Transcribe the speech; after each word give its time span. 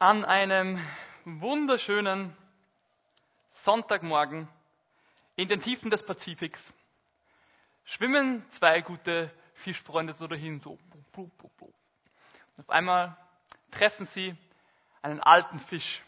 An 0.00 0.24
einem 0.24 0.78
wunderschönen 1.24 2.36
Sonntagmorgen 3.50 4.48
in 5.34 5.48
den 5.48 5.60
Tiefen 5.60 5.90
des 5.90 6.06
Pazifiks 6.06 6.72
schwimmen 7.84 8.48
zwei 8.50 8.80
gute 8.80 9.28
Fischfreunde 9.54 10.12
so 10.12 10.28
dahin. 10.28 10.60
So. 10.60 10.78
Und 11.16 11.32
auf 12.60 12.70
einmal 12.70 13.16
treffen 13.72 14.06
sie 14.06 14.36
einen 15.02 15.20
alten 15.20 15.58
Fisch. 15.58 16.00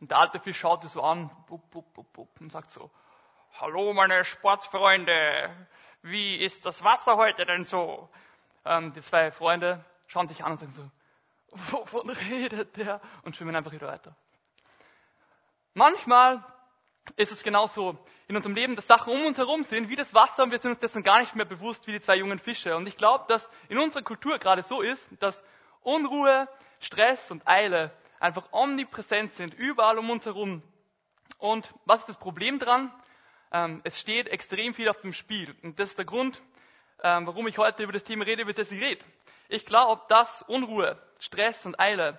Und 0.00 0.10
der 0.10 0.20
alte 0.20 0.40
Fisch 0.40 0.58
schaut 0.58 0.80
sie 0.80 0.88
so 0.88 1.02
an 1.02 1.30
und 1.50 2.50
sagt 2.50 2.70
so, 2.70 2.90
Hallo 3.60 3.92
meine 3.92 4.24
Sportsfreunde, 4.24 5.68
wie 6.00 6.36
ist 6.36 6.64
das 6.64 6.82
Wasser 6.82 7.18
heute 7.18 7.44
denn 7.44 7.64
so? 7.64 8.08
Ähm, 8.64 8.94
die 8.94 9.02
zwei 9.02 9.30
Freunde 9.30 9.84
schauen 10.06 10.28
sich 10.28 10.42
an 10.42 10.52
und 10.52 10.58
sagen 10.60 10.72
so, 10.72 10.90
wovon 11.50 12.10
redet 12.10 12.76
der? 12.76 13.00
Und 13.22 13.36
schwimmen 13.36 13.56
einfach 13.56 13.72
wieder 13.72 13.86
weiter. 13.86 14.14
Manchmal 15.74 16.44
ist 17.16 17.32
es 17.32 17.42
genauso 17.42 17.98
in 18.26 18.36
unserem 18.36 18.54
Leben, 18.54 18.76
dass 18.76 18.86
Sachen 18.86 19.12
um 19.12 19.24
uns 19.24 19.38
herum 19.38 19.64
sind, 19.64 19.88
wie 19.88 19.96
das 19.96 20.12
Wasser, 20.12 20.42
und 20.42 20.50
wir 20.50 20.58
sind 20.58 20.72
uns 20.72 20.80
dessen 20.80 21.02
gar 21.02 21.20
nicht 21.20 21.34
mehr 21.34 21.46
bewusst, 21.46 21.86
wie 21.86 21.92
die 21.92 22.00
zwei 22.00 22.16
jungen 22.16 22.38
Fische. 22.38 22.76
Und 22.76 22.86
ich 22.86 22.96
glaube, 22.96 23.24
dass 23.28 23.48
in 23.68 23.78
unserer 23.78 24.02
Kultur 24.02 24.38
gerade 24.38 24.62
so 24.62 24.82
ist, 24.82 25.08
dass 25.20 25.42
Unruhe, 25.80 26.48
Stress 26.80 27.30
und 27.30 27.46
Eile 27.46 27.92
einfach 28.20 28.52
omnipräsent 28.52 29.32
sind, 29.34 29.54
überall 29.54 29.98
um 29.98 30.10
uns 30.10 30.26
herum. 30.26 30.62
Und 31.38 31.72
was 31.84 32.00
ist 32.00 32.08
das 32.08 32.18
Problem 32.18 32.58
dran? 32.58 32.92
Ähm, 33.52 33.80
es 33.84 33.98
steht 33.98 34.28
extrem 34.28 34.74
viel 34.74 34.88
auf 34.88 35.00
dem 35.00 35.12
Spiel. 35.12 35.54
Und 35.62 35.78
das 35.78 35.90
ist 35.90 35.98
der 35.98 36.04
Grund, 36.04 36.42
ähm, 37.02 37.26
warum 37.26 37.46
ich 37.46 37.58
heute 37.58 37.82
über 37.84 37.92
das 37.92 38.04
Thema 38.04 38.24
rede, 38.26 38.42
über 38.42 38.52
das 38.52 38.70
ich 38.70 38.80
rede. 38.80 39.04
Ich 39.48 39.64
glaube, 39.64 40.02
dass 40.08 40.42
Unruhe, 40.42 41.00
Stress 41.18 41.64
und 41.64 41.80
Eile 41.80 42.18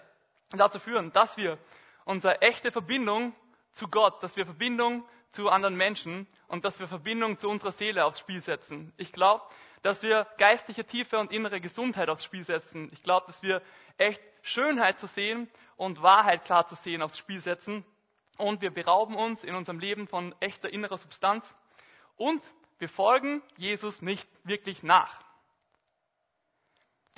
dazu 0.52 0.80
führen, 0.80 1.12
dass 1.14 1.38
wir 1.38 1.60
unsere 2.06 2.42
echte 2.42 2.72
Verbindung 2.72 3.36
zu 3.72 3.88
Gott, 3.88 4.22
dass 4.24 4.36
wir 4.36 4.46
Verbindung 4.46 5.06
zu 5.32 5.50
anderen 5.50 5.76
Menschen 5.76 6.28
und 6.48 6.64
dass 6.64 6.80
wir 6.80 6.88
Verbindung 6.88 7.38
zu 7.38 7.48
unserer 7.48 7.72
Seele 7.72 8.04
aufs 8.06 8.20
Spiel 8.20 8.42
setzen. 8.42 8.92
Ich 8.98 9.12
glaube, 9.12 9.44
dass 9.84 10.02
wir 10.02 10.26
geistliche 10.38 10.84
Tiefe 10.84 11.20
und 11.20 11.32
innere 11.32 11.62
Gesundheit 11.62 12.10
aufs 12.10 12.24
Spiel 12.24 12.44
setzen. 12.44 12.90
Ich 12.94 13.04
glaube, 13.04 13.28
dass 13.28 13.44
wir 13.44 13.62
echt 13.98 14.22
Schönheit 14.42 15.00
zu 15.00 15.06
sehen 15.08 15.50
und 15.78 16.02
Wahrheit 16.02 16.46
klar 16.46 16.66
zu 16.66 16.76
sehen 16.76 17.04
aufs 17.04 17.18
Spiel 17.18 17.40
setzen. 17.40 17.86
Und 18.38 18.62
wir 18.62 18.72
berauben 18.72 19.16
uns 19.16 19.44
in 19.44 19.54
unserem 19.54 19.80
Leben 19.80 20.08
von 20.08 20.34
echter 20.40 20.72
innerer 20.72 20.98
Substanz. 20.98 21.56
Und 22.18 22.44
wir 22.80 22.90
folgen 22.90 23.44
Jesus 23.56 24.02
nicht 24.02 24.28
wirklich 24.44 24.82
nach. 24.82 25.29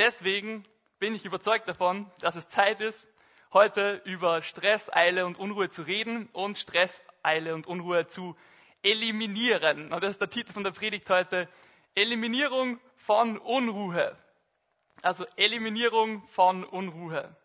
Deswegen 0.02 0.66
bin 0.98 1.14
ich 1.14 1.26
überzeugt 1.26 1.70
davon, 1.70 2.10
dass 2.22 2.36
es 2.36 2.48
Zeit 2.48 2.82
ist, 2.82 3.08
heute 3.54 4.02
über 4.06 4.42
Stress, 4.42 4.92
Eile 4.92 5.28
und 5.28 5.38
Unruhe 5.38 5.70
zu 5.70 5.84
reden 5.84 6.28
und 6.34 6.58
Stress, 6.58 6.92
Eile 7.22 7.54
und 7.54 7.68
Unruhe 7.68 8.08
zu 8.08 8.36
eliminieren. 8.82 9.94
Und 9.94 10.02
das 10.02 10.14
ist 10.14 10.20
der 10.20 10.32
Titel 10.32 10.54
von 10.54 10.64
der 10.64 10.72
Predigt 10.72 11.08
heute. 11.12 11.48
Eliminierung 11.94 12.80
von 12.96 13.38
Unruhe. 13.38 14.18
Also 15.04 15.24
Eliminierung 15.36 16.28
von 16.30 16.64
Unruhe. 16.64 17.36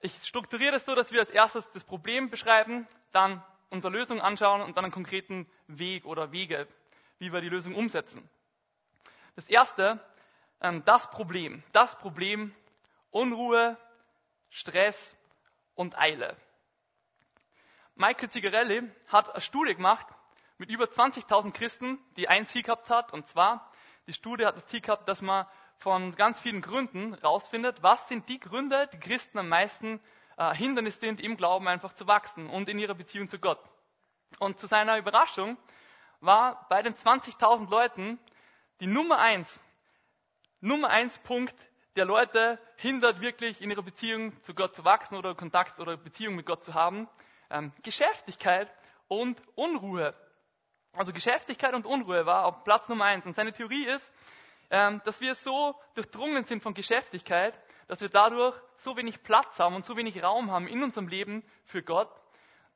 Ich 0.00 0.12
strukturiere 0.24 0.72
das 0.72 0.84
so, 0.84 0.96
dass 0.96 1.12
wir 1.12 1.20
als 1.20 1.30
erstes 1.30 1.70
das 1.70 1.84
Problem 1.84 2.30
beschreiben, 2.30 2.88
dann 3.12 3.44
unsere 3.70 3.92
Lösung 3.92 4.20
anschauen 4.20 4.60
und 4.60 4.76
dann 4.76 4.86
einen 4.86 4.92
konkreten 4.92 5.48
Weg 5.68 6.04
oder 6.04 6.32
Wege, 6.32 6.66
wie 7.20 7.32
wir 7.32 7.40
die 7.40 7.48
Lösung 7.48 7.76
umsetzen. 7.76 8.28
Das 9.34 9.48
erste, 9.48 9.98
ähm, 10.60 10.84
das 10.84 11.10
Problem. 11.10 11.62
Das 11.72 11.96
Problem 11.98 12.54
Unruhe, 13.10 13.78
Stress 14.50 15.14
und 15.74 15.98
Eile. 15.98 16.36
Michael 17.94 18.30
Zigarelli 18.30 18.90
hat 19.08 19.30
eine 19.30 19.40
Studie 19.40 19.74
gemacht 19.74 20.06
mit 20.58 20.70
über 20.70 20.84
20.000 20.84 21.52
Christen, 21.52 21.98
die 22.16 22.28
ein 22.28 22.46
Ziel 22.46 22.62
gehabt 22.62 22.90
hat. 22.90 23.12
Und 23.12 23.26
zwar, 23.26 23.70
die 24.06 24.12
Studie 24.12 24.46
hat 24.46 24.56
das 24.56 24.66
Ziel 24.66 24.80
gehabt, 24.80 25.08
dass 25.08 25.22
man 25.22 25.46
von 25.78 26.14
ganz 26.14 26.38
vielen 26.40 26.62
Gründen 26.62 27.14
rausfindet, 27.14 27.82
was 27.82 28.08
sind 28.08 28.28
die 28.28 28.38
Gründe, 28.38 28.88
die 28.92 29.00
Christen 29.00 29.38
am 29.38 29.48
meisten 29.48 30.00
äh, 30.36 30.54
Hindernis 30.54 31.00
sind, 31.00 31.20
im 31.20 31.36
Glauben 31.36 31.68
einfach 31.68 31.92
zu 31.94 32.06
wachsen 32.06 32.48
und 32.48 32.68
in 32.68 32.78
ihrer 32.78 32.94
Beziehung 32.94 33.28
zu 33.28 33.38
Gott. 33.38 33.60
Und 34.38 34.58
zu 34.58 34.66
seiner 34.66 34.98
Überraschung 34.98 35.56
war 36.20 36.66
bei 36.68 36.82
den 36.82 36.94
20.000 36.94 37.68
Leuten 37.70 38.18
die 38.82 38.88
Nummer 38.88 39.20
eins, 39.20 39.60
Nummer 40.60 40.90
eins 40.90 41.16
Punkt, 41.20 41.54
der 41.94 42.04
Leute 42.04 42.58
hindert, 42.74 43.20
wirklich 43.20 43.62
in 43.62 43.70
ihrer 43.70 43.84
Beziehung 43.84 44.42
zu 44.42 44.54
Gott 44.54 44.74
zu 44.74 44.84
wachsen 44.84 45.14
oder 45.14 45.36
Kontakt 45.36 45.78
oder 45.78 45.96
Beziehung 45.96 46.34
mit 46.34 46.46
Gott 46.46 46.64
zu 46.64 46.74
haben, 46.74 47.08
ähm, 47.48 47.72
Geschäftigkeit 47.84 48.68
und 49.06 49.40
Unruhe. 49.54 50.16
Also 50.94 51.12
Geschäftigkeit 51.12 51.74
und 51.74 51.86
Unruhe 51.86 52.26
war 52.26 52.44
auf 52.44 52.64
Platz 52.64 52.88
Nummer 52.88 53.04
eins. 53.04 53.24
Und 53.24 53.34
seine 53.34 53.52
Theorie 53.52 53.86
ist, 53.86 54.12
ähm, 54.70 55.00
dass 55.04 55.20
wir 55.20 55.36
so 55.36 55.76
durchdrungen 55.94 56.42
sind 56.42 56.64
von 56.64 56.74
Geschäftigkeit, 56.74 57.54
dass 57.86 58.00
wir 58.00 58.08
dadurch 58.08 58.56
so 58.74 58.96
wenig 58.96 59.22
Platz 59.22 59.60
haben 59.60 59.76
und 59.76 59.84
so 59.84 59.96
wenig 59.96 60.20
Raum 60.24 60.50
haben 60.50 60.66
in 60.66 60.82
unserem 60.82 61.06
Leben 61.06 61.44
für 61.66 61.84
Gott, 61.84 62.10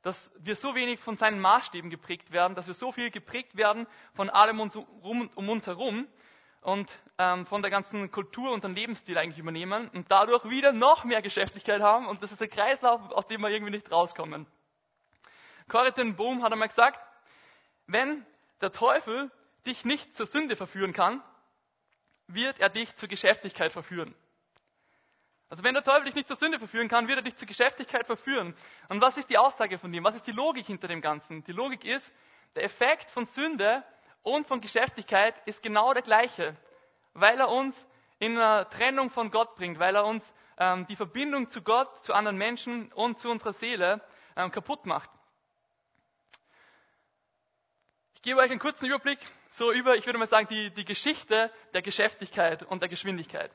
dass 0.06 0.31
wir 0.39 0.55
so 0.55 0.77
wenig 0.77 1.00
von 1.00 1.17
seinen 1.17 1.41
Maßstäben 1.41 1.91
geprägt 1.91 2.31
werden, 2.31 2.55
dass 2.55 2.69
wir 2.69 2.75
so 2.75 2.93
viel 2.93 3.11
geprägt 3.11 3.56
werden 3.56 3.89
von 4.15 4.31
allem 4.31 4.61
um 4.61 5.49
uns 5.49 5.67
herum 5.67 6.06
und 6.61 6.89
ähm, 7.19 7.44
von 7.44 7.61
der 7.61 7.72
ganzen 7.72 8.12
Kultur, 8.12 8.53
unseren 8.53 8.77
Lebensstil 8.77 9.19
eigentlich 9.19 9.41
übernehmen 9.41 9.89
und 9.89 10.09
dadurch 10.09 10.49
wieder 10.49 10.72
noch 10.72 11.03
mehr 11.03 11.22
Geschäftigkeit 11.22 11.83
haben 11.83 12.06
und 12.06 12.22
das 12.22 12.31
ist 12.31 12.41
ein 12.41 12.49
Kreislauf, 12.49 13.00
aus 13.11 13.27
dem 13.27 13.41
wir 13.41 13.50
irgendwie 13.50 13.72
nicht 13.72 13.91
rauskommen. 13.91 14.47
Corrie 15.69 15.91
ten 15.91 16.15
Boom 16.15 16.45
hat 16.45 16.53
einmal 16.53 16.69
gesagt, 16.69 17.00
wenn 17.89 18.25
der 18.61 18.71
Teufel 18.71 19.33
dich 19.66 19.84
nicht 19.84 20.15
zur 20.15 20.27
Sünde 20.27 20.55
verführen 20.55 20.93
kann, 20.93 21.21
wird 22.28 22.61
er 22.61 22.69
dich 22.69 22.95
zur 22.95 23.09
Geschäftigkeit 23.09 23.72
verführen. 23.72 24.15
Also 25.49 25.62
wenn 25.62 25.75
der 25.75 25.84
Teufel 25.84 26.07
dich 26.07 26.15
nicht 26.15 26.29
zur 26.29 26.37
Sünde 26.37 26.59
verführen 26.59 26.89
kann, 26.89 27.07
wird 27.07 27.19
er 27.19 27.23
dich 27.23 27.37
zur 27.37 27.47
Geschäftigkeit 27.47 28.07
verführen. 28.07 28.57
Und 28.89 29.01
was 29.01 29.17
ist 29.17 29.31
die 29.31 29.39
Aussage 29.39 29.79
von 29.79 29.93
dem? 29.93 30.03
Was 30.03 30.17
ist 30.17 30.27
die 30.27 30.33
Logik 30.33 30.67
hinter 30.67 30.89
dem 30.89 31.01
Ganzen? 31.01 31.45
Die 31.45 31.53
Logik 31.53 31.84
ist, 31.84 32.12
der 32.57 32.65
Effekt 32.65 33.11
von 33.11 33.27
Sünde 33.27 33.84
und 34.23 34.49
von 34.49 34.61
Geschäftigkeit 34.61 35.34
ist 35.47 35.62
genau 35.62 35.93
der 35.93 36.03
gleiche, 36.03 36.57
weil 37.15 37.39
er 37.39 37.49
uns 37.49 37.87
in 38.19 38.37
einer 38.37 38.69
Trennung 38.71 39.11
von 39.11 39.31
Gott 39.31 39.55
bringt, 39.55 39.79
weil 39.79 39.95
er 39.95 40.05
uns 40.05 40.34
ähm, 40.59 40.87
die 40.87 40.97
Verbindung 40.97 41.49
zu 41.49 41.63
Gott, 41.63 42.05
zu 42.05 42.13
anderen 42.13 42.39
Menschen 42.39 42.91
und 42.93 43.19
zu 43.19 43.31
unserer 43.31 43.53
Seele 43.53 44.01
ähm, 44.37 44.51
kaputt 44.51 44.87
macht. 44.87 45.11
Ich 48.15 48.23
gebe 48.23 48.41
euch 48.41 48.51
einen 48.51 48.59
kurzen 48.59 48.87
Überblick 48.87 49.21
so 49.51 49.73
über, 49.73 49.97
ich 49.97 50.07
würde 50.07 50.19
mal 50.19 50.28
sagen, 50.28 50.49
die, 50.49 50.71
die 50.71 50.84
Geschichte 50.84 51.53
der 51.73 51.83
Geschäftigkeit 51.83 52.63
und 52.65 52.83
der 52.83 52.89
Geschwindigkeit. 52.89 53.51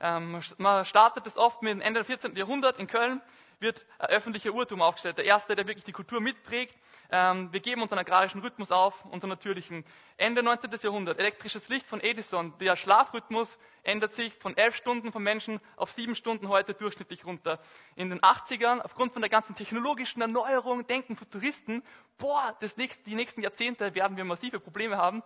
Ähm, 0.00 0.40
man 0.58 0.84
startet 0.84 1.26
es 1.26 1.36
oft 1.36 1.62
mit 1.62 1.80
Ende 1.80 2.00
des 2.00 2.06
14. 2.06 2.36
Jahrhundert 2.36 2.78
in 2.78 2.86
Köln, 2.86 3.20
wird 3.60 3.84
ein 3.98 4.10
öffentlicher 4.10 4.52
Urtum 4.52 4.82
aufgestellt. 4.82 5.18
Der 5.18 5.24
erste, 5.24 5.56
der 5.56 5.66
wirklich 5.66 5.84
die 5.84 5.92
Kultur 5.92 6.20
mitprägt. 6.20 6.76
Ähm, 7.10 7.52
wir 7.52 7.60
geben 7.60 7.82
unseren 7.82 7.98
agrarischen 7.98 8.40
Rhythmus 8.40 8.70
auf, 8.70 9.04
unseren 9.06 9.30
natürlichen. 9.30 9.84
Ende 10.16 10.42
19. 10.42 10.70
Jahrhundert, 10.82 11.18
elektrisches 11.18 11.68
Licht 11.68 11.86
von 11.86 12.00
Edison. 12.00 12.56
Der 12.58 12.76
Schlafrhythmus 12.76 13.58
ändert 13.82 14.12
sich 14.12 14.34
von 14.34 14.56
elf 14.56 14.76
Stunden 14.76 15.12
vom 15.12 15.22
Menschen 15.22 15.60
auf 15.76 15.92
sieben 15.92 16.14
Stunden 16.14 16.48
heute 16.48 16.74
durchschnittlich 16.74 17.24
runter. 17.24 17.58
In 17.96 18.10
den 18.10 18.20
80ern, 18.20 18.80
aufgrund 18.80 19.12
von 19.12 19.22
der 19.22 19.30
ganzen 19.30 19.54
technologischen 19.54 20.20
Erneuerung, 20.20 20.86
denken 20.86 21.16
Futuristen, 21.16 21.82
boah, 22.18 22.56
das 22.60 22.76
nächste, 22.76 23.02
die 23.04 23.14
nächsten 23.14 23.42
Jahrzehnte 23.42 23.94
werden 23.94 24.16
wir 24.16 24.24
massive 24.24 24.60
Probleme 24.60 24.96
haben 24.96 25.22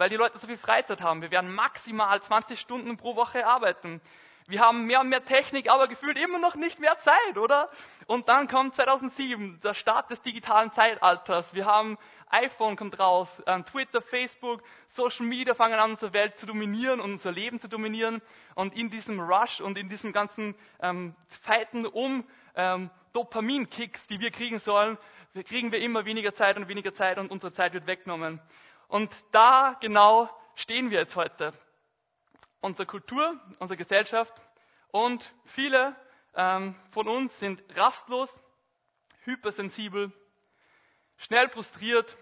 weil 0.00 0.08
die 0.08 0.16
Leute 0.16 0.38
so 0.38 0.46
viel 0.46 0.56
Freizeit 0.56 1.02
haben. 1.02 1.20
Wir 1.20 1.30
werden 1.30 1.54
maximal 1.54 2.22
20 2.22 2.58
Stunden 2.58 2.96
pro 2.96 3.16
Woche 3.16 3.46
arbeiten. 3.46 4.00
Wir 4.46 4.60
haben 4.60 4.86
mehr 4.86 5.00
und 5.00 5.10
mehr 5.10 5.22
Technik, 5.26 5.70
aber 5.70 5.88
gefühlt 5.88 6.18
immer 6.18 6.38
noch 6.38 6.54
nicht 6.54 6.78
mehr 6.78 6.98
Zeit, 7.00 7.36
oder? 7.36 7.68
Und 8.06 8.30
dann 8.30 8.48
kommt 8.48 8.74
2007, 8.74 9.60
der 9.62 9.74
Start 9.74 10.10
des 10.10 10.22
digitalen 10.22 10.72
Zeitalters. 10.72 11.52
Wir 11.52 11.66
haben 11.66 11.98
iPhone 12.30 12.76
kommt 12.76 12.98
raus, 12.98 13.42
ähm, 13.46 13.66
Twitter, 13.66 14.00
Facebook, 14.00 14.62
Social 14.86 15.26
Media 15.26 15.52
fangen 15.52 15.78
an, 15.78 15.90
unsere 15.90 16.14
Welt 16.14 16.38
zu 16.38 16.46
dominieren 16.46 17.00
und 17.00 17.10
unser 17.12 17.30
Leben 17.30 17.60
zu 17.60 17.68
dominieren. 17.68 18.22
Und 18.54 18.74
in 18.74 18.88
diesem 18.88 19.20
Rush 19.20 19.60
und 19.60 19.76
in 19.76 19.90
diesem 19.90 20.14
ganzen 20.14 20.54
ähm, 20.80 21.14
Fighten 21.42 21.84
um 21.84 22.24
ähm, 22.56 22.88
Dopaminkicks, 23.12 24.06
die 24.06 24.18
wir 24.18 24.30
kriegen 24.30 24.60
sollen, 24.60 24.96
kriegen 25.46 25.72
wir 25.72 25.80
immer 25.80 26.06
weniger 26.06 26.34
Zeit 26.34 26.56
und 26.56 26.68
weniger 26.68 26.94
Zeit 26.94 27.18
und 27.18 27.30
unsere 27.30 27.52
Zeit 27.52 27.74
wird 27.74 27.86
weggenommen. 27.86 28.40
Und 28.90 29.14
da 29.30 29.76
genau 29.80 30.28
stehen 30.56 30.90
wir 30.90 30.98
jetzt 30.98 31.14
heute. 31.14 31.52
Unsere 32.60 32.86
Kultur, 32.86 33.40
unsere 33.60 33.76
Gesellschaft 33.76 34.34
und 34.88 35.32
viele 35.44 35.94
ähm, 36.34 36.74
von 36.90 37.06
uns 37.06 37.38
sind 37.38 37.62
rastlos, 37.76 38.36
hypersensibel, 39.20 40.12
schnell 41.18 41.48
frustriert, 41.50 42.16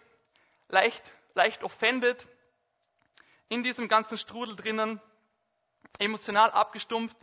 leicht, 0.69 1.03
leicht 1.33 1.65
offended, 1.65 2.27
in 3.49 3.63
diesem 3.63 3.89
ganzen 3.89 4.19
Strudel 4.19 4.55
drinnen, 4.55 5.01
emotional 5.99 6.51
abgestumpft, 6.51 7.17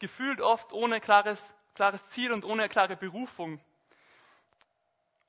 gefühlt 0.00 0.40
oft 0.40 0.72
ohne 0.72 1.00
klares, 1.00 1.54
klares 1.76 2.04
Ziel 2.06 2.32
und 2.32 2.44
ohne 2.44 2.68
klare 2.68 2.96
Berufung. 2.96 3.60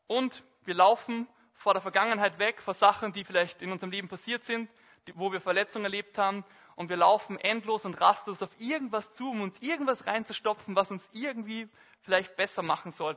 Und 0.08 0.44
wir 0.66 0.74
laufen 0.74 1.28
vor 1.62 1.74
der 1.74 1.82
Vergangenheit 1.82 2.40
weg, 2.40 2.60
vor 2.62 2.74
Sachen, 2.74 3.14
die 3.14 3.24
vielleicht 3.24 3.62
in 3.62 3.72
unserem 3.72 3.92
Leben 3.92 4.08
passiert 4.08 4.44
sind, 4.44 4.68
wo 5.14 5.32
wir 5.32 5.40
Verletzungen 5.40 5.86
erlebt 5.86 6.18
haben. 6.18 6.44
Und 6.76 6.90
wir 6.90 6.98
laufen 6.98 7.38
endlos 7.38 7.86
und 7.86 8.02
rastlos 8.02 8.42
auf 8.42 8.50
irgendwas 8.60 9.12
zu, 9.14 9.30
um 9.30 9.42
uns 9.42 9.62
irgendwas 9.62 10.08
reinzustopfen, 10.08 10.76
was 10.76 10.90
uns 10.90 11.08
irgendwie 11.12 11.70
vielleicht 12.02 12.36
besser 12.36 12.64
machen 12.64 12.92
soll. 12.92 13.16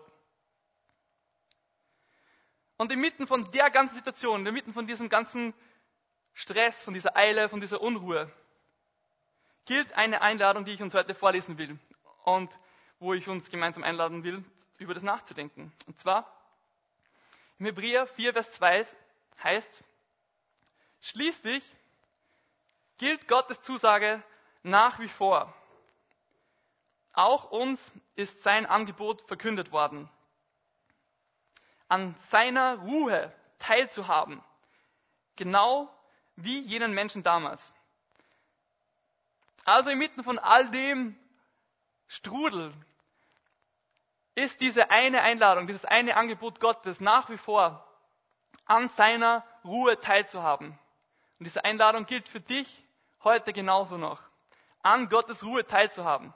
Und 2.76 2.93
inmitten 2.93 3.26
von 3.26 3.50
der 3.52 3.70
ganzen 3.70 3.94
Situation, 3.94 4.44
inmitten 4.44 4.75
von 4.75 4.87
diesem 4.87 5.08
ganzen 5.08 5.55
Stress, 6.35 6.82
von 6.82 6.93
dieser 6.93 7.17
Eile, 7.17 7.49
von 7.49 7.61
dieser 7.61 7.81
Unruhe, 7.81 8.31
gilt 9.64 9.90
eine 9.94 10.20
Einladung, 10.20 10.67
die 10.67 10.73
ich 10.73 10.82
uns 10.82 10.93
heute 10.93 11.14
vorlesen 11.14 11.56
will 11.56 11.79
und 12.25 12.50
wo 12.99 13.14
ich 13.14 13.26
uns 13.26 13.49
gemeinsam 13.49 13.85
einladen 13.85 14.23
will, 14.23 14.44
über 14.76 14.93
das 14.93 15.02
nachzudenken. 15.02 15.73
Und 15.87 15.99
zwar 15.99 16.44
im 17.64 17.69
Hebräer 17.69 18.06
4, 18.06 18.34
Vers 18.34 18.50
2 18.52 18.87
heißt, 19.43 19.84
schließlich 21.00 21.64
gilt 22.99 23.26
Gottes 23.26 23.62
Zusage 23.62 24.22
nach 24.62 24.99
wie 24.99 25.08
vor. 25.08 25.55
Auch 27.14 27.50
uns 27.50 27.81
ist 28.16 28.43
sein 28.43 28.66
Angebot 28.66 29.22
verkündet 29.22 29.72
worden. 29.72 30.11
An 31.88 32.14
seiner 32.28 32.81
Ruhe 32.81 33.32
teilzuhaben. 33.61 34.44
Genau 35.37 35.88
wie 36.37 36.61
jenen 36.61 36.93
Menschen 36.93 37.22
damals. 37.22 37.72
Also 39.64 39.88
inmitten 39.88 40.22
von 40.22 40.38
all 40.38 40.70
dem 40.70 41.19
Strudel 42.08 42.75
ist 44.35 44.61
diese 44.61 44.91
eine 44.91 45.23
Einladung, 45.23 45.67
dieses 45.67 45.85
eine 45.85 46.17
Angebot 46.17 46.61
Gottes 46.61 47.01
nach 47.01 47.31
wie 47.31 47.39
vor 47.39 47.87
an 48.67 48.89
seiner 48.91 49.45
Ruhe 49.65 50.01
teilzuhaben. 50.01 50.79
Und 51.39 51.45
diese 51.45 51.65
Einladung 51.65 52.07
gilt 52.07 52.29
für 52.29 52.41
dich 52.41 52.85
heute 53.23 53.53
genauso 53.53 53.97
noch, 53.97 54.21
an 54.83 55.09
Gottes 55.09 55.45
Ruhe 55.45 55.67
teilzuhaben. 55.67 56.35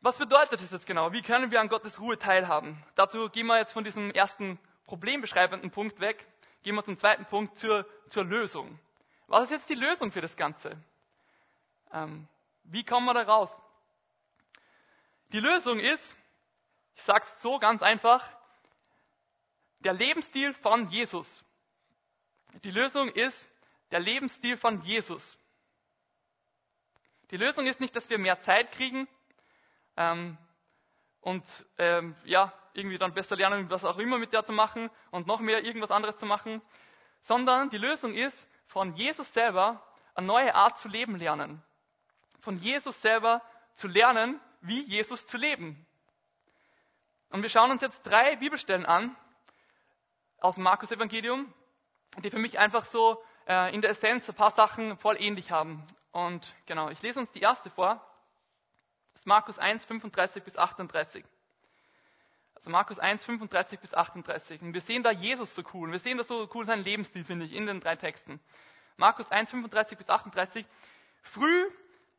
Was 0.00 0.16
bedeutet 0.16 0.62
das 0.62 0.70
jetzt 0.70 0.86
genau? 0.86 1.12
Wie 1.12 1.22
können 1.22 1.50
wir 1.50 1.60
an 1.60 1.68
Gottes 1.68 2.00
Ruhe 2.00 2.18
teilhaben? 2.18 2.82
Dazu 2.94 3.28
gehen 3.30 3.46
wir 3.46 3.58
jetzt 3.58 3.72
von 3.72 3.84
diesem 3.84 4.10
ersten 4.12 4.58
problembeschreibenden 4.86 5.70
Punkt 5.70 6.00
weg, 6.00 6.24
gehen 6.62 6.76
wir 6.76 6.84
zum 6.84 6.96
zweiten 6.96 7.24
Punkt 7.26 7.58
zur, 7.58 7.84
zur 8.08 8.24
Lösung. 8.24 8.78
Was 9.26 9.44
ist 9.44 9.50
jetzt 9.50 9.68
die 9.68 9.74
Lösung 9.74 10.12
für 10.12 10.20
das 10.20 10.36
Ganze? 10.36 10.76
Ähm, 11.92 12.28
wie 12.64 12.84
kommen 12.84 13.06
wir 13.06 13.14
da 13.14 13.22
raus? 13.22 13.58
Die 15.32 15.40
Lösung 15.40 15.78
ist, 15.78 16.16
ich 16.94 17.02
sage 17.02 17.24
es 17.26 17.42
so 17.42 17.58
ganz 17.58 17.82
einfach, 17.82 18.26
der 19.80 19.92
Lebensstil 19.92 20.54
von 20.54 20.88
Jesus. 20.88 21.44
Die 22.64 22.70
Lösung 22.70 23.08
ist 23.10 23.46
der 23.90 24.00
Lebensstil 24.00 24.56
von 24.56 24.80
Jesus. 24.80 25.38
Die 27.30 27.36
Lösung 27.36 27.66
ist 27.66 27.78
nicht, 27.78 27.94
dass 27.94 28.08
wir 28.08 28.18
mehr 28.18 28.40
Zeit 28.40 28.72
kriegen 28.72 29.06
ähm, 29.96 30.38
und 31.20 31.44
ähm, 31.76 32.16
ja, 32.24 32.52
irgendwie 32.72 32.96
dann 32.96 33.12
besser 33.12 33.36
lernen, 33.36 33.68
was 33.68 33.84
auch 33.84 33.98
immer 33.98 34.18
mit 34.18 34.32
der 34.32 34.44
zu 34.44 34.52
machen 34.52 34.90
und 35.10 35.26
noch 35.26 35.40
mehr 35.40 35.62
irgendwas 35.62 35.90
anderes 35.90 36.16
zu 36.16 36.24
machen, 36.24 36.62
sondern 37.20 37.68
die 37.68 37.78
Lösung 37.78 38.14
ist, 38.14 38.48
von 38.66 38.94
Jesus 38.94 39.32
selber 39.34 39.84
eine 40.14 40.26
neue 40.26 40.54
Art 40.54 40.78
zu 40.78 40.88
leben 40.88 41.16
lernen. 41.16 41.62
Von 42.40 42.56
Jesus 42.56 43.00
selber 43.02 43.42
zu 43.74 43.88
lernen, 43.88 44.40
wie 44.60 44.82
Jesus 44.82 45.26
zu 45.26 45.36
leben. 45.36 45.86
Und 47.30 47.42
wir 47.42 47.50
schauen 47.50 47.70
uns 47.70 47.82
jetzt 47.82 48.02
drei 48.02 48.36
Bibelstellen 48.36 48.86
an 48.86 49.14
aus 50.40 50.54
dem 50.54 50.64
Markus 50.64 50.90
Evangelium, 50.90 51.52
die 52.18 52.30
für 52.30 52.38
mich 52.38 52.58
einfach 52.58 52.86
so 52.86 53.22
äh, 53.46 53.74
in 53.74 53.82
der 53.82 53.90
Essenz 53.90 54.28
ein 54.28 54.34
paar 54.34 54.50
Sachen 54.50 54.96
voll 54.96 55.20
ähnlich 55.20 55.50
haben. 55.50 55.84
Und 56.12 56.54
genau, 56.66 56.88
ich 56.88 57.02
lese 57.02 57.20
uns 57.20 57.30
die 57.32 57.40
erste 57.40 57.70
vor. 57.70 58.04
Das 59.12 59.22
ist 59.22 59.26
Markus 59.26 59.58
1, 59.58 59.84
35 59.84 60.42
bis 60.42 60.56
38. 60.56 61.24
Also 62.54 62.70
Markus 62.70 62.98
1, 62.98 63.24
35 63.24 63.78
bis 63.78 63.94
38. 63.94 64.62
Und 64.62 64.74
wir 64.74 64.80
sehen 64.80 65.02
da 65.02 65.10
Jesus 65.10 65.54
so 65.54 65.62
cool. 65.74 65.92
Wir 65.92 65.98
sehen 65.98 66.18
da 66.18 66.24
so 66.24 66.48
cool 66.54 66.64
seinen 66.66 66.82
Lebensstil, 66.82 67.24
finde 67.24 67.44
ich, 67.44 67.52
in 67.52 67.66
den 67.66 67.80
drei 67.80 67.96
Texten. 67.96 68.40
Markus 68.96 69.30
1, 69.30 69.50
35 69.50 69.98
bis 69.98 70.08
38. 70.08 70.66
Früh 71.22 71.70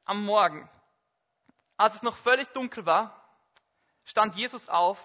am 0.06 0.24
Morgen 0.24 0.70
als 1.80 1.96
es 1.96 2.04
noch 2.04 2.18
völlig 2.18 2.50
dunkel 2.50 2.86
war, 2.86 3.24
stand 4.04 4.36
Jesus 4.36 4.68
auf, 4.68 5.02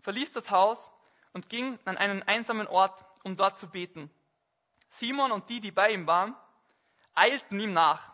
verließ 0.00 0.32
das 0.32 0.50
Haus 0.50 0.90
und 1.34 1.50
ging 1.50 1.78
an 1.84 1.98
einen 1.98 2.22
einsamen 2.22 2.66
Ort, 2.66 3.04
um 3.24 3.36
dort 3.36 3.58
zu 3.58 3.68
beten. 3.68 4.10
Simon 4.88 5.32
und 5.32 5.50
die, 5.50 5.60
die 5.60 5.70
bei 5.70 5.90
ihm 5.90 6.06
waren, 6.06 6.34
eilten 7.14 7.60
ihm 7.60 7.74
nach. 7.74 8.10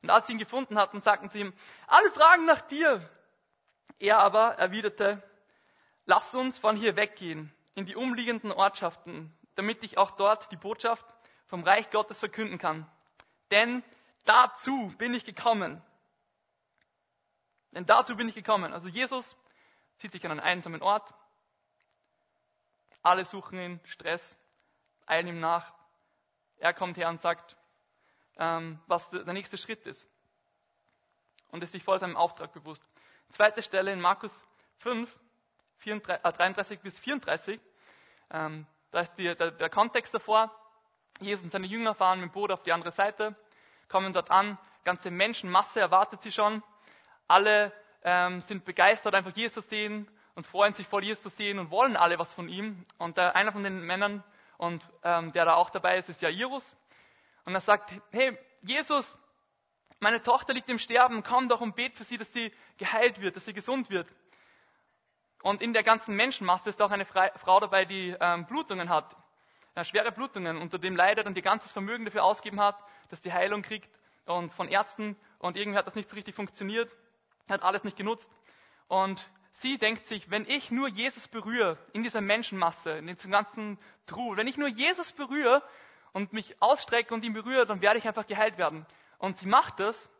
Und 0.00 0.08
als 0.08 0.26
sie 0.26 0.32
ihn 0.32 0.38
gefunden 0.38 0.78
hatten, 0.78 1.02
sagten 1.02 1.28
sie 1.28 1.40
ihm, 1.40 1.52
alle 1.86 2.10
fragen 2.12 2.46
nach 2.46 2.62
dir. 2.62 3.06
Er 3.98 4.20
aber 4.20 4.54
erwiderte, 4.54 5.22
lass 6.06 6.34
uns 6.34 6.58
von 6.58 6.76
hier 6.76 6.96
weggehen 6.96 7.54
in 7.74 7.84
die 7.84 7.96
umliegenden 7.96 8.52
Ortschaften, 8.52 9.36
damit 9.54 9.82
ich 9.84 9.98
auch 9.98 10.12
dort 10.12 10.50
die 10.50 10.56
Botschaft 10.56 11.04
vom 11.46 11.62
Reich 11.62 11.90
Gottes 11.90 12.20
verkünden 12.20 12.56
kann. 12.56 12.90
Denn 13.50 13.84
dazu 14.24 14.94
bin 14.96 15.12
ich 15.12 15.26
gekommen. 15.26 15.82
Denn 17.74 17.86
dazu 17.86 18.16
bin 18.16 18.28
ich 18.28 18.34
gekommen. 18.34 18.72
Also 18.72 18.88
Jesus 18.88 19.36
zieht 19.96 20.12
sich 20.12 20.24
an 20.24 20.30
einen 20.30 20.40
einsamen 20.40 20.82
Ort. 20.82 21.12
Alle 23.02 23.24
suchen 23.24 23.58
ihn, 23.58 23.80
Stress, 23.84 24.38
eilen 25.06 25.28
ihm 25.28 25.40
nach. 25.40 25.72
Er 26.58 26.72
kommt 26.72 26.96
her 26.96 27.08
und 27.08 27.20
sagt, 27.20 27.56
ähm, 28.36 28.80
was 28.86 29.10
der 29.10 29.32
nächste 29.32 29.58
Schritt 29.58 29.84
ist. 29.86 30.06
Und 31.48 31.62
ist 31.62 31.72
sich 31.72 31.84
voll 31.84 32.00
seinem 32.00 32.16
Auftrag 32.16 32.52
bewusst. 32.52 32.86
Zweite 33.30 33.62
Stelle 33.62 33.92
in 33.92 34.00
Markus 34.00 34.32
5, 34.78 35.10
34, 35.78 36.24
äh, 36.24 36.32
33 36.32 36.80
bis 36.80 36.98
34. 36.98 37.60
Ähm, 38.30 38.66
da 38.90 39.00
ist 39.00 39.14
die, 39.16 39.34
der, 39.34 39.50
der 39.50 39.70
Kontext 39.70 40.14
davor. 40.14 40.54
Jesus 41.20 41.44
und 41.44 41.50
seine 41.50 41.66
Jünger 41.66 41.94
fahren 41.94 42.20
mit 42.20 42.30
dem 42.30 42.32
Boot 42.32 42.50
auf 42.50 42.62
die 42.62 42.72
andere 42.72 42.92
Seite, 42.92 43.36
kommen 43.88 44.12
dort 44.12 44.30
an, 44.30 44.58
ganze 44.82 45.10
Menschenmasse 45.10 45.80
erwartet 45.80 46.22
sie 46.22 46.32
schon. 46.32 46.62
Alle 47.28 47.72
ähm, 48.02 48.42
sind 48.42 48.64
begeistert, 48.64 49.14
einfach 49.14 49.34
Jesus 49.34 49.54
zu 49.54 49.60
sehen 49.62 50.08
und 50.34 50.46
freuen 50.46 50.74
sich 50.74 50.86
voll 50.86 51.04
Jesus 51.04 51.22
zu 51.22 51.30
sehen 51.30 51.58
und 51.58 51.70
wollen 51.70 51.96
alle 51.96 52.18
was 52.18 52.32
von 52.34 52.48
ihm. 52.48 52.84
Und 52.98 53.18
äh, 53.18 53.22
einer 53.22 53.52
von 53.52 53.64
den 53.64 53.80
Männern, 53.80 54.22
und 54.58 54.86
ähm, 55.02 55.32
der 55.32 55.44
da 55.44 55.54
auch 55.54 55.70
dabei 55.70 55.98
ist, 55.98 56.08
ist 56.08 56.22
Jairus. 56.22 56.76
Und 57.44 57.54
er 57.54 57.60
sagt, 57.60 57.92
hey, 58.10 58.38
Jesus, 58.62 59.16
meine 60.00 60.22
Tochter 60.22 60.54
liegt 60.54 60.68
im 60.68 60.78
Sterben, 60.78 61.22
komm 61.22 61.48
doch 61.48 61.60
und 61.60 61.76
bet 61.76 61.94
für 61.94 62.04
sie, 62.04 62.16
dass 62.16 62.32
sie 62.32 62.52
geheilt 62.78 63.20
wird, 63.20 63.36
dass 63.36 63.44
sie 63.44 63.52
gesund 63.52 63.90
wird. 63.90 64.08
Und 65.42 65.60
in 65.60 65.72
der 65.72 65.82
ganzen 65.82 66.16
Menschenmasse 66.16 66.70
ist 66.70 66.80
auch 66.80 66.90
eine 66.90 67.04
Frau 67.04 67.60
dabei, 67.60 67.84
die 67.84 68.16
ähm, 68.18 68.46
Blutungen 68.46 68.88
hat, 68.88 69.14
äh, 69.74 69.84
schwere 69.84 70.10
Blutungen, 70.12 70.56
unter 70.56 70.78
dem 70.78 70.96
leidet 70.96 71.26
und 71.26 71.36
ihr 71.36 71.42
ganzes 71.42 71.72
Vermögen 71.72 72.04
dafür 72.04 72.24
ausgeben 72.24 72.60
hat, 72.60 72.78
dass 73.10 73.20
die 73.20 73.32
Heilung 73.32 73.62
kriegt 73.62 73.90
und 74.24 74.52
von 74.54 74.68
Ärzten 74.68 75.16
und 75.38 75.56
irgendwie 75.56 75.78
hat 75.78 75.86
das 75.86 75.94
nicht 75.94 76.08
so 76.08 76.16
richtig 76.16 76.34
funktioniert 76.34 76.90
hat 77.48 77.62
alles 77.62 77.84
nicht 77.84 77.96
genutzt. 77.96 78.30
Und 78.88 79.24
sie 79.52 79.78
denkt 79.78 80.06
sich, 80.06 80.30
wenn 80.30 80.46
ich 80.46 80.70
nur 80.70 80.88
Jesus 80.88 81.28
berühre 81.28 81.78
in 81.92 82.02
dieser 82.02 82.20
Menschenmasse, 82.20 82.98
in 82.98 83.06
diesem 83.06 83.30
ganzen 83.30 83.78
Trubel, 84.06 84.38
wenn 84.38 84.46
ich 84.46 84.56
nur 84.56 84.68
Jesus 84.68 85.12
berühre 85.12 85.62
und 86.12 86.32
mich 86.32 86.60
ausstrecke 86.60 87.14
und 87.14 87.24
ihn 87.24 87.32
berühre, 87.32 87.66
dann 87.66 87.80
werde 87.80 87.98
ich 87.98 88.06
einfach 88.06 88.26
geheilt 88.26 88.58
werden. 88.58 88.86
Und 89.18 89.36
sie 89.36 89.46
macht 89.46 89.80
das 89.80 90.10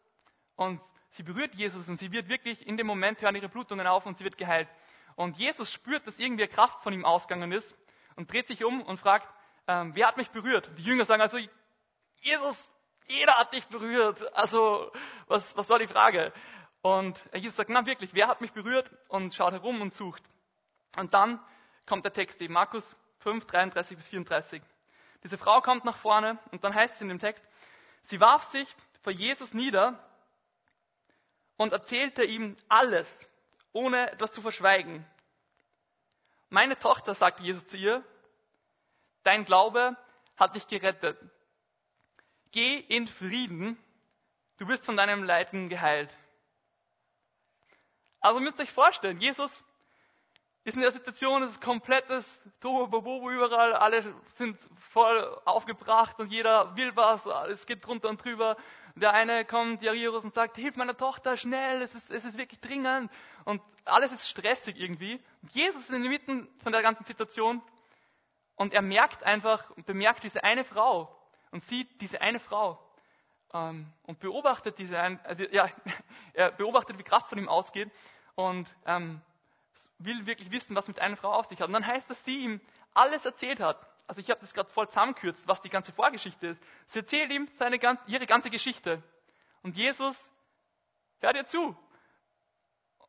und 0.57 0.81
sie 1.11 1.23
berührt 1.23 1.55
Jesus 1.55 1.89
und 1.89 1.99
sie 1.99 2.13
wird 2.13 2.29
wirklich 2.29 2.67
in 2.67 2.77
dem 2.77 2.87
Moment 2.87 3.21
hören 3.23 3.37
ihre 3.37 3.49
Blutungen 3.49 3.87
auf 3.87 4.07
und 4.07 4.19
sie 4.19 4.25
wird 4.25 4.37
geheilt. 4.37 4.69
Und 5.17 5.37
Jesus 5.37 5.71
spürt, 5.71 6.07
dass 6.07 6.19
irgendwie 6.19 6.47
Kraft 6.49 6.83
von 6.83 6.93
ihm 6.93 7.05
ausgegangen 7.05 7.53
ist 7.53 7.75
und 8.17 8.33
dreht 8.33 8.49
sich 8.49 8.65
um 8.65 8.83
und 8.83 8.99
fragt, 8.99 9.29
ähm, 9.67 9.93
wer 9.95 10.09
hat 10.09 10.17
mich 10.17 10.31
berührt? 10.31 10.71
Die 10.77 10.83
Jünger 10.83 11.05
sagen 11.05 11.23
also, 11.23 11.39
Jesus, 12.21 12.71
jeder 13.07 13.37
hat 13.37 13.53
dich 13.53 13.67
berührt. 13.67 14.35
Also, 14.35 14.91
was, 15.27 15.57
was 15.57 15.69
soll 15.69 15.79
die 15.79 15.87
Frage? 15.87 16.33
Und 16.85 17.25
Jesus 17.33 17.57
sagt, 17.57 17.71
na 17.71 17.87
wirklich, 17.87 18.13
wer 18.13 18.29
hat 18.29 18.43
mich 18.43 18.53
berührt? 18.53 18.91
Und 19.09 19.33
schaut 19.33 19.55
herum 19.55 19.81
und 19.81 19.95
sucht. 19.95 20.23
Und 20.99 21.15
dann 21.15 21.41
kommt 21.87 22.05
der 22.05 22.13
Text, 22.13 22.43
eben 22.43 22.53
Markus 22.53 22.95
5, 23.21 23.47
33 23.47 23.97
bis 23.97 24.09
34. 24.09 24.61
Diese 25.23 25.39
Frau 25.39 25.63
kommt 25.63 25.87
nach 25.87 25.97
vorne 25.97 26.39
und 26.53 26.63
dann 26.63 26.75
heißt 26.75 26.97
es 26.97 27.01
in 27.01 27.09
dem 27.09 27.21
Text, 27.21 27.43
sie 28.03 28.21
warf 28.21 28.51
sich 28.51 28.69
vor 29.01 29.15
Jesus 29.15 29.55
nieder 29.55 29.99
und 31.57 31.73
erzählte 31.73 32.23
ihm 32.23 32.55
alles, 32.69 33.27
ohne 33.73 34.13
etwas 34.13 34.33
zu 34.33 34.43
verschweigen. 34.43 35.07
Meine 36.51 36.79
Tochter, 36.79 37.15
sagt 37.15 37.41
Jesus 37.41 37.67
zu 37.67 37.79
ihr, 37.79 38.05
dein 39.23 39.47
Glaube 39.47 39.97
hat 40.37 40.55
dich 40.55 40.67
gerettet. 40.67 41.19
Geh 42.53 42.77
in 42.77 43.07
Frieden 43.07 43.79
du 44.59 44.67
bist 44.67 44.85
von 44.85 44.97
deinem 44.97 45.25
Leiden 45.25 45.69
geheilt. 45.69 46.15
Also 48.25 48.41
müsst 48.41 48.59
ihr 48.59 48.63
euch 48.63 48.73
vorstellen, 48.73 49.21
Jesus 49.21 49.63
ist 50.65 50.77
in 50.77 50.81
der 50.81 50.93
Situation, 50.93 51.43
es 51.43 51.51
ist 51.51 51.61
komplettes 51.61 52.43
Tohuwabohu 52.61 53.29
überall, 53.29 53.75
alle 53.75 54.03
sind 54.37 54.59
voll 54.93 55.43
aufgebracht 55.45 56.19
und 56.19 56.33
jeder 56.33 56.75
will 56.75 56.97
was, 56.97 57.27
es 57.51 57.67
geht 57.67 57.87
drunter 57.87 58.09
und 58.09 58.25
drüber. 58.25 58.57
Der 58.95 59.13
eine 59.13 59.45
kommt, 59.45 59.83
Jairus, 59.83 60.25
und 60.25 60.33
sagt, 60.33 60.57
hilf 60.57 60.75
meiner 60.77 60.97
Tochter 60.97 61.37
schnell, 61.37 61.83
es 61.83 61.95
ist, 61.95 62.11
es 62.11 62.25
ist 62.25 62.39
wirklich 62.39 62.61
dringend. 62.61 63.13
Und 63.45 63.61
alles 63.85 64.11
ist 64.11 64.27
stressig 64.27 64.81
irgendwie. 64.81 65.23
Und 65.43 65.51
Jesus 65.51 65.83
ist 65.83 65.91
in 65.91 66.01
der 66.01 66.11
Mitte 66.11 66.49
von 66.63 66.73
der 66.73 66.81
ganzen 66.81 67.05
Situation 67.05 67.61
und 68.55 68.73
er 68.73 68.81
merkt 68.81 69.23
einfach 69.23 69.69
und 69.73 69.85
bemerkt 69.85 70.25
diese 70.25 70.43
eine 70.43 70.65
Frau 70.65 71.15
und 71.51 71.63
sieht 71.65 72.01
diese 72.01 72.23
eine 72.23 72.41
Frau 72.41 72.81
ähm, 73.53 73.93
und 74.05 74.19
beobachtet 74.19 74.79
diese, 74.79 74.99
also, 74.99 75.45
ja, 75.51 75.69
er 76.33 76.53
beobachtet, 76.53 76.99
wie 76.99 77.03
Kraft 77.03 77.29
von 77.29 77.37
ihm 77.37 77.51
ausgeht 77.51 77.91
und 78.35 78.69
ähm, 78.87 79.21
will 79.99 80.27
wirklich 80.27 80.51
wissen, 80.51 80.77
was 80.77 80.89
mit 80.89 81.01
einer 81.01 81.17
Frau 81.17 81.33
auf 81.33 81.47
sich 81.47 81.61
hat. 81.61 81.69
Und 81.69 81.73
dann 81.75 81.87
heißt, 81.87 82.09
dass 82.09 82.25
sie 82.25 82.45
ihm 82.45 82.61
alles 82.93 83.25
erzählt 83.25 83.61
hat. 83.61 83.79
Also 84.07 84.21
ich 84.21 84.31
habe 84.31 84.41
das 84.41 84.53
gerade 84.53 84.71
voll 84.71 84.89
zusammengekürzt, 84.89 85.49
was 85.49 85.63
die 85.63 85.71
ganze 85.71 85.93
Vorgeschichte 85.93 86.47
ist. 86.47 86.63
Sie 86.87 86.99
erzählt 86.99 87.31
ihm 87.31 87.49
seine, 87.59 87.79
ihre 88.07 88.27
ganze 88.27 88.51
Geschichte. 88.51 89.03
Und 89.63 89.77
Jesus 89.77 90.31
hört 91.21 91.37
ihr 91.37 91.47
zu 91.47 91.77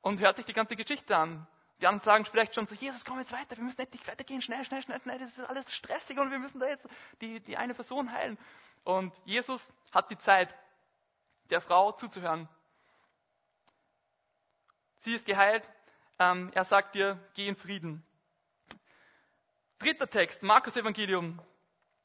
und 0.01 0.21
hört 0.21 0.37
sich 0.37 0.45
die 0.45 0.53
ganze 0.53 0.75
Geschichte 0.75 1.15
an. 1.15 1.45
Die 1.81 1.87
anderen 1.87 2.05
sagen 2.05 2.25
vielleicht 2.25 2.55
schon 2.55 2.67
so, 2.67 2.75
Jesus, 2.75 3.03
komm 3.03 3.19
jetzt 3.19 3.33
weiter, 3.33 3.57
wir 3.57 3.63
müssen 3.63 3.81
endlich 3.81 4.07
weitergehen, 4.07 4.41
schnell, 4.41 4.63
schnell, 4.63 4.81
schnell, 4.81 5.01
schnell, 5.01 5.19
das 5.19 5.37
ist 5.37 5.43
alles 5.43 5.69
stressig 5.73 6.17
und 6.17 6.31
wir 6.31 6.39
müssen 6.39 6.59
da 6.59 6.67
jetzt 6.67 6.87
die, 7.19 7.41
die 7.41 7.57
eine 7.57 7.73
Person 7.73 8.11
heilen. 8.11 8.37
Und 8.85 9.13
Jesus 9.25 9.73
hat 9.91 10.09
die 10.09 10.17
Zeit, 10.17 10.55
der 11.49 11.59
Frau 11.59 11.91
zuzuhören. 11.91 12.47
Sie 15.05 15.13
ist 15.13 15.27
geheilt, 15.27 15.63
ähm, 16.17 16.49
er 16.55 16.65
sagt 16.65 16.95
dir, 16.95 17.19
geh 17.35 17.47
in 17.47 17.55
Frieden. 17.55 18.03
Dritter 19.77 20.09
Text, 20.09 20.41
Markus 20.41 20.75
Evangelium. 20.77 21.39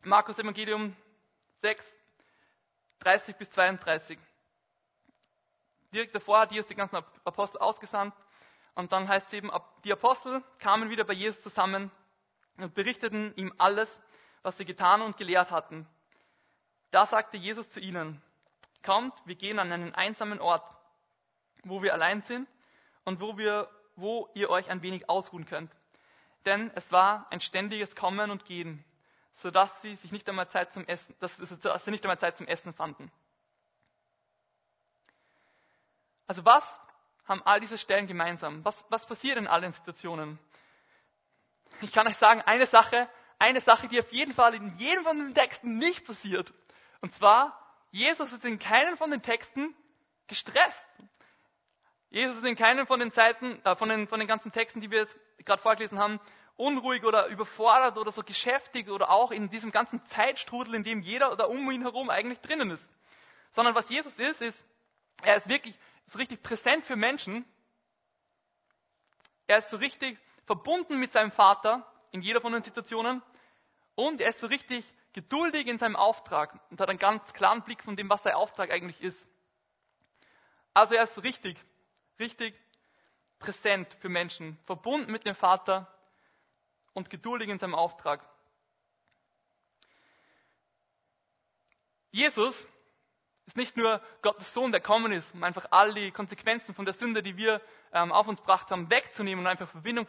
Markus 0.03 0.39
Evangelium 0.39 0.95
6, 1.63 1.99
30 2.99 3.37
bis 3.37 3.49
32. 3.53 4.19
Direkt 5.95 6.15
davor 6.15 6.41
hat 6.41 6.53
Jesus 6.53 6.69
die 6.69 6.75
ganzen 6.75 6.97
Apostel 7.25 7.57
ausgesandt. 7.57 8.15
Und 8.75 8.93
dann 8.93 9.09
heißt 9.09 9.29
es 9.29 9.33
eben, 9.33 9.51
die 9.85 9.93
Apostel 9.95 10.45
kamen 10.59 10.91
wieder 10.91 11.05
bei 11.05 11.15
Jesus 11.15 11.41
zusammen 11.41 11.91
und 12.59 12.75
berichteten 12.75 13.35
ihm 13.35 13.55
alles, 13.57 13.99
was 14.43 14.59
sie 14.59 14.67
getan 14.67 15.01
und 15.01 15.17
gelehrt 15.17 15.51
hatten. 15.51 15.89
Da 16.91 17.07
sagte 17.07 17.39
Jesus 17.39 17.71
zu 17.71 17.81
ihnen, 17.81 18.21
kommt, 18.85 19.15
wir 19.25 19.37
gehen 19.37 19.59
an 19.59 19.73
einen 19.73 19.95
einsamen 19.95 20.39
Ort, 20.39 20.71
wo 21.65 21.83
wir 21.83 21.95
allein 21.95 22.21
sind 22.21 22.47
und 23.05 23.21
wo 23.21 23.37
wir 23.37 23.69
wo 24.01 24.29
ihr 24.35 24.51
euch 24.51 24.69
ein 24.71 24.83
wenig 24.83 25.09
ausruhen 25.09 25.47
könnt. 25.47 25.71
Denn 26.47 26.71
es 26.75 26.91
war 26.91 27.27
ein 27.31 27.41
ständiges 27.41 27.95
Kommen 27.95 28.31
und 28.31 28.45
Gehen, 28.47 28.85
sodass 29.35 29.83
sie 29.83 29.95
sich 29.97 30.11
nicht 30.11 30.29
einmal 30.29 30.49
Zeit 30.49 30.73
zum 30.73 30.87
Essen, 30.87 31.15
dass, 31.21 31.37
sie 31.37 31.91
nicht 31.91 32.05
einmal 32.05 32.19
Zeit 32.19 32.37
zum 32.37 32.47
Essen 32.47 32.73
fanden. 32.73 33.11
Also 36.27 36.45
was 36.45 36.81
haben 37.27 37.43
all 37.45 37.61
diese 37.61 37.79
Stellen 37.79 38.07
gemeinsam? 38.07 38.65
Was, 38.65 38.85
was 38.89 39.07
passiert 39.07 39.37
in 39.37 39.47
allen 39.47 39.73
Situationen? 39.73 40.39
Ich 41.83 41.93
kann 41.93 42.07
euch 42.07 42.17
sagen, 42.17 42.41
eine 42.43 42.67
Sache, 42.67 43.09
eine 43.39 43.61
Sache, 43.61 43.89
die 43.89 44.01
auf 44.01 44.13
jeden 44.13 44.33
Fall 44.33 44.55
in 44.55 44.77
jedem 44.77 45.05
von 45.05 45.19
den 45.19 45.35
Texten 45.35 45.79
nicht 45.79 46.07
passiert. 46.07 46.53
Und 47.01 47.15
zwar, 47.15 47.57
Jesus 47.91 48.33
ist 48.33 48.45
in 48.45 48.59
keinem 48.59 48.97
von 48.97 49.11
den 49.11 49.23
Texten 49.23 49.75
gestresst. 50.27 50.87
Jesus 52.11 52.39
ist 52.39 52.45
in 52.45 52.57
keinem 52.57 52.87
von 52.87 52.99
den 52.99 53.13
Seiten, 53.13 53.65
äh, 53.65 53.77
von, 53.77 53.89
den, 53.89 54.09
von 54.09 54.19
den 54.19 54.29
ganzen 54.29 54.51
Texten, 54.51 54.81
die 54.81 54.91
wir 54.91 54.99
jetzt 55.01 55.17
gerade 55.45 55.63
vorgelesen 55.63 55.99
haben, 55.99 56.21
unruhig 56.57 57.05
oder 57.05 57.29
überfordert 57.29 57.97
oder 57.97 58.13
so 58.13 58.23
geschäftig 58.23 58.91
oder 58.91 59.11
auch 59.11 59.31
in 59.31 59.49
diesem 59.49 59.71
ganzen 59.71 60.05
Zeitstrudel, 60.07 60.75
in 60.75 60.83
dem 60.83 61.01
jeder 61.01 61.33
oder 61.33 61.49
um 61.49 61.71
ihn 61.71 61.83
herum 61.83 62.11
eigentlich 62.11 62.41
drinnen 62.41 62.71
ist. 62.71 62.91
Sondern 63.53 63.75
was 63.75 63.89
Jesus 63.89 64.19
ist, 64.19 64.43
ist, 64.43 64.65
er 65.23 65.37
ist 65.37 65.49
wirklich 65.49 65.79
so 66.07 66.19
richtig 66.19 66.43
präsent 66.43 66.85
für 66.85 66.97
Menschen. 66.97 67.45
Er 69.47 69.59
ist 69.59 69.71
so 69.71 69.77
richtig 69.77 70.19
verbunden 70.47 70.99
mit 70.99 71.13
seinem 71.13 71.31
Vater 71.31 71.87
in 72.11 72.23
jeder 72.23 72.41
von 72.41 72.53
den 72.53 72.63
Situationen 72.63 73.23
und 73.95 74.21
er 74.21 74.31
ist 74.31 74.41
so 74.41 74.49
richtig 74.49 74.85
geduldig 75.13 75.69
in 75.69 75.79
seinem 75.79 75.97
Auftrag 75.97 76.59
und 76.71 76.81
hat 76.81 76.89
einen 76.89 76.99
ganz 76.99 77.33
klaren 77.33 77.63
Blick 77.63 77.83
von 77.85 77.97
dem, 77.97 78.11
was 78.11 78.23
sein 78.23 78.35
Auftrag 78.35 78.71
eigentlich 78.71 79.01
ist. 79.01 79.29
Also 80.75 80.95
er 80.95 81.05
ist 81.05 81.15
so 81.15 81.21
richtig 81.21 81.57
richtig 82.21 82.55
präsent 83.39 83.93
für 84.01 84.09
Menschen, 84.09 84.59
verbunden 84.67 85.11
mit 85.11 85.25
dem 85.25 85.35
Vater 85.35 85.93
und 86.93 87.11
geduldig 87.11 87.49
in 87.49 87.59
seinem 87.59 87.75
Auftrag. 87.75 88.25
Jesus 92.11 92.67
ist 93.47 93.57
nicht 93.57 93.77
nur 93.77 94.01
Gottes 94.23 94.53
Sohn, 94.53 94.73
der 94.73 94.81
kommen 94.81 95.13
ist, 95.13 95.35
um 95.35 95.43
einfach 95.43 95.67
all 95.71 95.95
die 95.95 96.11
Konsequenzen 96.13 96.75
von 96.75 96.85
der 96.85 96.95
Sünde, 96.95 97.23
die 97.23 97.37
wir 97.37 97.61
ähm, 97.93 98.13
auf 98.13 98.29
uns 98.29 98.41
gebracht 98.41 98.71
haben, 98.71 98.91
wegzunehmen 98.91 99.45
und 99.45 99.51
einfach 99.51 99.69
Verbindung 99.69 100.07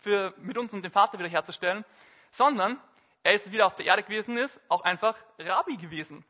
für, 0.00 0.34
mit 0.38 0.58
uns 0.58 0.72
und 0.72 0.82
dem 0.82 0.92
Vater 0.92 1.18
wiederherzustellen, 1.18 1.84
sondern 2.30 2.80
er 3.22 3.32
ist 3.32 3.50
wieder 3.50 3.66
auf 3.66 3.74
der 3.76 3.86
Erde 3.86 4.02
gewesen, 4.02 4.36
ist 4.36 4.60
auch 4.68 4.82
einfach 4.82 5.16
Rabbi 5.38 5.76
gewesen. 5.76 6.24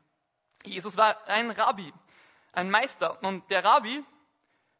Jesus 0.63 0.95
war 0.95 1.27
ein 1.27 1.51
Rabbi, 1.51 1.93
ein 2.53 2.71
Meister. 2.71 3.21
Und 3.21 3.49
der 3.51 3.63
Rabbi 3.63 4.03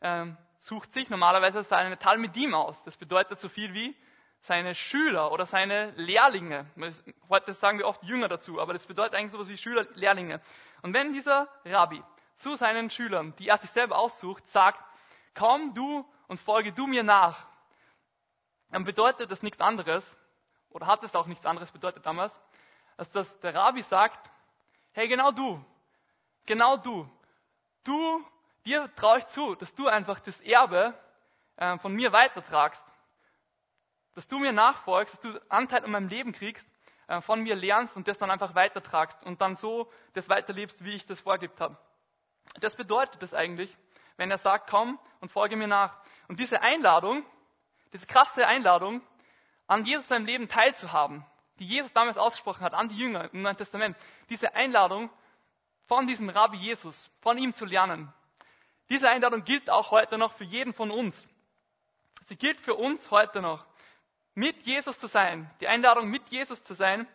ähm, 0.02 0.38
sucht 0.58 0.94
sich 0.94 1.10
normalerweise 1.10 1.64
seine 1.64 1.98
Talmidim 1.98 2.54
aus. 2.54 2.82
Das 2.84 2.98
bedeutet 2.98 3.40
so 3.40 3.50
viel 3.50 3.74
wie 3.74 3.96
seine 4.40 4.76
Schüler 4.76 5.32
oder 5.32 5.46
seine 5.46 5.92
Lehrlinge. 5.92 6.66
Heute 7.30 7.54
sagen 7.54 7.80
wir 7.80 7.88
oft 7.88 8.04
Jünger 8.04 8.28
dazu, 8.28 8.62
aber 8.62 8.74
das 8.74 8.86
bedeutet 8.86 9.16
eigentlich 9.16 9.32
sowas 9.32 9.48
wie 9.48 9.58
Schüler, 9.58 9.88
Lehrlinge. 9.96 10.42
Und 10.82 10.94
wenn 10.94 11.14
dieser 11.14 11.48
Rabbi 11.66 12.04
zu 12.36 12.56
seinen 12.56 12.90
Schülern, 12.90 13.36
die 13.38 13.48
er 13.48 13.58
sich 13.58 13.72
selber 13.72 13.98
aussucht, 13.98 14.48
sagt, 14.50 14.80
komm 15.34 15.74
du 15.74 16.06
und 16.28 16.40
folge 16.40 16.74
du 16.74 16.86
mir 16.86 17.04
nach, 17.04 17.46
dann 18.72 18.84
bedeutet 18.84 19.32
das 19.32 19.42
nichts 19.42 19.62
anderes, 19.62 20.18
oder 20.70 20.88
hat 20.88 21.04
es 21.04 21.16
auch 21.16 21.28
nichts 21.28 21.46
anderes 21.46 21.72
bedeutet 21.72 22.06
damals, 22.06 22.40
als 22.98 23.10
dass 23.12 23.40
der 23.40 23.56
Rabbi 23.56 23.82
sagt, 23.82 24.30
hey 24.92 25.08
genau 25.08 25.32
du, 25.32 25.64
genau 26.46 26.78
du, 26.78 27.10
du 27.84 28.26
dir 28.66 28.94
traue 28.96 29.20
ich 29.20 29.28
zu, 29.28 29.56
dass 29.56 29.74
du 29.76 29.88
einfach 29.88 30.20
das 30.20 30.40
Erbe 30.42 30.94
äh, 31.58 31.78
von 31.78 31.94
mir 31.94 32.12
weitertragst. 32.12 32.86
Dass 34.14 34.28
du 34.28 34.40
mir 34.40 34.54
nachfolgst, 34.54 35.14
dass 35.14 35.22
du 35.22 35.42
Anteil 35.50 35.84
an 35.84 35.92
meinem 35.92 36.08
Leben 36.08 36.32
kriegst, 36.32 36.68
äh, 37.08 37.22
von 37.22 37.42
mir 37.42 37.56
lernst 37.56 37.96
und 37.96 38.08
das 38.08 38.18
dann 38.18 38.32
einfach 38.32 38.56
weitertragst 38.56 39.24
und 39.26 39.42
dann 39.42 39.56
so 39.56 39.92
das 40.14 40.30
weiterlebst, 40.30 40.84
wie 40.84 40.96
ich 40.96 41.06
das 41.06 41.22
vorgelebt 41.22 41.60
habe. 41.62 41.78
Das 42.60 42.76
bedeutet 42.76 43.22
das 43.22 43.34
eigentlich, 43.34 43.76
wenn 44.18 44.32
er 44.32 44.38
sagt, 44.38 44.70
komm 44.70 45.00
und 45.20 45.32
folge 45.32 45.56
mir 45.56 45.68
nach. 45.68 45.98
Und 46.28 46.40
diese 46.40 46.62
Einladung, 46.62 47.26
diese 47.94 48.08
krasse 48.08 48.48
Einladung, 48.48 49.02
an 49.68 49.84
Jesus 49.84 50.08
seinem 50.08 50.26
Leben 50.26 50.48
teilzuhaben, 50.48 51.26
die 51.60 51.66
Jesus 51.66 51.92
damals 51.94 52.18
ausgesprochen 52.18 52.64
hat, 52.64 52.74
an 52.74 52.90
die 52.90 52.98
Jünger 52.98 53.34
im 53.34 53.42
Neuen 53.42 53.58
Testament, 53.58 53.98
diese 54.30 54.54
Einladung 54.54 55.10
von 55.86 56.08
diesem 56.08 56.30
Rabbi 56.30 56.58
Jesus, 56.58 57.10
von 57.22 57.38
ihm 57.38 57.54
zu 57.54 57.66
lernen, 57.66 58.14
diese 58.90 59.10
Einladung 59.10 59.44
gilt 59.44 59.70
auch 59.70 59.92
heute 59.92 60.18
noch 60.18 60.34
für 60.34 60.44
jeden 60.44 60.74
von 60.74 60.92
uns. 60.92 61.28
Sie 62.26 62.36
gilt 62.36 62.60
für 62.60 62.76
uns 62.76 63.12
heute 63.12 63.42
noch. 63.42 63.66
Mit 64.34 64.64
Jesus 64.64 65.00
zu 65.00 65.08
sein, 65.08 65.50
die 65.62 65.68
Einladung 65.68 66.10
mit 66.10 66.30
Jesus 66.30 66.64
zu 66.64 66.74
sein, 66.74 67.08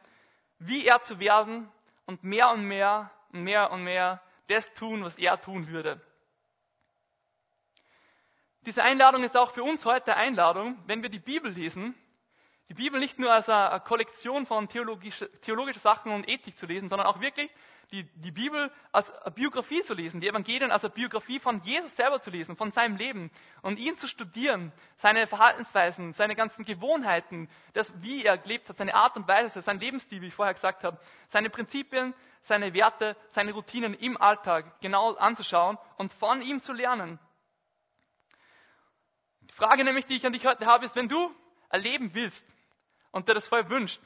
wie 0.58 0.86
er 0.86 1.02
zu 1.02 1.20
werden 1.20 1.70
und 2.06 2.24
mehr 2.24 2.50
und 2.50 2.64
mehr 2.64 3.10
und 3.32 3.42
mehr 3.42 3.70
und 3.70 3.82
mehr 3.84 4.22
das 4.48 4.72
tun, 4.74 5.04
was 5.04 5.18
er 5.18 5.40
tun 5.40 5.68
würde. 5.68 6.00
Diese 8.62 8.82
Einladung 8.82 9.22
ist 9.22 9.36
auch 9.36 9.52
für 9.52 9.62
uns 9.62 9.84
heute 9.84 10.16
Einladung, 10.16 10.78
wenn 10.86 11.02
wir 11.02 11.10
die 11.10 11.18
Bibel 11.18 11.50
lesen, 11.50 11.94
die 12.68 12.74
Bibel 12.74 13.00
nicht 13.00 13.18
nur 13.18 13.32
als 13.32 13.48
eine 13.48 13.80
Kollektion 13.80 14.46
von 14.46 14.68
theologische, 14.68 15.30
theologische 15.40 15.80
Sachen 15.80 16.12
und 16.12 16.28
Ethik 16.28 16.56
zu 16.56 16.66
lesen, 16.66 16.88
sondern 16.88 17.08
auch 17.08 17.20
wirklich 17.20 17.50
die, 17.92 18.04
die 18.20 18.30
Bibel 18.30 18.70
als 18.92 19.12
Biografie 19.34 19.82
zu 19.82 19.94
lesen, 19.94 20.20
die 20.20 20.28
Evangelien 20.28 20.70
als 20.70 20.88
Biografie 20.90 21.40
von 21.40 21.60
Jesus 21.60 21.96
selber 21.96 22.20
zu 22.20 22.30
lesen, 22.30 22.56
von 22.56 22.70
seinem 22.70 22.96
Leben 22.96 23.30
und 23.62 23.78
ihn 23.78 23.96
zu 23.96 24.06
studieren, 24.06 24.72
seine 24.96 25.26
Verhaltensweisen, 25.26 26.12
seine 26.12 26.36
ganzen 26.36 26.64
Gewohnheiten, 26.64 27.48
das, 27.72 27.92
wie 28.00 28.24
er 28.24 28.38
gelebt 28.38 28.68
hat, 28.68 28.76
seine 28.76 28.94
Art 28.94 29.16
und 29.16 29.26
Weise, 29.26 29.60
sein 29.62 29.80
Lebensstil, 29.80 30.20
wie 30.22 30.28
ich 30.28 30.34
vorher 30.34 30.54
gesagt 30.54 30.84
habe, 30.84 30.98
seine 31.28 31.50
Prinzipien, 31.50 32.14
seine 32.42 32.74
Werte, 32.74 33.16
seine 33.30 33.52
Routinen 33.52 33.94
im 33.94 34.16
Alltag 34.20 34.80
genau 34.80 35.14
anzuschauen 35.14 35.76
und 35.96 36.12
von 36.12 36.42
ihm 36.42 36.60
zu 36.60 36.72
lernen. 36.72 37.18
Die 39.42 39.54
Frage 39.54 39.82
nämlich, 39.82 40.06
die 40.06 40.16
ich 40.16 40.24
an 40.24 40.32
dich 40.32 40.46
heute 40.46 40.66
habe, 40.66 40.84
ist, 40.84 40.94
wenn 40.94 41.08
du 41.08 41.34
erleben 41.70 42.14
willst 42.14 42.46
und 43.10 43.28
dir 43.28 43.34
das 43.34 43.48
voll 43.48 43.68
wünscht, 43.68 44.00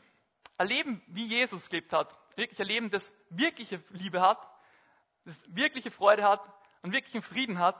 erleben, 0.57 1.03
wie 1.09 1.26
Jesus 1.26 1.69
gelebt 1.69 1.93
hat, 1.93 2.09
wirklich 2.37 2.59
erleben, 2.59 2.91
das 2.91 3.11
wirkliche 3.31 3.83
Liebe 3.91 4.21
hat, 4.21 4.38
das 5.25 5.37
wirkliche 5.55 5.91
Freude 5.91 6.25
hat 6.25 6.41
und 6.83 6.93
wirklichen 6.93 7.23
Frieden 7.23 7.59
hat, 7.59 7.76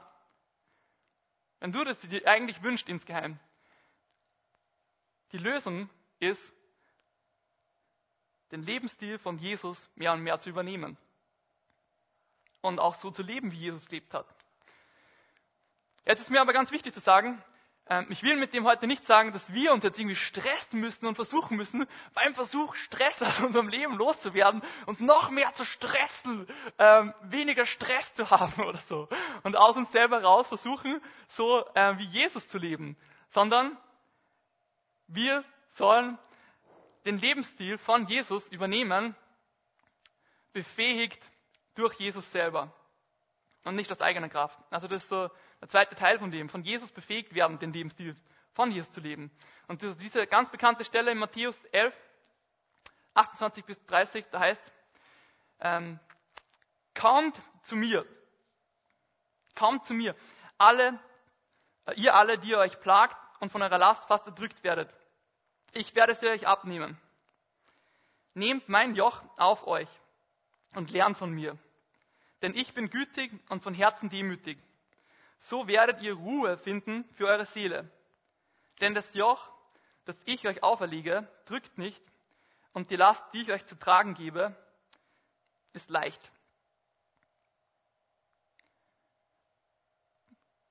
wenn 1.59 1.71
du 1.71 1.83
das 1.83 1.99
dir 2.01 2.27
eigentlich 2.27 2.61
wünschst 2.63 2.89
insgeheim, 2.89 3.39
die 5.31 5.37
Lösung 5.37 5.89
ist, 6.19 6.53
den 8.51 8.61
Lebensstil 8.61 9.17
von 9.17 9.37
Jesus 9.37 9.89
mehr 9.95 10.13
und 10.13 10.21
mehr 10.21 10.39
zu 10.39 10.49
übernehmen. 10.49 10.97
Und 12.61 12.79
auch 12.79 12.95
so 12.95 13.11
zu 13.11 13.21
leben, 13.21 13.51
wie 13.51 13.57
Jesus 13.57 13.85
gelebt 13.87 14.13
hat. 14.13 14.27
Jetzt 16.05 16.21
ist 16.21 16.29
mir 16.29 16.41
aber 16.41 16.53
ganz 16.53 16.71
wichtig 16.71 16.93
zu 16.93 16.99
sagen, 16.99 17.43
ich 18.09 18.23
will 18.23 18.35
mit 18.37 18.53
dem 18.55 18.65
heute 18.65 18.87
nicht 18.87 19.03
sagen, 19.03 19.31
dass 19.31 19.53
wir 19.53 19.71
uns 19.71 19.83
jetzt 19.83 19.99
irgendwie 19.99 20.15
stressen 20.15 20.79
müssen 20.79 21.05
und 21.05 21.13
versuchen 21.13 21.55
müssen, 21.55 21.85
beim 22.15 22.33
Versuch, 22.33 22.73
Stress 22.75 23.21
aus 23.21 23.39
unserem 23.41 23.67
Leben 23.67 23.95
loszuwerden, 23.95 24.63
uns 24.87 24.99
noch 24.99 25.29
mehr 25.29 25.53
zu 25.53 25.65
stressen, 25.65 26.47
ähm, 26.79 27.13
weniger 27.21 27.67
Stress 27.67 28.11
zu 28.15 28.27
haben 28.31 28.63
oder 28.63 28.79
so. 28.79 29.07
Und 29.43 29.55
aus 29.55 29.77
uns 29.77 29.91
selber 29.91 30.23
raus 30.23 30.47
versuchen, 30.47 30.99
so 31.27 31.63
äh, 31.75 31.95
wie 31.99 32.05
Jesus 32.05 32.47
zu 32.47 32.57
leben. 32.57 32.97
Sondern 33.29 33.77
wir 35.07 35.43
sollen 35.67 36.17
den 37.05 37.19
Lebensstil 37.19 37.77
von 37.77 38.07
Jesus 38.07 38.47
übernehmen, 38.47 39.15
befähigt 40.53 41.21
durch 41.75 41.93
Jesus 41.99 42.31
selber 42.31 42.73
und 43.63 43.75
nicht 43.75 43.91
aus 43.91 44.01
eigener 44.01 44.29
Kraft. 44.29 44.57
Also 44.71 44.87
das 44.87 45.03
ist 45.03 45.09
so 45.09 45.29
der 45.61 45.69
zweite 45.69 45.95
Teil 45.95 46.19
von 46.19 46.31
dem, 46.31 46.49
von 46.49 46.63
Jesus 46.63 46.91
befähigt 46.91 47.33
werden, 47.33 47.59
den 47.59 47.73
Lebensstil 47.73 48.15
von 48.53 48.71
Jesus 48.71 48.91
zu 48.91 49.01
leben. 49.01 49.31
Und 49.67 49.81
diese 49.81 50.25
ganz 50.27 50.49
bekannte 50.49 50.85
Stelle 50.85 51.11
in 51.11 51.17
Matthäus 51.17 51.61
11, 51.65 51.93
28 53.13 53.65
bis 53.65 53.85
30, 53.85 54.25
da 54.31 54.39
heißt 54.39 54.73
ähm, 55.59 55.99
kommt 56.93 57.39
zu 57.63 57.75
mir, 57.75 58.05
kommt 59.55 59.85
zu 59.85 59.93
mir, 59.93 60.15
alle, 60.57 60.99
äh, 61.85 61.93
ihr 61.95 62.13
alle, 62.13 62.37
die 62.37 62.49
ihr 62.49 62.57
euch 62.57 62.79
plagt 62.79 63.17
und 63.39 63.51
von 63.51 63.61
eurer 63.61 63.77
Last 63.77 64.05
fast 64.05 64.25
erdrückt 64.25 64.63
werdet. 64.63 64.93
Ich 65.73 65.95
werde 65.95 66.15
sie 66.15 66.27
euch 66.27 66.47
abnehmen. 66.47 66.97
Nehmt 68.33 68.69
mein 68.69 68.95
Joch 68.95 69.21
auf 69.37 69.65
euch 69.67 69.89
und 70.73 70.91
lernt 70.91 71.17
von 71.17 71.31
mir, 71.31 71.57
denn 72.41 72.53
ich 72.53 72.73
bin 72.73 72.89
gütig 72.89 73.31
und 73.49 73.63
von 73.63 73.73
Herzen 73.73 74.09
demütig 74.09 74.57
so 75.37 75.67
werdet 75.67 76.01
ihr 76.01 76.13
Ruhe 76.13 76.57
finden 76.57 77.03
für 77.13 77.27
eure 77.27 77.45
Seele. 77.45 77.89
Denn 78.81 78.93
das 78.93 79.13
Joch, 79.13 79.49
das 80.05 80.19
ich 80.25 80.47
euch 80.47 80.63
auferlege, 80.63 81.27
drückt 81.45 81.77
nicht, 81.77 82.01
und 82.73 82.91
die 82.91 82.97
Last, 82.97 83.23
die 83.33 83.41
ich 83.41 83.51
euch 83.51 83.65
zu 83.65 83.79
tragen 83.79 84.15
gebe, 84.15 84.53
ist 85.71 85.89
leicht. 85.89 86.21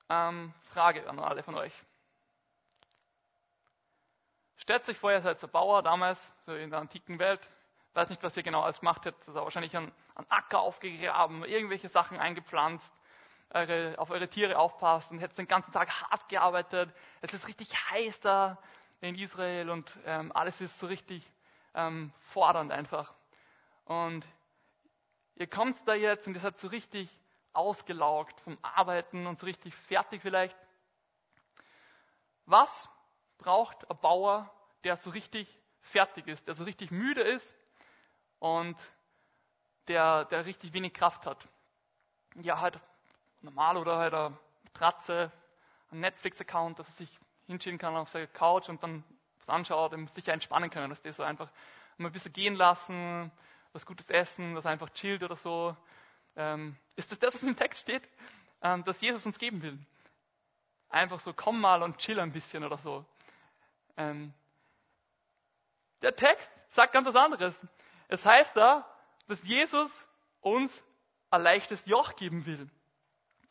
Ähm, 0.07 0.53
Frage 0.71 1.09
an 1.09 1.17
alle 1.19 1.41
von 1.41 1.55
euch. 1.55 1.73
Stellt 4.57 4.87
euch 4.87 4.99
vor, 4.99 5.11
ihr 5.11 5.21
seid 5.21 5.39
so 5.39 5.47
Bauer 5.47 5.81
damals, 5.81 6.31
so 6.45 6.53
in 6.53 6.69
der 6.69 6.79
antiken 6.79 7.17
Welt. 7.17 7.49
Weiß 7.93 8.09
nicht, 8.09 8.21
was 8.21 8.37
ihr 8.37 8.43
genau 8.43 8.61
alles 8.61 8.79
gemacht 8.79 9.05
habt. 9.05 9.27
Also 9.27 9.33
wahrscheinlich 9.41 9.75
einen, 9.75 9.91
einen 10.13 10.29
Acker 10.29 10.59
aufgegraben, 10.59 11.43
irgendwelche 11.43 11.89
Sachen 11.89 12.19
eingepflanzt, 12.19 12.93
eure, 13.49 13.95
auf 13.97 14.09
eure 14.09 14.27
Tiere 14.27 14.57
aufpasst 14.57 15.11
und 15.11 15.19
hättet 15.19 15.37
den 15.37 15.47
ganzen 15.47 15.71
Tag 15.71 15.89
hart 15.89 16.27
gearbeitet. 16.29 16.93
Es 17.21 17.33
ist 17.33 17.47
richtig 17.47 17.73
heiß 17.91 18.19
da 18.19 18.57
in 19.01 19.15
Israel 19.15 19.69
und 19.69 19.97
ähm, 20.05 20.31
alles 20.33 20.61
ist 20.61 20.79
so 20.79 20.87
richtig 20.87 21.29
ähm, 21.73 22.11
fordernd 22.19 22.71
einfach. 22.71 23.13
Und 23.85 24.25
ihr 25.35 25.47
kommt 25.47 25.75
da 25.87 25.93
jetzt 25.93 26.27
und 26.27 26.33
ihr 26.33 26.39
seid 26.39 26.57
so 26.57 26.67
richtig 26.67 27.09
ausgelaugt 27.53 28.39
vom 28.41 28.57
Arbeiten 28.61 29.27
und 29.27 29.37
so 29.37 29.45
richtig 29.45 29.73
fertig 29.73 30.21
vielleicht. 30.21 30.55
Was 32.45 32.89
braucht 33.37 33.89
ein 33.89 33.97
Bauer, 33.99 34.51
der 34.83 34.97
so 34.97 35.09
richtig 35.09 35.59
fertig 35.79 36.27
ist, 36.27 36.47
der 36.47 36.55
so 36.55 36.63
richtig 36.63 36.91
müde 36.91 37.21
ist 37.21 37.55
und 38.39 38.75
der, 39.87 40.25
der 40.25 40.45
richtig 40.45 40.73
wenig 40.73 40.93
Kraft 40.93 41.25
hat? 41.25 41.47
Ja, 42.35 42.59
halt 42.59 42.79
normal 43.45 43.77
oder 43.77 43.97
halt 43.97 44.13
eine 44.13 44.37
Tratze, 44.73 45.31
ein 45.91 46.01
Netflix-Account, 46.01 46.79
dass 46.79 46.87
er 46.87 46.93
sich 46.93 47.19
hinschieben 47.47 47.79
kann 47.79 47.95
auf 47.95 48.09
seine 48.09 48.27
Couch 48.27 48.67
und 48.67 48.81
dann 48.83 49.03
was 49.39 49.49
anschaut 49.49 49.93
und 49.93 50.09
sicher 50.09 50.33
entspannen 50.33 50.69
können, 50.69 50.89
dass 50.89 51.01
die 51.01 51.11
so 51.11 51.23
einfach 51.23 51.49
mal 51.97 52.07
ein 52.07 52.11
bisschen 52.11 52.33
gehen 52.33 52.55
lassen, 52.55 53.31
was 53.71 53.85
Gutes 53.85 54.09
essen, 54.09 54.55
dass 54.55 54.65
einfach 54.65 54.89
chillt 54.89 55.23
oder 55.23 55.35
so. 55.35 55.75
Ähm, 56.35 56.75
ist 56.95 57.11
das 57.11 57.19
das, 57.19 57.35
was 57.35 57.43
im 57.43 57.55
Text 57.55 57.83
steht? 57.83 58.07
Ähm, 58.61 58.83
dass 58.83 58.99
Jesus 58.99 59.25
uns 59.25 59.37
geben 59.37 59.61
will. 59.61 59.77
Einfach 60.89 61.19
so, 61.19 61.33
komm 61.33 61.61
mal 61.61 61.83
und 61.83 61.97
chill 61.99 62.19
ein 62.19 62.31
bisschen 62.31 62.63
oder 62.63 62.77
so. 62.77 63.05
Ähm, 63.95 64.33
der 66.01 66.15
Text 66.15 66.51
sagt 66.71 66.93
ganz 66.93 67.07
was 67.07 67.15
anderes. 67.15 67.65
Es 68.07 68.25
heißt 68.25 68.55
da, 68.57 68.89
dass 69.27 69.41
Jesus 69.43 70.07
uns 70.41 70.83
ein 71.29 71.43
leichtes 71.43 71.85
Joch 71.85 72.15
geben 72.15 72.45
will 72.45 72.69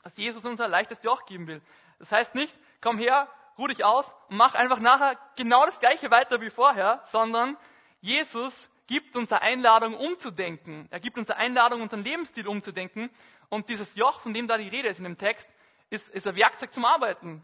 dass 0.04 0.16
Jesus 0.18 0.44
uns 0.44 0.60
ein 0.60 0.70
leichtes 0.70 1.02
Joch 1.02 1.24
geben 1.26 1.46
will. 1.46 1.62
Das 1.98 2.12
heißt 2.12 2.34
nicht, 2.34 2.54
komm 2.80 2.98
her, 2.98 3.28
ruh 3.58 3.66
dich 3.66 3.84
aus 3.84 4.12
und 4.28 4.36
mach 4.36 4.54
einfach 4.54 4.78
nachher 4.78 5.18
genau 5.36 5.64
das 5.64 5.80
gleiche 5.80 6.10
weiter 6.10 6.40
wie 6.40 6.50
vorher, 6.50 7.02
sondern 7.06 7.56
Jesus 8.00 8.70
gibt 8.86 9.16
uns 9.16 9.32
eine 9.32 9.40
Einladung 9.40 9.96
umzudenken. 9.96 10.86
Er 10.90 11.00
gibt 11.00 11.16
uns 11.16 11.30
eine 11.30 11.40
Einladung, 11.40 11.80
unseren 11.80 12.02
Lebensstil 12.02 12.46
umzudenken. 12.46 13.10
Und 13.48 13.70
dieses 13.70 13.94
Joch, 13.96 14.20
von 14.20 14.34
dem 14.34 14.46
da 14.46 14.58
die 14.58 14.68
Rede 14.68 14.88
ist 14.88 14.98
in 14.98 15.04
dem 15.04 15.16
Text, 15.16 15.48
ist, 15.88 16.10
ist 16.10 16.26
ein 16.26 16.36
Werkzeug 16.36 16.72
zum 16.74 16.84
Arbeiten. 16.84 17.42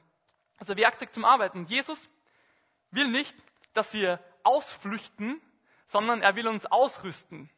Also 0.58 0.74
ein 0.74 0.78
Werkzeug 0.78 1.14
zum 1.14 1.24
Arbeiten. 1.24 1.64
Jesus 1.64 2.10
will 2.90 3.08
nicht, 3.08 3.34
dass 3.72 3.94
wir 3.94 4.20
ausflüchten, 4.42 5.40
sondern 5.86 6.20
er 6.20 6.36
will 6.36 6.46
uns 6.46 6.66
ausrüsten. 6.66 7.48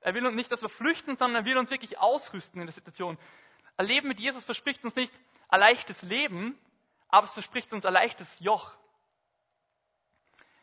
Er 0.00 0.14
will 0.14 0.26
uns 0.26 0.36
nicht, 0.36 0.52
dass 0.52 0.62
wir 0.62 0.68
flüchten, 0.68 1.16
sondern 1.16 1.42
er 1.42 1.46
will 1.46 1.56
uns 1.56 1.70
wirklich 1.70 1.98
ausrüsten 1.98 2.60
in 2.60 2.66
der 2.66 2.74
Situation. 2.74 3.18
Ein 3.76 3.86
Leben 3.86 4.08
mit 4.08 4.20
Jesus 4.20 4.44
verspricht 4.44 4.84
uns 4.84 4.94
nicht 4.94 5.12
ein 5.48 5.60
leichtes 5.60 6.02
Leben, 6.02 6.58
aber 7.08 7.26
es 7.26 7.32
verspricht 7.32 7.72
uns 7.72 7.84
ein 7.84 7.92
leichtes 7.92 8.40
Joch. 8.40 8.72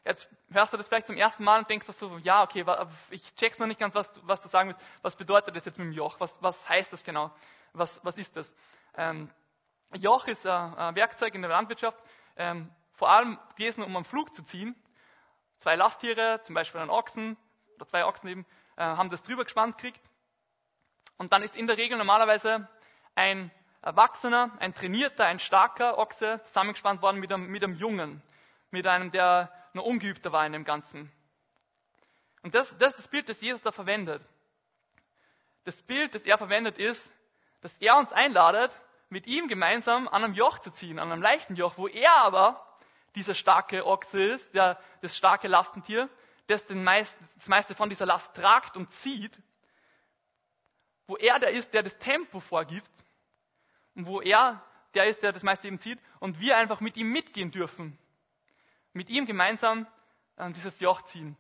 Jetzt 0.04 0.28
hörst 0.50 0.74
du 0.74 0.78
das 0.78 0.88
vielleicht 0.88 1.08
zum 1.08 1.18
ersten 1.18 1.44
Mal 1.44 1.60
und 1.60 1.70
denkst 1.70 1.86
so, 1.86 2.18
ja, 2.20 2.42
okay, 2.42 2.66
ich 3.12 3.36
check's 3.36 3.60
noch 3.60 3.68
nicht 3.68 3.80
ganz, 3.80 3.94
was, 3.94 4.12
was 4.24 4.42
du 4.42 4.48
sagen 4.48 4.70
willst. 4.70 4.84
Was 5.04 5.16
bedeutet 5.16 5.56
das 5.56 5.66
jetzt 5.66 5.78
mit 5.78 5.88
dem 5.88 5.94
Joch? 5.94 6.20
Was, 6.20 6.42
was 6.42 6.68
heißt 6.68 6.92
das 6.92 7.04
genau? 7.04 7.32
Was, 7.74 8.04
was 8.04 8.18
ist 8.18 8.36
das? 8.36 8.56
Ähm, 8.96 9.30
Joch 9.94 10.28
ist 10.28 10.46
ein, 10.46 10.76
ein, 10.76 10.96
Werkzeug 10.96 11.36
in 11.36 11.42
der 11.42 11.52
Landwirtschaft, 11.52 12.00
ähm, 12.36 12.74
vor 12.94 13.12
allem 13.12 13.38
gewesen, 13.56 13.84
um 13.84 13.96
einen 13.96 14.06
Flug 14.06 14.34
zu 14.34 14.44
ziehen. 14.44 14.76
Zwei 15.58 15.76
Lasttiere, 15.76 16.42
zum 16.42 16.56
Beispiel 16.56 16.82
einen 16.82 16.90
Ochsen 16.90 17.38
oder 17.76 17.86
zwei 17.86 18.06
Ochsen 18.06 18.30
eben, 18.30 18.46
äh, 18.78 18.82
haben 18.82 19.10
das 19.10 19.22
drüber 19.22 19.44
gespannt 19.44 19.78
gekriegt. 19.78 20.02
Und 21.18 21.32
dann 21.32 21.44
ist 21.44 21.56
in 21.56 21.68
der 21.68 21.78
Regel 21.78 21.98
normalerweise 21.98 22.68
ein 23.16 23.52
Erwachsener, 23.82 24.52
ein 24.60 24.74
trainierter, 24.74 25.26
ein 25.26 25.40
starker 25.40 25.98
Ochse 25.98 26.40
zusammengespannt 26.44 27.02
worden 27.02 27.20
mit 27.20 27.32
einem, 27.32 27.48
mit 27.48 27.64
einem 27.64 27.76
Jungen, 27.76 28.22
mit 28.70 28.86
einem, 28.86 29.12
der 29.12 29.52
noch 29.74 29.84
ungeübter 29.84 30.32
war 30.32 30.46
in 30.46 30.54
dem 30.54 30.66
Ganzen. 30.66 31.12
Und 32.44 32.56
das, 32.56 32.76
das 32.78 32.90
ist 32.94 33.00
das 33.00 33.08
Bild, 33.08 33.30
das 33.30 33.42
Jesus 33.42 33.62
da 33.62 33.72
verwendet. 33.72 34.24
Das 35.64 35.82
Bild, 35.82 36.16
das 36.16 36.24
er 36.24 36.38
verwendet, 36.38 36.78
ist, 36.78 37.14
dass 37.62 37.78
er 37.78 37.98
uns 37.98 38.12
einladet, 38.12 38.72
mit 39.10 39.28
ihm 39.28 39.48
gemeinsam 39.48 40.08
an 40.08 40.24
einem 40.24 40.34
Joch 40.34 40.60
zu 40.60 40.72
ziehen, 40.72 40.98
an 40.98 41.12
einem 41.12 41.22
leichten 41.22 41.56
Joch, 41.56 41.78
wo 41.78 41.88
er 41.88 42.16
aber 42.18 42.66
dieser 43.16 43.36
starke 43.36 43.86
Ochse 43.86 44.24
ist, 44.24 44.54
der, 44.54 44.80
das 45.02 45.18
starke 45.18 45.48
Lastentier, 45.48 46.10
das 46.48 46.66
den 46.66 46.84
meist, 46.84 47.16
das 47.36 47.48
meiste 47.48 47.76
von 47.76 47.90
dieser 47.90 48.06
Last 48.06 48.34
tragt 48.36 48.78
und 48.78 48.90
zieht 48.92 49.38
wo 51.12 51.18
er 51.18 51.40
der 51.40 51.50
ist, 51.50 51.74
der 51.74 51.84
das 51.84 51.98
Tempo 51.98 52.40
vorgibt 52.40 52.90
und 53.96 54.06
wo 54.06 54.22
er 54.22 54.64
der 54.94 55.08
ist, 55.08 55.22
der 55.22 55.34
das 55.34 55.44
meiste 55.44 55.68
eben 55.68 55.78
zieht 55.78 56.00
und 56.22 56.40
wir 56.40 56.56
einfach 56.56 56.80
mit 56.80 56.96
ihm 56.96 57.12
mitgehen 57.12 57.52
dürfen. 57.52 57.98
Mit 58.94 59.10
ihm 59.10 59.26
gemeinsam 59.26 59.88
ähm, 60.38 60.54
dieses 60.54 60.80
Joch 60.80 61.02
ziehen. 61.02 61.36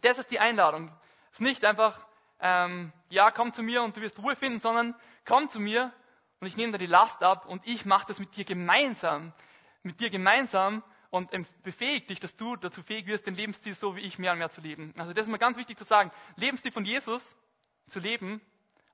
Das 0.00 0.18
ist 0.18 0.30
die 0.30 0.40
Einladung. 0.40 0.90
Es 1.30 1.36
ist 1.36 1.40
nicht 1.42 1.66
einfach, 1.66 2.06
ähm, 2.40 2.90
ja, 3.10 3.30
komm 3.30 3.52
zu 3.52 3.62
mir 3.62 3.82
und 3.82 3.98
du 3.98 4.00
wirst 4.00 4.18
Ruhe 4.18 4.34
finden, 4.34 4.60
sondern 4.60 4.94
komm 5.26 5.50
zu 5.50 5.60
mir 5.60 5.92
und 6.40 6.46
ich 6.46 6.56
nehme 6.56 6.72
dir 6.72 6.78
die 6.78 6.86
Last 6.86 7.22
ab 7.22 7.44
und 7.44 7.66
ich 7.66 7.84
mache 7.84 8.06
das 8.06 8.18
mit 8.18 8.34
dir 8.34 8.46
gemeinsam. 8.46 9.34
Mit 9.82 10.00
dir 10.00 10.08
gemeinsam 10.08 10.82
und 11.10 11.32
befähigt 11.64 12.08
dich, 12.08 12.18
dass 12.18 12.34
du 12.34 12.56
dazu 12.56 12.82
fähig 12.82 13.04
wirst, 13.04 13.26
den 13.26 13.34
Lebensstil 13.34 13.74
so 13.74 13.94
wie 13.94 14.00
ich 14.00 14.18
mehr 14.18 14.32
und 14.32 14.38
mehr 14.38 14.48
zu 14.48 14.62
leben. 14.62 14.94
Also 14.96 15.12
das 15.12 15.26
ist 15.26 15.30
mir 15.30 15.38
ganz 15.38 15.58
wichtig 15.58 15.76
zu 15.76 15.84
sagen. 15.84 16.10
Lebensstil 16.36 16.72
von 16.72 16.86
Jesus 16.86 17.36
zu 17.88 18.00
leben 18.00 18.40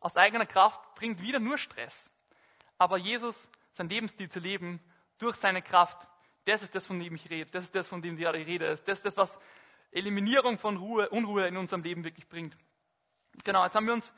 aus 0.02 0.16
eigener 0.16 0.46
Kraft 0.46 0.80
bringt 0.94 1.20
wieder 1.22 1.38
nur 1.38 1.58
Stress. 1.58 2.12
Aber 2.78 2.98
Jesus, 2.98 3.48
sein 3.72 3.88
Lebensstil 3.88 4.28
zu 4.28 4.40
leben, 4.40 4.80
durch 5.18 5.36
seine 5.36 5.62
Kraft, 5.62 6.08
das 6.44 6.62
ist 6.62 6.74
das, 6.74 6.86
von 6.86 6.98
dem 6.98 7.14
ich 7.14 7.30
rede. 7.30 7.50
Das 7.50 7.64
ist 7.64 7.74
das, 7.74 7.88
von 7.88 8.02
dem 8.02 8.16
die 8.16 8.24
Rede 8.24 8.66
ist. 8.66 8.86
Das 8.88 8.98
ist 8.98 9.04
das, 9.04 9.16
was 9.16 9.38
Eliminierung 9.92 10.58
von 10.58 10.76
Ruhe, 10.76 11.08
Unruhe 11.10 11.46
in 11.46 11.56
unserem 11.56 11.82
Leben 11.82 12.02
wirklich 12.02 12.28
bringt. 12.28 12.56
Genau, 13.44 13.64
jetzt 13.64 13.76
haben 13.76 13.86
wir 13.86 13.92
uns 13.92 14.12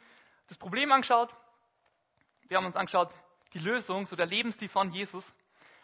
das 0.48 0.56
Problem 0.56 0.90
angeschaut, 0.92 1.34
wir 2.48 2.56
haben 2.56 2.66
uns 2.66 2.76
angeschaut, 2.76 3.12
die 3.52 3.58
Lösung, 3.58 4.06
so 4.06 4.16
der 4.16 4.26
Lebensstil 4.26 4.68
von 4.68 4.90
Jesus. 4.90 5.34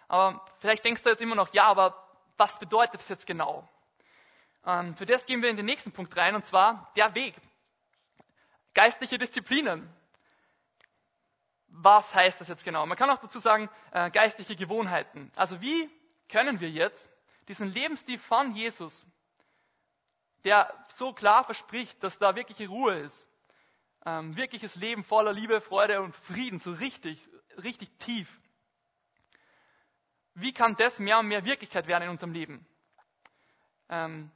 Aber 0.08 0.44
vielleicht 0.58 0.84
denkst 0.84 1.02
du 1.02 1.10
jetzt 1.10 1.22
immer 1.22 1.34
noch, 1.34 1.52
ja, 1.54 1.66
aber 1.66 2.06
was 2.36 2.58
bedeutet 2.58 2.94
das 2.94 3.08
jetzt 3.08 3.26
genau? 3.26 3.68
Ähm, 4.66 4.96
für 4.96 5.06
das 5.06 5.24
gehen 5.26 5.42
wir 5.42 5.50
in 5.50 5.56
den 5.56 5.66
nächsten 5.66 5.92
Punkt 5.92 6.16
rein, 6.16 6.34
und 6.34 6.44
zwar 6.44 6.90
der 6.96 7.14
Weg. 7.14 7.34
Geistliche 8.74 9.18
Disziplinen. 9.18 9.88
Was 11.68 12.14
heißt 12.14 12.40
das 12.40 12.48
jetzt 12.48 12.64
genau? 12.64 12.84
Man 12.86 12.98
kann 12.98 13.10
auch 13.10 13.20
dazu 13.20 13.38
sagen, 13.38 13.68
äh, 13.92 14.10
geistliche 14.10 14.56
Gewohnheiten. 14.56 15.30
Also 15.36 15.60
wie 15.60 15.88
können 16.28 16.60
wir 16.60 16.70
jetzt 16.70 17.08
diesen 17.48 17.68
Lebensstil 17.68 18.18
von 18.18 18.52
Jesus, 18.54 19.06
der 20.44 20.72
so 20.88 21.12
klar 21.12 21.44
verspricht, 21.44 22.02
dass 22.02 22.18
da 22.18 22.34
wirkliche 22.34 22.68
Ruhe 22.68 22.98
ist, 23.00 23.26
ähm, 24.06 24.36
wirkliches 24.36 24.76
Leben 24.76 25.04
voller 25.04 25.32
Liebe, 25.32 25.60
Freude 25.60 26.00
und 26.00 26.14
Frieden, 26.14 26.58
so 26.58 26.72
richtig, 26.72 27.20
richtig 27.62 27.90
tief. 27.98 28.40
Wie 30.34 30.52
kann 30.52 30.76
das 30.76 30.98
mehr 30.98 31.18
und 31.18 31.26
mehr 31.26 31.44
Wirklichkeit 31.44 31.86
werden 31.86 32.04
in 32.04 32.10
unserem 32.10 32.32
Leben? 32.32 32.66
Ähm, 33.88 34.30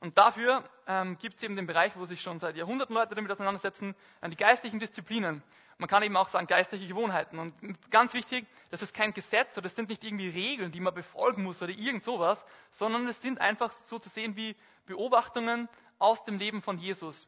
und 0.00 0.18
dafür 0.18 0.62
ähm, 0.86 1.16
gibt 1.18 1.36
es 1.36 1.42
eben 1.42 1.56
den 1.56 1.66
Bereich, 1.66 1.96
wo 1.96 2.04
sich 2.04 2.20
schon 2.20 2.38
seit 2.38 2.56
Jahrhunderten 2.56 2.94
Leute 2.94 3.14
damit 3.14 3.30
auseinandersetzen, 3.30 3.94
an 4.20 4.30
die 4.30 4.36
geistlichen 4.36 4.78
Disziplinen. 4.78 5.42
Man 5.78 5.88
kann 5.88 6.02
eben 6.02 6.16
auch 6.16 6.28
sagen 6.28 6.46
geistliche 6.46 6.86
Gewohnheiten. 6.86 7.38
Und 7.38 7.54
ganz 7.90 8.14
wichtig, 8.14 8.46
das 8.70 8.82
ist 8.82 8.94
kein 8.94 9.12
Gesetz 9.12 9.52
oder 9.56 9.62
das 9.62 9.74
sind 9.74 9.88
nicht 9.88 10.04
irgendwie 10.04 10.28
Regeln, 10.28 10.70
die 10.70 10.80
man 10.80 10.94
befolgen 10.94 11.42
muss 11.42 11.62
oder 11.62 11.72
irgend 11.72 12.02
sowas, 12.02 12.44
sondern 12.72 13.06
es 13.08 13.20
sind 13.20 13.40
einfach 13.40 13.72
so 13.72 13.98
zu 13.98 14.08
sehen 14.08 14.36
wie 14.36 14.54
Beobachtungen 14.86 15.68
aus 15.98 16.22
dem 16.24 16.38
Leben 16.38 16.62
von 16.62 16.78
Jesus, 16.78 17.26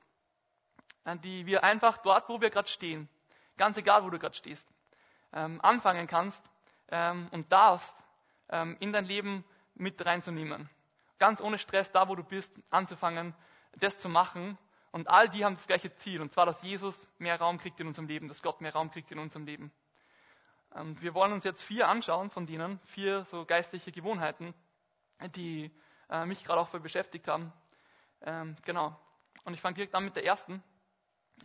äh, 1.05 1.17
die 1.19 1.47
wir 1.47 1.65
einfach 1.65 1.99
dort, 1.99 2.29
wo 2.29 2.41
wir 2.41 2.51
gerade 2.51 2.69
stehen, 2.69 3.09
ganz 3.57 3.79
egal, 3.79 4.05
wo 4.05 4.11
du 4.11 4.19
gerade 4.19 4.35
stehst, 4.35 4.69
ähm, 5.33 5.59
anfangen 5.63 6.07
kannst 6.07 6.45
ähm, 6.91 7.29
und 7.33 7.51
darfst, 7.51 7.97
ähm, 8.51 8.77
in 8.81 8.93
dein 8.93 9.05
Leben 9.05 9.45
mit 9.75 10.05
reinzunehmen 10.05 10.71
ganz 11.19 11.41
ohne 11.41 11.59
Stress, 11.59 11.91
da 11.93 12.09
wo 12.09 12.15
du 12.15 12.23
bist, 12.23 12.53
anzufangen, 12.71 13.35
das 13.77 13.99
zu 13.99 14.09
machen. 14.09 14.59
Und 14.91 15.09
all 15.09 15.29
die 15.29 15.45
haben 15.45 15.55
das 15.55 15.67
gleiche 15.67 15.95
Ziel, 15.95 16.21
und 16.21 16.33
zwar, 16.33 16.47
dass 16.47 16.63
Jesus 16.63 17.09
mehr 17.19 17.39
Raum 17.39 17.59
kriegt 17.59 17.79
in 17.81 17.87
unserem 17.87 18.09
Leben, 18.09 18.29
dass 18.29 18.43
Gott 18.43 18.61
mehr 18.61 18.73
Raum 18.73 18.91
kriegt 18.91 19.11
in 19.11 19.19
unserem 19.19 19.45
Leben. 19.45 19.73
Ähm, 20.75 21.01
wir 21.01 21.15
wollen 21.15 21.33
uns 21.33 21.45
jetzt 21.45 21.63
vier 21.63 21.89
anschauen 21.89 22.31
von 22.31 22.47
denen, 22.47 22.81
vier 22.81 23.25
so 23.25 23.45
geistliche 23.45 23.93
Gewohnheiten, 23.93 24.55
die 25.35 25.71
äh, 26.09 26.25
mich 26.25 26.45
gerade 26.45 26.61
auch 26.61 26.69
voll 26.69 26.81
beschäftigt 26.81 27.29
haben. 27.29 27.53
Ähm, 28.23 28.57
genau. 28.65 28.99
Und 29.45 29.55
ich 29.55 29.61
fange 29.61 29.75
direkt 29.75 29.95
an 29.95 30.05
mit 30.05 30.17
der 30.17 30.25
ersten. 30.25 30.63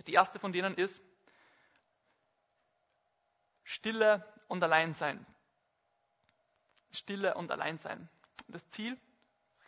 Die 0.08 0.14
erste 0.14 0.40
von 0.40 0.52
denen 0.52 0.76
ist 0.76 1.02
Stille 3.64 4.26
und 4.48 4.64
Alleinsein. 4.64 5.26
Stille 6.92 7.36
und 7.36 7.52
Alleinsein. 7.52 8.10
Das 8.48 8.68
Ziel 8.70 9.00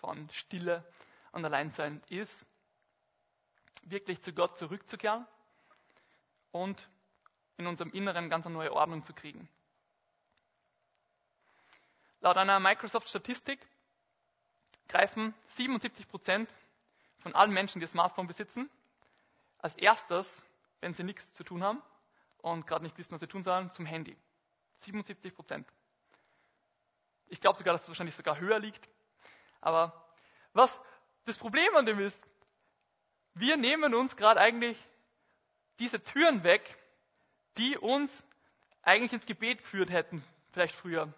von 0.06 0.30
Stille 0.30 0.84
und 1.32 1.44
Alleinsein 1.44 2.00
ist, 2.10 2.46
wirklich 3.86 4.22
zu 4.22 4.34
Gott 4.34 4.56
zurückzukehren 4.56 5.26
und 6.52 6.88
in 7.58 7.65
unserem 7.65 7.89
Inneren 7.91 8.30
ganz 8.30 8.46
eine 8.46 8.54
neue 8.54 8.72
Ordnung 8.72 9.04
zu 9.04 9.13
kriegen. 9.13 9.50
Laut 12.22 12.38
einer 12.38 12.60
Microsoft-Statistik 12.60 13.68
greifen 14.88 15.34
77 15.56 16.08
Prozent 16.08 16.54
von 17.18 17.34
allen 17.34 17.52
Menschen, 17.52 17.80
die 17.80 17.88
ein 17.88 17.89
Smartphone 17.89 18.28
besitzen, 18.28 18.70
als 19.58 19.76
erstes, 19.76 20.46
wenn 20.82 20.94
sie 20.94 21.04
nichts 21.04 21.34
zu 21.34 21.44
tun 21.44 21.63
haben 21.63 21.82
und 22.38 22.68
gerade 22.68 22.84
nicht 22.84 22.98
wissen, 23.00 23.13
was 23.13 23.22
sie 23.22 23.28
tun 23.28 23.41
sollen, 23.41 23.72
zum 23.72 23.88
Handy. 23.88 24.15
77 24.76 25.34
Prozent. 25.34 25.68
Ich 27.26 27.41
glaube 27.41 27.58
sogar, 27.58 27.74
dass 27.74 27.82
es 27.82 27.88
wahrscheinlich 27.88 28.15
sogar 28.15 28.38
höher 28.39 28.60
liegt. 28.60 28.88
Aber 29.65 30.06
was 30.54 30.80
das 31.25 31.38
Problem 31.39 31.75
an 31.75 31.88
dem 31.88 31.99
ist, 31.99 32.23
wir 33.34 33.58
nehmen 33.58 33.95
uns 33.95 34.15
gerade 34.15 34.39
eigentlich 34.39 34.78
diese 35.80 36.01
Türen 36.01 36.43
weg, 36.43 36.62
die 37.58 37.75
uns 37.78 38.25
eigentlich 38.84 39.12
ins 39.12 39.25
Gebet 39.25 39.58
geführt 39.58 39.89
hätten, 39.89 40.23
vielleicht 40.51 40.75
früher. 40.75 41.12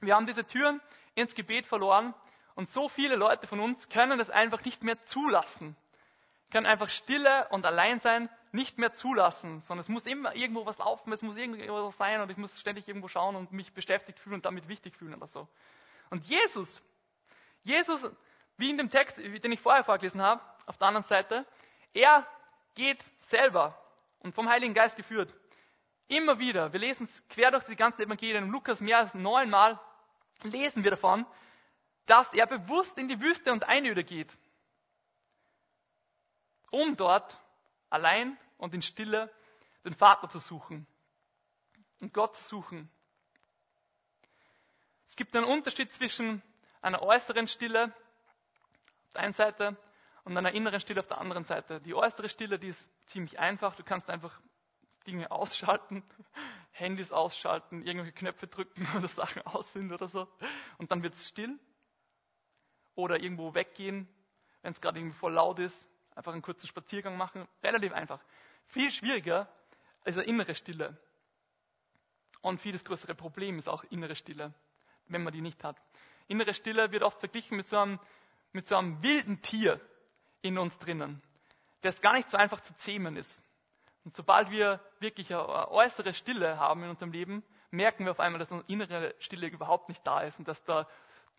Wir 0.00 0.14
haben 0.14 0.26
diese 0.26 0.46
Türen 0.46 0.82
ins 1.14 1.34
Gebet 1.34 1.66
verloren 1.66 2.14
und 2.54 2.68
so 2.68 2.90
viele 2.90 3.16
Leute 3.16 3.46
von 3.46 3.58
uns 3.58 3.88
können 3.88 4.18
das 4.18 4.28
einfach 4.28 4.62
nicht 4.66 4.84
mehr 4.84 5.02
zulassen. 5.06 5.74
Können 6.50 6.66
einfach 6.66 6.90
Stille 6.90 7.48
und 7.48 7.64
Alleinsein 7.64 8.28
nicht 8.52 8.76
mehr 8.76 8.92
zulassen, 8.92 9.60
sondern 9.60 9.80
es 9.80 9.88
muss 9.88 10.04
immer 10.04 10.36
irgendwo 10.36 10.66
was 10.66 10.76
laufen, 10.76 11.10
es 11.14 11.22
muss 11.22 11.36
irgendwo 11.36 11.86
was 11.86 11.96
sein 11.96 12.20
und 12.20 12.30
ich 12.30 12.36
muss 12.36 12.60
ständig 12.60 12.86
irgendwo 12.86 13.08
schauen 13.08 13.34
und 13.34 13.50
mich 13.50 13.72
beschäftigt 13.72 14.18
fühlen 14.18 14.34
und 14.34 14.44
damit 14.44 14.68
wichtig 14.68 14.94
fühlen 14.94 15.14
oder 15.14 15.26
so. 15.26 15.48
Und 16.10 16.26
Jesus 16.26 16.82
Jesus, 17.64 18.08
wie 18.56 18.70
in 18.70 18.76
dem 18.76 18.90
Text, 18.90 19.16
den 19.18 19.52
ich 19.52 19.60
vorher 19.60 19.84
vorgelesen 19.84 20.22
habe, 20.22 20.42
auf 20.66 20.78
der 20.78 20.88
anderen 20.88 21.06
Seite, 21.06 21.46
er 21.94 22.26
geht 22.74 23.04
selber 23.20 23.78
und 24.20 24.34
vom 24.34 24.48
Heiligen 24.48 24.74
Geist 24.74 24.96
geführt. 24.96 25.32
Immer 26.08 26.38
wieder, 26.38 26.72
wir 26.72 26.80
lesen 26.80 27.04
es 27.04 27.28
quer 27.28 27.50
durch 27.50 27.64
die 27.64 27.76
ganzen 27.76 28.02
Evangelien, 28.02 28.50
Lukas 28.50 28.80
mehr 28.80 28.98
als 28.98 29.14
neunmal 29.14 29.80
lesen 30.42 30.82
wir 30.82 30.90
davon, 30.90 31.26
dass 32.06 32.32
er 32.32 32.46
bewusst 32.46 32.98
in 32.98 33.08
die 33.08 33.20
Wüste 33.20 33.52
und 33.52 33.64
Einöde 33.64 34.04
geht, 34.04 34.36
um 36.70 36.96
dort 36.96 37.40
allein 37.90 38.36
und 38.58 38.74
in 38.74 38.82
Stille 38.82 39.32
den 39.84 39.94
Vater 39.94 40.28
zu 40.28 40.38
suchen 40.38 40.86
und 42.00 42.12
Gott 42.12 42.36
zu 42.36 42.44
suchen. 42.44 42.90
Es 45.06 45.16
gibt 45.16 45.36
einen 45.36 45.44
Unterschied 45.44 45.92
zwischen 45.92 46.42
einer 46.82 47.00
äußeren 47.02 47.46
Stille 47.46 47.84
auf 47.84 49.12
der 49.14 49.22
einen 49.22 49.32
Seite 49.32 49.76
und 50.24 50.36
einer 50.36 50.52
inneren 50.52 50.80
Stille 50.80 51.00
auf 51.00 51.06
der 51.06 51.18
anderen 51.18 51.44
Seite. 51.44 51.80
Die 51.80 51.94
äußere 51.94 52.28
Stille, 52.28 52.58
die 52.58 52.68
ist 52.68 52.88
ziemlich 53.06 53.38
einfach. 53.38 53.74
Du 53.76 53.84
kannst 53.84 54.10
einfach 54.10 54.38
Dinge 55.06 55.30
ausschalten, 55.30 56.02
Handys 56.72 57.12
ausschalten, 57.12 57.82
irgendwelche 57.82 58.12
Knöpfe 58.12 58.46
drücken 58.46 58.86
oder 58.96 59.08
Sachen 59.08 59.42
aus 59.46 59.72
sind 59.72 59.92
oder 59.92 60.08
so. 60.08 60.28
Und 60.78 60.90
dann 60.90 61.02
wird 61.02 61.14
es 61.14 61.28
still. 61.28 61.58
Oder 62.94 63.20
irgendwo 63.20 63.54
weggehen, 63.54 64.06
wenn 64.60 64.72
es 64.72 64.80
gerade 64.80 64.98
irgendwie 64.98 65.16
voll 65.16 65.32
laut 65.32 65.58
ist. 65.58 65.88
Einfach 66.14 66.32
einen 66.32 66.42
kurzen 66.42 66.66
Spaziergang 66.66 67.16
machen. 67.16 67.48
Relativ 67.62 67.92
einfach. 67.92 68.20
Viel 68.66 68.90
schwieriger 68.90 69.48
ist 70.04 70.18
eine 70.18 70.26
innere 70.26 70.54
Stille. 70.54 70.98
Und 72.42 72.60
viel 72.60 72.72
das 72.72 72.84
größere 72.84 73.14
Problem 73.14 73.58
ist 73.58 73.68
auch 73.68 73.84
innere 73.84 74.14
Stille, 74.14 74.52
wenn 75.06 75.22
man 75.22 75.32
die 75.32 75.40
nicht 75.40 75.62
hat. 75.64 75.80
Innere 76.28 76.54
Stille 76.54 76.92
wird 76.92 77.02
oft 77.02 77.18
verglichen 77.20 77.56
mit 77.56 77.66
so 77.66 77.78
einem, 77.78 78.00
mit 78.52 78.66
so 78.66 78.76
einem 78.76 79.02
wilden 79.02 79.42
Tier 79.42 79.80
in 80.42 80.58
uns 80.58 80.78
drinnen, 80.78 81.22
das 81.82 82.00
gar 82.00 82.14
nicht 82.14 82.30
so 82.30 82.36
einfach 82.36 82.60
zu 82.60 82.74
zähmen 82.76 83.16
ist. 83.16 83.42
Und 84.04 84.16
sobald 84.16 84.50
wir 84.50 84.80
wirklich 84.98 85.32
eine 85.32 85.70
äußere 85.70 86.12
Stille 86.12 86.58
haben 86.58 86.82
in 86.82 86.90
unserem 86.90 87.12
Leben, 87.12 87.44
merken 87.70 88.04
wir 88.04 88.10
auf 88.10 88.20
einmal, 88.20 88.38
dass 88.40 88.50
unsere 88.50 88.70
innere 88.70 89.14
Stille 89.18 89.46
überhaupt 89.46 89.88
nicht 89.88 90.04
da 90.06 90.20
ist 90.20 90.38
und 90.38 90.48
dass 90.48 90.62
da 90.64 90.88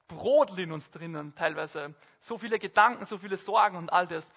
brodelt 0.07 0.59
in 0.59 0.71
uns 0.71 0.89
drinnen 0.91 1.35
teilweise. 1.35 1.93
So 2.19 2.37
viele 2.37 2.59
Gedanken, 2.59 3.05
so 3.05 3.17
viele 3.17 3.37
Sorgen 3.37 3.77
und 3.77 3.91
all 3.91 4.07
das. 4.07 4.31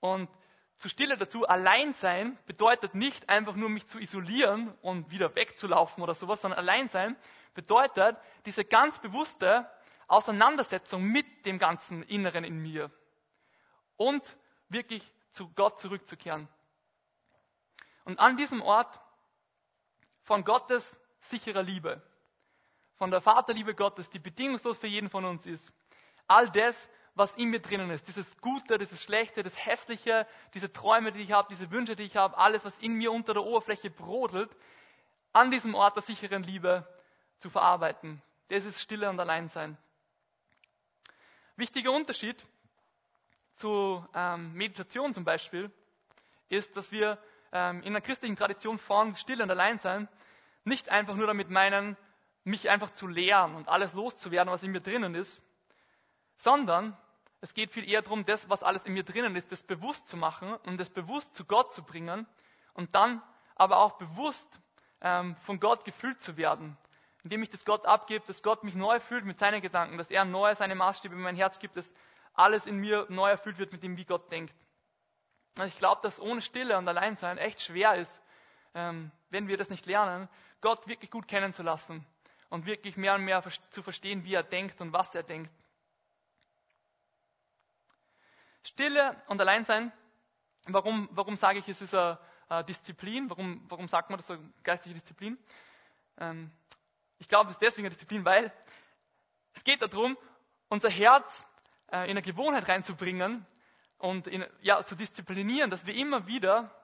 Und 0.00 0.28
zu 0.76 0.88
Stille 0.88 1.16
dazu, 1.16 1.46
allein 1.46 1.92
sein 1.92 2.38
bedeutet 2.46 2.94
nicht 2.94 3.28
einfach 3.28 3.54
nur 3.54 3.68
mich 3.68 3.86
zu 3.86 3.98
isolieren 3.98 4.74
und 4.82 5.10
wieder 5.10 5.34
wegzulaufen 5.34 6.02
oder 6.02 6.14
sowas, 6.14 6.40
sondern 6.40 6.58
allein 6.58 6.88
sein 6.88 7.16
bedeutet 7.54 8.16
diese 8.46 8.64
ganz 8.64 8.98
bewusste 8.98 9.68
Auseinandersetzung 10.08 11.02
mit 11.02 11.46
dem 11.46 11.58
ganzen 11.58 12.02
Inneren 12.02 12.44
in 12.44 12.58
mir 12.58 12.90
und 13.96 14.36
wirklich 14.68 15.02
zu 15.30 15.48
Gott 15.54 15.80
zurückzukehren. 15.80 16.48
Und 18.04 18.18
an 18.18 18.36
diesem 18.36 18.62
Ort 18.62 19.00
von 20.22 20.44
Gottes 20.44 21.00
sicherer 21.18 21.62
Liebe, 21.62 22.02
von 22.96 23.10
der 23.10 23.20
Vaterliebe 23.20 23.74
Gottes, 23.74 24.10
die 24.10 24.18
bedingungslos 24.18 24.78
für 24.78 24.86
jeden 24.86 25.10
von 25.10 25.24
uns 25.24 25.46
ist, 25.46 25.72
all 26.26 26.50
das, 26.50 26.88
was 27.14 27.34
in 27.34 27.50
mir 27.50 27.60
drinnen 27.60 27.90
ist, 27.90 28.08
dieses 28.08 28.38
Gute, 28.40 28.78
dieses 28.78 29.02
Schlechte, 29.02 29.42
das 29.42 29.54
Hässliche, 29.66 30.26
diese 30.54 30.72
Träume, 30.72 31.12
die 31.12 31.20
ich 31.20 31.32
habe, 31.32 31.48
diese 31.50 31.70
Wünsche, 31.70 31.94
die 31.94 32.04
ich 32.04 32.16
habe, 32.16 32.36
alles, 32.38 32.64
was 32.64 32.76
in 32.78 32.94
mir 32.94 33.12
unter 33.12 33.34
der 33.34 33.44
Oberfläche 33.44 33.90
brodelt, 33.90 34.50
an 35.32 35.50
diesem 35.50 35.74
Ort 35.74 35.96
der 35.96 36.02
sicheren 36.02 36.42
Liebe 36.42 36.86
zu 37.38 37.50
verarbeiten. 37.50 38.22
Das 38.48 38.64
ist 38.64 38.80
Stille 38.80 39.10
und 39.10 39.20
Alleinsein. 39.20 39.76
Wichtiger 41.56 41.92
Unterschied 41.92 42.36
zu 43.54 44.04
ähm, 44.14 44.52
Meditation 44.54 45.14
zum 45.14 45.24
Beispiel 45.24 45.70
ist, 46.48 46.76
dass 46.76 46.92
wir 46.92 47.18
ähm, 47.52 47.82
in 47.82 47.92
der 47.92 48.02
christlichen 48.02 48.36
Tradition 48.36 48.78
von 48.78 49.16
Still 49.16 49.42
und 49.42 49.50
Alleinsein 49.50 50.08
nicht 50.64 50.88
einfach 50.88 51.14
nur 51.14 51.26
damit 51.26 51.50
meinen, 51.50 51.96
mich 52.44 52.70
einfach 52.70 52.92
zu 52.92 53.06
leeren 53.06 53.54
und 53.54 53.68
alles 53.68 53.92
loszuwerden, 53.92 54.52
was 54.52 54.62
in 54.62 54.72
mir 54.72 54.80
drinnen 54.80 55.14
ist, 55.14 55.42
sondern 56.36 56.96
Es 57.44 57.54
geht 57.54 57.72
viel 57.72 57.88
eher 57.90 58.02
darum, 58.02 58.22
das, 58.22 58.48
was 58.48 58.62
alles 58.62 58.84
in 58.84 58.92
mir 58.92 59.02
drinnen 59.02 59.34
ist, 59.34 59.50
das 59.50 59.64
bewusst 59.64 60.06
zu 60.06 60.16
machen 60.16 60.54
und 60.64 60.78
das 60.78 60.88
bewusst 60.88 61.34
zu 61.34 61.44
Gott 61.44 61.74
zu 61.74 61.82
bringen 61.82 62.24
und 62.72 62.94
dann 62.94 63.20
aber 63.56 63.78
auch 63.78 63.98
bewusst 63.98 64.60
ähm, 65.00 65.34
von 65.44 65.58
Gott 65.58 65.84
gefüllt 65.84 66.22
zu 66.22 66.36
werden. 66.36 66.78
Indem 67.24 67.42
ich 67.42 67.50
das 67.50 67.64
Gott 67.64 67.86
abgebe, 67.86 68.24
dass 68.26 68.42
Gott 68.42 68.64
mich 68.64 68.74
neu 68.74 68.98
fühlt 69.00 69.24
mit 69.24 69.38
seinen 69.38 69.62
Gedanken, 69.62 69.96
dass 69.96 70.10
er 70.10 70.24
neu 70.24 70.54
seine 70.54 70.74
Maßstäbe 70.74 71.14
in 71.14 71.20
mein 71.20 71.36
Herz 71.36 71.58
gibt, 71.58 71.76
dass 71.76 71.92
alles 72.34 72.66
in 72.66 72.76
mir 72.76 73.06
neu 73.08 73.30
erfüllt 73.30 73.58
wird 73.58 73.72
mit 73.72 73.82
dem, 73.82 73.96
wie 73.96 74.04
Gott 74.04 74.30
denkt. 74.32 74.54
Und 75.58 75.66
ich 75.66 75.78
glaube, 75.78 76.00
dass 76.02 76.20
ohne 76.20 76.40
Stille 76.40 76.78
und 76.78 76.88
Alleinsein 76.88 77.38
echt 77.38 77.60
schwer 77.60 77.94
ist, 77.96 78.22
ähm, 78.74 79.12
wenn 79.30 79.48
wir 79.48 79.56
das 79.56 79.70
nicht 79.70 79.86
lernen, 79.86 80.28
Gott 80.60 80.88
wirklich 80.88 81.10
gut 81.10 81.28
kennenzulassen 81.28 82.06
und 82.48 82.66
wirklich 82.66 82.96
mehr 82.96 83.14
und 83.14 83.24
mehr 83.24 83.42
zu 83.70 83.82
verstehen, 83.82 84.24
wie 84.24 84.34
er 84.34 84.42
denkt 84.42 84.80
und 84.80 84.92
was 84.92 85.14
er 85.14 85.22
denkt. 85.22 85.50
Stille 88.62 89.20
und 89.26 89.40
Alleinsein, 89.40 89.92
warum, 90.66 91.08
warum 91.12 91.36
sage 91.36 91.58
ich, 91.58 91.68
es 91.68 91.82
ist 91.82 91.94
eine, 91.94 92.18
eine 92.48 92.64
Disziplin? 92.64 93.28
Warum, 93.28 93.64
warum 93.68 93.88
sagt 93.88 94.08
man 94.08 94.18
das 94.18 94.26
so, 94.26 94.36
geistige 94.62 94.94
Disziplin? 94.94 95.36
Ähm, 96.18 96.50
ich 97.22 97.28
glaube, 97.28 97.50
es 97.50 97.54
ist 97.54 97.62
deswegen 97.62 97.86
eine 97.86 97.90
Disziplin, 97.90 98.24
weil 98.24 98.52
es 99.54 99.62
geht 99.62 99.80
darum, 99.80 100.18
unser 100.68 100.90
Herz 100.90 101.46
äh, 101.92 102.04
in 102.04 102.10
eine 102.10 102.22
Gewohnheit 102.22 102.66
reinzubringen 102.66 103.46
und 103.98 104.26
in, 104.26 104.44
ja, 104.60 104.82
zu 104.82 104.96
disziplinieren, 104.96 105.70
dass 105.70 105.86
wir 105.86 105.94
immer 105.94 106.26
wieder, 106.26 106.74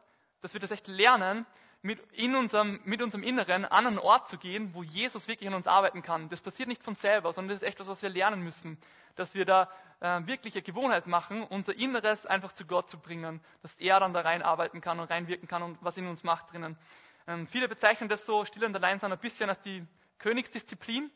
dass 0.40 0.52
wir 0.52 0.60
das 0.60 0.70
echt 0.70 0.86
lernen, 0.86 1.44
mit, 1.82 1.98
in 2.12 2.36
unserem, 2.36 2.80
mit 2.84 3.02
unserem 3.02 3.24
Inneren 3.24 3.64
an 3.64 3.88
einen 3.88 3.98
Ort 3.98 4.28
zu 4.28 4.38
gehen, 4.38 4.74
wo 4.74 4.84
Jesus 4.84 5.26
wirklich 5.26 5.48
an 5.48 5.54
uns 5.54 5.66
arbeiten 5.66 6.02
kann. 6.02 6.28
Das 6.28 6.40
passiert 6.40 6.68
nicht 6.68 6.84
von 6.84 6.94
selber, 6.94 7.32
sondern 7.32 7.48
das 7.48 7.62
ist 7.62 7.68
echt 7.68 7.80
was, 7.80 7.88
was 7.88 8.02
wir 8.02 8.08
lernen 8.08 8.40
müssen. 8.42 8.78
Dass 9.16 9.34
wir 9.34 9.44
da 9.44 9.68
äh, 9.98 10.24
wirklich 10.26 10.54
eine 10.54 10.62
Gewohnheit 10.62 11.08
machen, 11.08 11.42
unser 11.42 11.74
Inneres 11.74 12.26
einfach 12.26 12.52
zu 12.52 12.64
Gott 12.64 12.88
zu 12.88 13.00
bringen, 13.00 13.40
dass 13.62 13.76
er 13.78 13.98
dann 13.98 14.12
da 14.12 14.20
reinarbeiten 14.20 14.80
kann 14.80 15.00
und 15.00 15.10
reinwirken 15.10 15.48
kann 15.48 15.64
und 15.64 15.78
was 15.80 15.96
in 15.96 16.06
uns 16.06 16.22
macht 16.22 16.52
drinnen. 16.52 16.78
Ähm, 17.26 17.48
viele 17.48 17.66
bezeichnen 17.66 18.08
das 18.08 18.24
so, 18.24 18.44
still 18.44 18.64
und 18.64 18.76
allein 18.76 19.00
sein, 19.00 19.10
ein 19.10 19.18
bisschen 19.18 19.48
als 19.48 19.60
die 19.62 19.84
Königsdisziplin. 20.18 21.10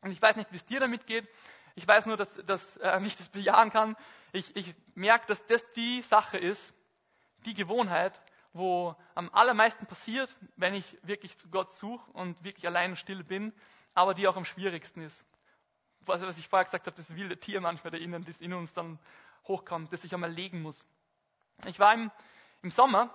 Und 0.00 0.10
ich 0.10 0.20
weiß 0.20 0.36
nicht, 0.36 0.50
wie 0.52 0.56
es 0.56 0.66
dir 0.66 0.80
damit 0.80 1.06
geht. 1.06 1.28
Ich 1.74 1.86
weiß 1.86 2.06
nur, 2.06 2.16
dass, 2.16 2.34
dass 2.46 2.76
äh, 2.78 3.00
ich 3.04 3.16
das 3.16 3.28
bejahen 3.28 3.70
kann. 3.70 3.96
Ich, 4.32 4.54
ich 4.56 4.74
merke, 4.94 5.26
dass 5.26 5.44
das 5.46 5.64
die 5.72 6.02
Sache 6.02 6.38
ist, 6.38 6.74
die 7.46 7.54
Gewohnheit, 7.54 8.20
wo 8.52 8.94
am 9.14 9.30
allermeisten 9.32 9.86
passiert, 9.86 10.34
wenn 10.56 10.74
ich 10.74 10.98
wirklich 11.02 11.36
Gott 11.50 11.72
suche 11.72 12.10
und 12.12 12.42
wirklich 12.44 12.66
allein 12.66 12.90
und 12.90 12.96
still 12.96 13.24
bin, 13.24 13.52
aber 13.94 14.14
die 14.14 14.28
auch 14.28 14.36
am 14.36 14.44
schwierigsten 14.44 15.02
ist. 15.02 15.24
Also, 16.06 16.26
was 16.26 16.38
ich 16.38 16.48
vorher 16.48 16.64
gesagt 16.64 16.86
habe, 16.86 16.96
das 16.96 17.14
wilde 17.14 17.38
Tier 17.38 17.60
manchmal, 17.60 17.92
der 17.92 18.00
innen, 18.00 18.24
das 18.24 18.38
in 18.38 18.52
uns 18.52 18.74
dann 18.74 18.98
hochkommt, 19.46 19.92
das 19.92 20.04
ich 20.04 20.12
einmal 20.12 20.30
legen 20.30 20.62
muss. 20.62 20.84
Ich 21.66 21.78
war 21.78 21.94
im, 21.94 22.10
im 22.62 22.70
Sommer, 22.70 23.14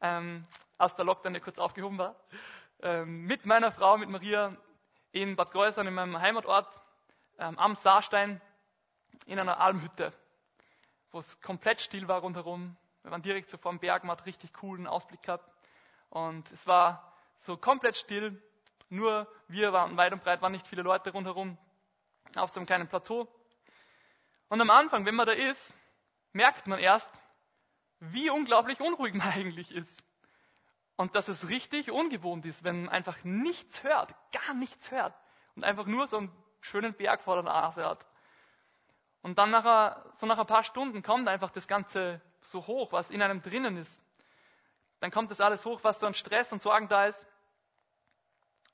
ähm, 0.00 0.46
als 0.78 0.94
der 0.94 1.04
Lockdown 1.04 1.34
ja 1.34 1.40
kurz 1.40 1.58
aufgehoben 1.58 1.98
war, 1.98 2.16
mit 3.06 3.46
meiner 3.46 3.72
Frau, 3.72 3.96
mit 3.96 4.08
Maria, 4.08 4.56
in 5.12 5.36
Bad 5.36 5.50
Gäusern, 5.52 5.86
in 5.86 5.94
meinem 5.94 6.20
Heimatort, 6.20 6.68
ähm, 7.38 7.58
am 7.58 7.74
Saarstein, 7.74 8.40
in 9.24 9.38
einer 9.38 9.58
Almhütte, 9.58 10.12
wo 11.10 11.18
es 11.18 11.40
komplett 11.40 11.80
still 11.80 12.06
war 12.06 12.20
rundherum, 12.20 12.76
wir 13.06 13.12
waren 13.12 13.22
direkt 13.22 13.48
so 13.48 13.56
vor 13.56 13.70
dem 13.70 13.78
Berg, 13.78 14.02
man 14.02 14.16
hat 14.16 14.26
richtig 14.26 14.52
coolen 14.52 14.88
Ausblick 14.88 15.22
gehabt. 15.22 15.48
Und 16.10 16.50
es 16.50 16.66
war 16.66 17.14
so 17.36 17.56
komplett 17.56 17.96
still. 17.96 18.42
Nur 18.88 19.28
wir 19.46 19.72
waren 19.72 19.96
weit 19.96 20.12
und 20.12 20.24
breit, 20.24 20.42
waren 20.42 20.50
nicht 20.50 20.66
viele 20.66 20.82
Leute 20.82 21.12
rundherum 21.12 21.56
auf 22.34 22.50
so 22.50 22.58
einem 22.58 22.66
kleinen 22.66 22.88
Plateau. 22.88 23.28
Und 24.48 24.60
am 24.60 24.70
Anfang, 24.70 25.06
wenn 25.06 25.14
man 25.14 25.26
da 25.26 25.34
ist, 25.34 25.72
merkt 26.32 26.66
man 26.66 26.80
erst, 26.80 27.10
wie 28.00 28.28
unglaublich 28.28 28.80
unruhig 28.80 29.14
man 29.14 29.28
eigentlich 29.34 29.72
ist. 29.72 30.02
Und 30.96 31.14
dass 31.14 31.28
es 31.28 31.48
richtig 31.48 31.90
ungewohnt 31.90 32.46
ist, 32.46 32.64
wenn 32.64 32.82
man 32.84 32.88
einfach 32.88 33.22
nichts 33.22 33.82
hört, 33.82 34.14
gar 34.32 34.54
nichts 34.54 34.90
hört 34.90 35.14
und 35.54 35.64
einfach 35.64 35.86
nur 35.86 36.06
so 36.06 36.18
einen 36.18 36.32
schönen 36.60 36.94
Berg 36.94 37.20
vor 37.22 37.34
der 37.34 37.44
Nase 37.44 37.84
hat. 37.84 38.06
Und 39.22 39.38
dann 39.38 39.50
nach, 39.50 40.14
so 40.14 40.26
nach 40.26 40.38
ein 40.38 40.46
paar 40.46 40.62
Stunden 40.62 41.02
kommt 41.02 41.28
einfach 41.28 41.50
das 41.50 41.68
ganze 41.68 42.20
so 42.42 42.66
hoch, 42.66 42.92
was 42.92 43.10
in 43.10 43.20
einem 43.22 43.42
drinnen 43.42 43.76
ist. 43.76 44.00
Dann 45.00 45.10
kommt 45.10 45.30
das 45.30 45.40
alles 45.40 45.64
hoch, 45.64 45.80
was 45.82 46.00
so 46.00 46.06
an 46.06 46.14
Stress 46.14 46.52
und 46.52 46.62
Sorgen 46.62 46.88
da 46.88 47.06
ist. 47.06 47.26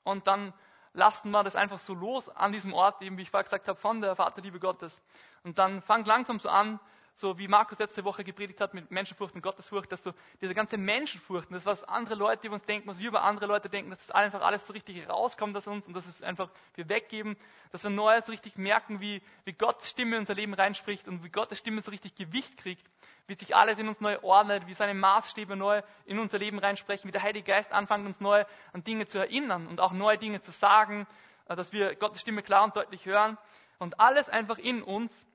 Und 0.03 0.27
dann 0.27 0.53
lassen 0.93 1.31
wir 1.31 1.43
das 1.43 1.55
einfach 1.55 1.79
so 1.79 1.93
los 1.93 2.29
an 2.29 2.51
diesem 2.51 2.73
Ort, 2.73 3.01
eben 3.01 3.17
wie 3.17 3.23
ich 3.23 3.31
vorher 3.31 3.43
gesagt 3.43 3.67
habe, 3.67 3.79
von 3.79 3.99
der 3.99 4.15
Vaterliebe 4.15 4.59
Gottes. 4.59 5.01
Und 5.43 5.57
dann 5.57 5.81
fangt 5.81 6.07
langsam 6.07 6.39
so 6.39 6.49
an, 6.49 6.79
so 7.15 7.37
wie 7.37 7.47
Markus 7.47 7.77
letzte 7.77 8.03
Woche 8.03 8.23
gepredigt 8.23 8.59
hat 8.59 8.73
mit 8.73 8.89
Menschenfurcht 8.89 9.35
und 9.35 9.41
Gottesfurcht, 9.41 9.91
dass 9.91 10.01
so 10.01 10.13
diese 10.41 10.55
ganze 10.55 10.77
Menschenfurcht, 10.77 11.51
das 11.51 11.65
was 11.65 11.83
andere 11.83 12.15
Leute 12.15 12.47
über 12.47 12.55
uns 12.55 12.65
denken, 12.65 12.87
was 12.87 12.97
wir 12.97 13.07
über 13.07 13.23
andere 13.23 13.45
Leute 13.45 13.69
denken, 13.69 13.91
dass 13.91 13.99
das 13.99 14.11
einfach 14.11 14.41
alles 14.41 14.65
so 14.65 14.73
richtig 14.73 15.07
rauskommt 15.07 15.55
aus 15.55 15.67
uns 15.67 15.87
und 15.87 15.93
dass 15.93 16.07
es 16.07 16.23
einfach 16.23 16.49
wir 16.73 16.89
weggeben, 16.89 17.37
dass 17.71 17.83
wir 17.83 17.91
neu 17.91 18.19
so 18.21 18.31
richtig 18.31 18.57
merken, 18.57 18.99
wie, 18.99 19.21
wie 19.45 19.53
Gottes 19.53 19.89
Stimme 19.89 20.15
in 20.15 20.21
unser 20.21 20.33
Leben 20.33 20.53
reinspricht 20.55 21.07
und 21.07 21.23
wie 21.23 21.29
Gottes 21.29 21.59
Stimme 21.59 21.81
so 21.81 21.91
richtig 21.91 22.15
Gewicht 22.15 22.57
kriegt, 22.57 22.85
wie 23.27 23.35
sich 23.35 23.55
alles 23.55 23.77
in 23.77 23.87
uns 23.87 24.01
neu 24.01 24.19
ordnet, 24.23 24.65
wie 24.65 24.73
seine 24.73 24.95
Maßstäbe 24.95 25.55
neu 25.55 25.83
in 26.05 26.17
unser 26.17 26.39
Leben 26.39 26.57
reinsprechen, 26.57 27.07
wie 27.07 27.11
der 27.11 27.21
Heilige 27.21 27.45
Geist 27.45 27.73
anfängt, 27.73 28.07
uns 28.07 28.21
neu 28.21 28.43
an 28.73 28.83
Dinge 28.83 29.05
zu 29.05 29.19
erinnern 29.19 29.67
und 29.67 29.79
auch 29.79 29.91
neue 29.91 30.17
Dinge 30.17 30.41
zu 30.41 30.51
sagen, 30.51 31.05
äh, 31.47 31.55
dass 31.55 31.71
wir 31.73 31.95
Gottes 31.95 32.21
Stimme 32.21 32.41
klar 32.41 32.63
und 32.63 32.75
deutlich 32.75 33.05
hören 33.05 33.37
und 33.77 33.99
alles 33.99 34.29
einfach 34.29 34.57
in 34.57 34.81
uns 34.81 35.27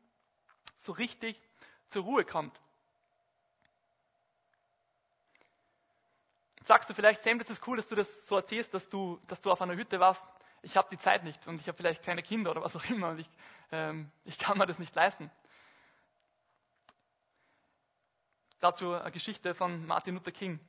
so 0.77 0.93
richtig 0.93 1.41
zur 1.89 2.05
Ruhe 2.05 2.25
kommt. 2.25 2.59
Sagst 6.65 6.91
du 6.91 6.95
vielleicht, 6.95 7.23
Sam, 7.23 7.39
das 7.39 7.49
ist 7.49 7.67
cool, 7.67 7.79
dass 7.79 7.89
du 7.89 7.95
das 7.95 8.27
so 8.27 8.37
erzählst, 8.37 8.75
dass 8.75 8.89
du, 8.89 9.19
dass 9.27 9.41
du 9.41 9.51
auf 9.51 9.63
einer 9.63 9.75
Hütte 9.75 10.01
warst. 10.01 10.27
Ich 10.61 10.77
habe 10.77 10.89
die 10.91 10.99
Zeit 10.99 11.25
nicht 11.25 11.47
und 11.47 11.61
ich 11.61 11.69
habe 11.69 11.77
vielleicht 11.77 12.03
keine 12.03 12.23
Kinder 12.23 12.51
oder 12.51 12.63
was 12.63 12.77
auch 12.77 12.85
immer 12.91 13.11
und 13.11 13.21
ich, 13.21 13.31
ähm, 13.73 14.11
ich 14.25 14.39
kann 14.39 14.59
mir 14.59 14.67
das 14.67 14.79
nicht 14.79 14.95
leisten. 14.95 15.31
Dazu 18.61 18.93
eine 18.93 19.13
Geschichte 19.13 19.55
von 19.55 19.87
Martin 19.87 20.15
Luther 20.15 20.33
King. 20.33 20.61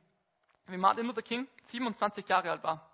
Wie 0.68 0.78
Martin 0.78 1.06
Luther 1.08 1.24
King 1.24 1.48
27 1.66 2.30
Jahre 2.30 2.52
alt 2.52 2.64
war, 2.64 2.88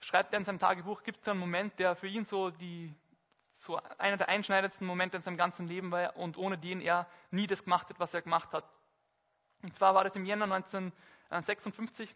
schreibt 0.00 0.32
er 0.34 0.38
in 0.38 0.44
seinem 0.44 0.58
Tagebuch, 0.58 1.04
gibt 1.04 1.20
es 1.22 1.28
einen 1.28 1.38
Moment, 1.40 1.78
der 1.78 1.94
für 1.94 2.08
ihn 2.08 2.24
so 2.24 2.50
die 2.50 2.92
so 3.62 3.80
einer 3.98 4.16
der 4.16 4.28
einschneidendsten 4.28 4.86
Momente 4.86 5.16
in 5.16 5.22
seinem 5.22 5.36
ganzen 5.36 5.66
Leben 5.66 5.90
war 5.90 6.16
und 6.16 6.36
ohne 6.38 6.58
den 6.58 6.80
er 6.80 7.06
nie 7.30 7.46
das 7.46 7.64
gemacht 7.64 7.88
hat, 7.88 7.98
was 7.98 8.14
er 8.14 8.22
gemacht 8.22 8.52
hat. 8.52 8.64
Und 9.62 9.74
zwar 9.74 9.94
war 9.94 10.04
das 10.04 10.14
im 10.14 10.24
Jänner 10.24 10.44
1956. 10.44 12.14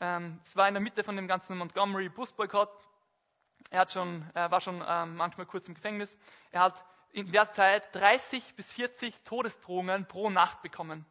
Ähm, 0.00 0.40
es 0.44 0.54
war 0.56 0.68
in 0.68 0.74
der 0.74 0.82
Mitte 0.82 1.04
von 1.04 1.16
dem 1.16 1.26
ganzen 1.26 1.56
Montgomery 1.56 2.08
Busboykott. 2.08 2.70
Er, 3.70 3.80
hat 3.80 3.92
schon, 3.92 4.28
er 4.34 4.50
war 4.50 4.60
schon 4.60 4.84
ähm, 4.86 5.16
manchmal 5.16 5.46
kurz 5.46 5.68
im 5.68 5.74
Gefängnis. 5.74 6.16
Er 6.50 6.60
hat 6.60 6.84
in 7.12 7.32
der 7.32 7.50
Zeit 7.52 7.94
30 7.94 8.54
bis 8.54 8.72
40 8.72 9.22
Todesdrohungen 9.24 10.06
pro 10.06 10.28
Nacht 10.28 10.62
bekommen. 10.62 11.06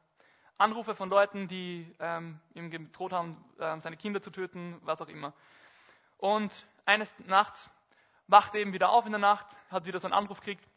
Anrufe 0.58 0.94
von 0.94 1.10
Leuten, 1.10 1.48
die 1.48 1.92
ähm, 2.00 2.40
ihm 2.54 2.70
gedroht 2.70 3.14
haben, 3.14 3.44
äh, 3.58 3.80
seine 3.80 3.98
Kinder 3.98 4.22
zu 4.22 4.30
töten, 4.30 4.80
was 4.84 5.02
auch 5.02 5.08
immer. 5.08 5.34
Und 6.18 6.68
eines 6.86 7.12
Nachts 7.26 7.72
wacht 8.32 8.56
eben 8.56 8.74
wieder 8.74 8.90
auf 8.90 9.06
in 9.06 9.12
der 9.12 9.20
Nacht, 9.20 9.46
hat 9.70 9.86
wieder 9.86 10.00
so 10.00 10.08
einen 10.08 10.14
Anruf 10.14 10.40
gekriegt 10.40 10.68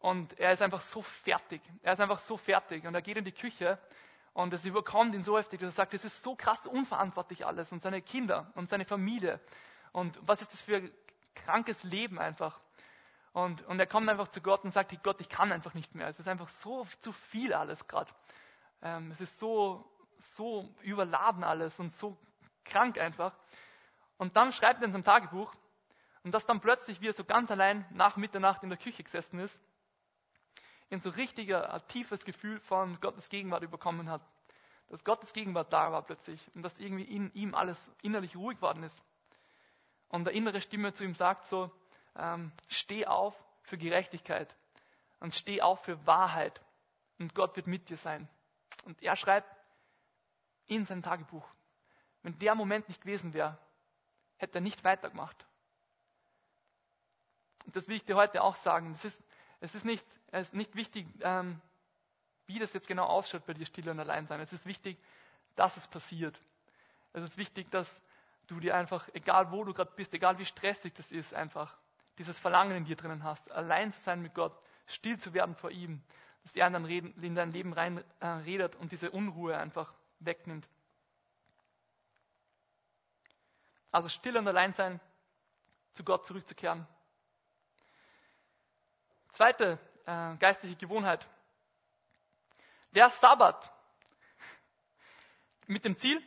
und 0.00 0.38
er 0.38 0.52
ist 0.52 0.62
einfach 0.62 0.80
so 0.80 1.02
fertig. 1.02 1.62
Er 1.82 1.92
ist 1.92 2.00
einfach 2.00 2.18
so 2.18 2.36
fertig 2.36 2.84
und 2.86 2.94
er 2.94 3.02
geht 3.02 3.16
in 3.16 3.24
die 3.24 3.32
Küche 3.32 3.78
und 4.32 4.52
es 4.52 4.64
überkommt 4.64 5.14
ihn 5.14 5.22
so 5.22 5.38
heftig, 5.38 5.60
dass 5.60 5.70
er 5.70 5.76
sagt, 5.76 5.94
es 5.94 6.04
ist 6.04 6.22
so 6.22 6.34
krass 6.34 6.66
unverantwortlich 6.66 7.46
alles 7.46 7.70
und 7.70 7.80
seine 7.80 8.02
Kinder 8.02 8.50
und 8.54 8.68
seine 8.68 8.84
Familie 8.84 9.40
und 9.92 10.18
was 10.22 10.40
ist 10.40 10.52
das 10.52 10.62
für 10.62 10.76
ein 10.76 10.90
krankes 11.34 11.82
Leben 11.84 12.18
einfach. 12.18 12.58
Und, 13.32 13.62
und 13.66 13.80
er 13.80 13.86
kommt 13.86 14.08
einfach 14.08 14.28
zu 14.28 14.42
Gott 14.42 14.64
und 14.64 14.72
sagt, 14.72 15.02
Gott, 15.02 15.20
ich 15.20 15.28
kann 15.28 15.52
einfach 15.52 15.72
nicht 15.72 15.94
mehr. 15.94 16.08
Es 16.08 16.18
ist 16.18 16.28
einfach 16.28 16.48
so 16.48 16.86
zu 17.00 17.12
viel 17.12 17.54
alles 17.54 17.86
gerade. 17.88 18.10
Ähm, 18.82 19.10
es 19.10 19.20
ist 19.22 19.38
so, 19.38 19.90
so 20.18 20.68
überladen 20.82 21.42
alles 21.42 21.78
und 21.80 21.92
so 21.92 22.18
krank 22.64 22.98
einfach. 22.98 23.34
Und 24.18 24.36
dann 24.36 24.52
schreibt 24.52 24.80
er 24.80 24.86
in 24.86 24.92
seinem 24.92 25.04
Tagebuch, 25.04 25.54
und 26.24 26.32
dass 26.32 26.46
dann 26.46 26.60
plötzlich, 26.60 27.00
wie 27.00 27.08
er 27.08 27.12
so 27.12 27.24
ganz 27.24 27.50
allein 27.50 27.84
nach 27.90 28.16
Mitternacht 28.16 28.62
in 28.62 28.68
der 28.68 28.78
Küche 28.78 29.02
gesessen 29.02 29.38
ist, 29.40 29.60
in 30.88 31.00
so 31.00 31.10
richtiger, 31.10 31.72
ein 31.72 31.88
tiefes 31.88 32.24
Gefühl 32.24 32.60
von 32.60 33.00
Gottes 33.00 33.28
Gegenwart 33.28 33.62
überkommen 33.62 34.10
hat. 34.10 34.22
Dass 34.88 35.04
Gottes 35.04 35.32
Gegenwart 35.32 35.72
da 35.72 35.90
war 35.90 36.02
plötzlich 36.02 36.40
und 36.54 36.62
dass 36.62 36.78
irgendwie 36.78 37.04
in 37.04 37.32
ihm 37.32 37.54
alles 37.54 37.90
innerlich 38.02 38.36
ruhig 38.36 38.60
worden 38.60 38.82
ist. 38.82 39.02
Und 40.08 40.24
der 40.24 40.34
innere 40.34 40.60
Stimme 40.60 40.92
zu 40.92 41.04
ihm 41.04 41.14
sagt 41.14 41.46
so, 41.46 41.70
ähm, 42.16 42.52
steh 42.68 43.06
auf 43.06 43.34
für 43.62 43.78
Gerechtigkeit 43.78 44.54
und 45.20 45.34
steh 45.34 45.62
auf 45.62 45.82
für 45.82 46.06
Wahrheit 46.06 46.60
und 47.18 47.34
Gott 47.34 47.56
wird 47.56 47.66
mit 47.66 47.88
dir 47.88 47.96
sein. 47.96 48.28
Und 48.84 49.02
er 49.02 49.16
schreibt 49.16 49.48
in 50.66 50.84
seinem 50.84 51.02
Tagebuch, 51.02 51.48
wenn 52.22 52.38
der 52.38 52.54
Moment 52.54 52.88
nicht 52.88 53.00
gewesen 53.00 53.32
wäre, 53.32 53.56
hätte 54.36 54.58
er 54.58 54.60
nicht 54.60 54.84
weitergemacht. 54.84 55.46
Das 57.66 57.88
will 57.88 57.96
ich 57.96 58.04
dir 58.04 58.16
heute 58.16 58.42
auch 58.42 58.56
sagen. 58.56 58.92
Das 58.92 59.04
ist, 59.04 59.22
Es 59.62 59.76
ist 59.76 59.84
nicht, 59.84 60.04
es 60.32 60.48
ist 60.48 60.54
nicht 60.54 60.74
wichtig, 60.74 61.06
ähm, 61.20 61.60
wie 62.46 62.58
das 62.58 62.72
jetzt 62.72 62.88
genau 62.88 63.06
ausschaut 63.06 63.46
bei 63.46 63.54
dir, 63.54 63.64
still 63.64 63.88
und 63.88 64.00
allein 64.00 64.26
sein. 64.26 64.40
Es 64.40 64.52
ist 64.52 64.66
wichtig, 64.66 64.98
dass 65.54 65.76
es 65.76 65.86
passiert. 65.86 66.40
Es 67.12 67.22
ist 67.22 67.36
wichtig, 67.38 67.70
dass 67.70 68.02
du 68.48 68.58
dir 68.58 68.74
einfach, 68.74 69.08
egal 69.14 69.52
wo 69.52 69.62
du 69.62 69.72
gerade 69.72 69.92
bist, 69.94 70.12
egal 70.14 70.38
wie 70.38 70.46
stressig 70.46 70.94
das 70.94 71.12
ist, 71.12 71.32
einfach 71.32 71.78
dieses 72.18 72.40
Verlangen 72.40 72.76
in 72.76 72.84
dir 72.84 72.96
drinnen 72.96 73.22
hast, 73.22 73.52
allein 73.52 73.92
zu 73.92 74.00
sein 74.00 74.20
mit 74.20 74.34
Gott, 74.34 74.52
still 74.86 75.16
zu 75.20 75.32
werden 75.32 75.54
vor 75.54 75.70
ihm, 75.70 76.02
dass 76.42 76.56
er 76.56 76.66
in 76.66 76.72
dein, 76.72 76.84
Reden, 76.84 77.22
in 77.22 77.36
dein 77.36 77.52
Leben 77.52 77.72
rein 77.72 78.02
äh, 78.18 78.68
und 78.80 78.90
diese 78.90 79.12
Unruhe 79.12 79.56
einfach 79.56 79.94
wegnimmt. 80.18 80.68
Also 83.92 84.08
still 84.08 84.36
und 84.36 84.48
allein 84.48 84.72
sein, 84.72 85.00
zu 85.92 86.02
Gott 86.02 86.26
zurückzukehren. 86.26 86.84
Zweite 89.32 89.78
äh, 90.06 90.36
geistliche 90.36 90.76
Gewohnheit. 90.76 91.26
Der 92.94 93.10
Sabbat 93.10 93.72
mit 95.66 95.84
dem 95.84 95.96
Ziel, 95.96 96.22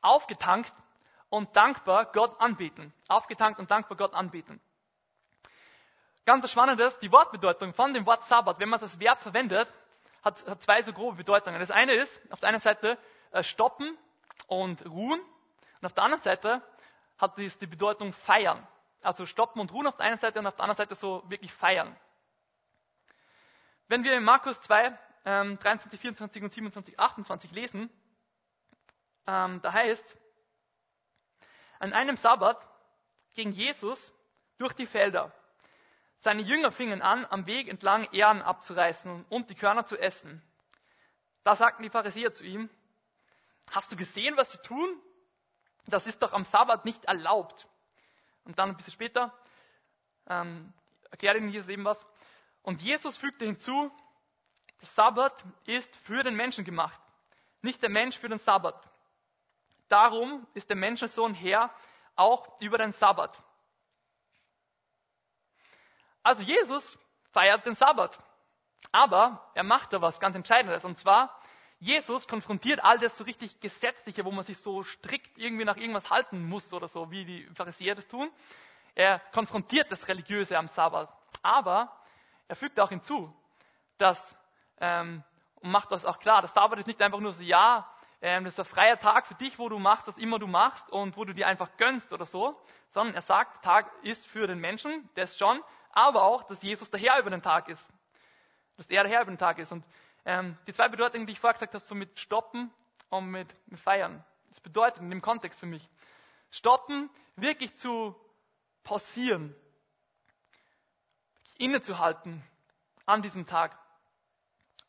aufgetankt 0.00 0.72
und 1.28 1.56
dankbar 1.56 2.06
Gott 2.12 2.40
anbeten. 2.40 2.92
Aufgetankt 3.08 3.60
und 3.60 3.70
dankbar 3.70 3.96
Gott 3.96 4.14
anbeten. 4.14 4.60
Ganz 6.26 6.50
spannend 6.50 6.80
ist, 6.80 6.98
die 7.00 7.12
Wortbedeutung 7.12 7.74
von 7.74 7.92
dem 7.94 8.06
Wort 8.06 8.24
Sabbat, 8.24 8.58
wenn 8.58 8.68
man 8.68 8.80
das 8.80 8.98
Verb 8.98 9.20
verwendet, 9.20 9.72
hat, 10.22 10.44
hat 10.46 10.62
zwei 10.62 10.82
so 10.82 10.92
grobe 10.92 11.18
Bedeutungen. 11.18 11.60
Das 11.60 11.70
eine 11.70 11.94
ist, 11.94 12.20
auf 12.32 12.40
der 12.40 12.48
einen 12.48 12.60
Seite 12.60 12.98
äh, 13.30 13.42
stoppen 13.42 13.96
und 14.46 14.84
ruhen 14.86 15.20
und 15.20 15.86
auf 15.86 15.92
der 15.92 16.04
anderen 16.04 16.22
Seite 16.22 16.62
hat 17.18 17.36
dies 17.36 17.58
die 17.58 17.66
Bedeutung 17.66 18.12
feiern. 18.12 18.66
Also 19.02 19.26
stoppen 19.26 19.60
und 19.60 19.70
ruhen 19.72 19.86
auf 19.86 19.96
der 19.96 20.06
einen 20.06 20.18
Seite 20.18 20.38
und 20.38 20.46
auf 20.46 20.56
der 20.56 20.64
anderen 20.64 20.78
Seite 20.78 20.94
so 20.94 21.22
wirklich 21.28 21.52
feiern. 21.52 21.94
Wenn 23.88 24.02
wir 24.04 24.16
in 24.16 24.24
Markus 24.24 24.60
2, 24.62 24.98
ähm, 25.26 25.58
23, 25.58 26.00
24 26.00 26.42
und 26.42 26.50
27, 26.50 26.98
28 26.98 27.50
lesen, 27.52 27.90
ähm, 29.26 29.60
da 29.62 29.72
heißt, 29.72 30.16
an 31.78 31.92
einem 31.92 32.16
Sabbat 32.16 32.58
ging 33.34 33.50
Jesus 33.50 34.12
durch 34.58 34.72
die 34.72 34.86
Felder. 34.86 35.32
Seine 36.20 36.42
Jünger 36.42 36.72
fingen 36.72 37.02
an, 37.02 37.26
am 37.26 37.46
Weg 37.46 37.68
entlang 37.68 38.04
Ehren 38.12 38.40
abzureißen 38.40 39.26
und 39.28 39.50
die 39.50 39.54
Körner 39.54 39.84
zu 39.84 39.98
essen. 39.98 40.42
Da 41.42 41.54
sagten 41.54 41.82
die 41.82 41.90
Pharisäer 41.90 42.32
zu 42.32 42.44
ihm, 42.44 42.70
hast 43.70 43.92
du 43.92 43.96
gesehen, 43.96 44.36
was 44.38 44.50
sie 44.50 44.58
tun? 44.58 44.98
Das 45.86 46.06
ist 46.06 46.22
doch 46.22 46.32
am 46.32 46.46
Sabbat 46.46 46.86
nicht 46.86 47.04
erlaubt. 47.04 47.68
Und 48.44 48.58
dann 48.58 48.70
ein 48.70 48.76
bisschen 48.76 48.94
später 48.94 49.38
ähm, 50.26 50.72
erklärt 51.10 51.36
ihnen 51.36 51.50
Jesus 51.50 51.68
eben 51.68 51.84
was. 51.84 52.06
Und 52.64 52.80
Jesus 52.80 53.16
fügte 53.18 53.44
hinzu, 53.44 53.92
der 54.80 54.88
Sabbat 54.88 55.44
ist 55.66 55.94
für 55.98 56.22
den 56.22 56.34
Menschen 56.34 56.64
gemacht, 56.64 57.00
nicht 57.62 57.82
der 57.82 57.90
Mensch 57.90 58.18
für 58.18 58.28
den 58.28 58.38
Sabbat. 58.38 58.74
Darum 59.88 60.46
ist 60.54 60.68
der 60.70 60.76
Menschensohn 60.76 61.34
Herr 61.34 61.70
auch 62.16 62.60
über 62.60 62.78
den 62.78 62.92
Sabbat. 62.92 63.38
Also 66.22 66.42
Jesus 66.42 66.98
feiert 67.32 67.66
den 67.66 67.74
Sabbat. 67.74 68.18
Aber 68.92 69.50
er 69.54 69.62
macht 69.62 69.92
da 69.92 70.00
was 70.00 70.18
ganz 70.18 70.34
Entscheidendes. 70.34 70.84
Und 70.84 70.96
zwar, 70.96 71.38
Jesus 71.80 72.26
konfrontiert 72.26 72.82
all 72.82 72.98
das 72.98 73.16
so 73.18 73.24
richtig 73.24 73.60
Gesetzliche, 73.60 74.24
wo 74.24 74.30
man 74.30 74.44
sich 74.44 74.58
so 74.58 74.82
strikt 74.82 75.36
irgendwie 75.36 75.66
nach 75.66 75.76
irgendwas 75.76 76.08
halten 76.08 76.48
muss 76.48 76.72
oder 76.72 76.88
so, 76.88 77.10
wie 77.10 77.26
die 77.26 77.44
Pharisäer 77.54 77.94
das 77.94 78.08
tun. 78.08 78.30
Er 78.94 79.18
konfrontiert 79.32 79.92
das 79.92 80.08
Religiöse 80.08 80.56
am 80.56 80.68
Sabbat. 80.68 81.10
Aber 81.42 81.94
er 82.48 82.56
fügt 82.56 82.78
auch 82.80 82.90
hinzu, 82.90 83.34
dass, 83.98 84.36
ähm, 84.78 85.22
und 85.56 85.70
macht 85.70 85.90
das 85.92 86.04
auch 86.04 86.18
klar, 86.18 86.42
das 86.42 86.52
Sabbat 86.54 86.78
ist 86.78 86.86
nicht 86.86 87.02
einfach 87.02 87.20
nur 87.20 87.32
so, 87.32 87.42
ja, 87.42 87.88
ähm, 88.20 88.44
das 88.44 88.54
ist 88.54 88.60
ein 88.60 88.64
freier 88.64 88.98
Tag 88.98 89.26
für 89.26 89.34
dich, 89.34 89.58
wo 89.58 89.68
du 89.68 89.78
machst, 89.78 90.06
was 90.06 90.16
immer 90.18 90.38
du 90.38 90.46
machst 90.46 90.90
und 90.90 91.16
wo 91.16 91.24
du 91.24 91.34
dir 91.34 91.46
einfach 91.46 91.76
gönnst 91.76 92.12
oder 92.12 92.24
so, 92.24 92.58
sondern 92.88 93.14
er 93.14 93.22
sagt, 93.22 93.64
Tag 93.64 93.90
ist 94.02 94.26
für 94.26 94.46
den 94.46 94.58
Menschen, 94.58 95.08
das 95.14 95.36
schon, 95.36 95.62
aber 95.90 96.22
auch, 96.22 96.44
dass 96.44 96.62
Jesus 96.62 96.90
der 96.90 97.00
Herr 97.00 97.18
über 97.18 97.30
den 97.30 97.42
Tag 97.42 97.68
ist. 97.68 97.92
Dass 98.76 98.86
er 98.86 99.04
der 99.04 99.12
Herr 99.12 99.22
über 99.22 99.30
den 99.30 99.38
Tag 99.38 99.58
ist. 99.58 99.72
Und 99.72 99.84
ähm, 100.24 100.56
die 100.66 100.72
zwei 100.72 100.88
Bedeutungen, 100.88 101.26
die 101.26 101.32
ich 101.32 101.40
vorher 101.40 101.54
gesagt 101.54 101.74
habe, 101.74 101.84
so 101.84 101.94
mit 101.94 102.18
Stoppen 102.18 102.72
und 103.10 103.30
mit, 103.30 103.54
mit 103.66 103.78
Feiern, 103.78 104.24
das 104.48 104.60
bedeutet 104.60 105.00
in 105.00 105.10
dem 105.10 105.22
Kontext 105.22 105.60
für 105.60 105.66
mich, 105.66 105.88
Stoppen, 106.50 107.10
wirklich 107.36 107.76
zu 107.76 108.16
pausieren, 108.84 109.54
innezuhalten 111.58 112.42
an 113.06 113.22
diesem 113.22 113.46
Tag 113.46 113.78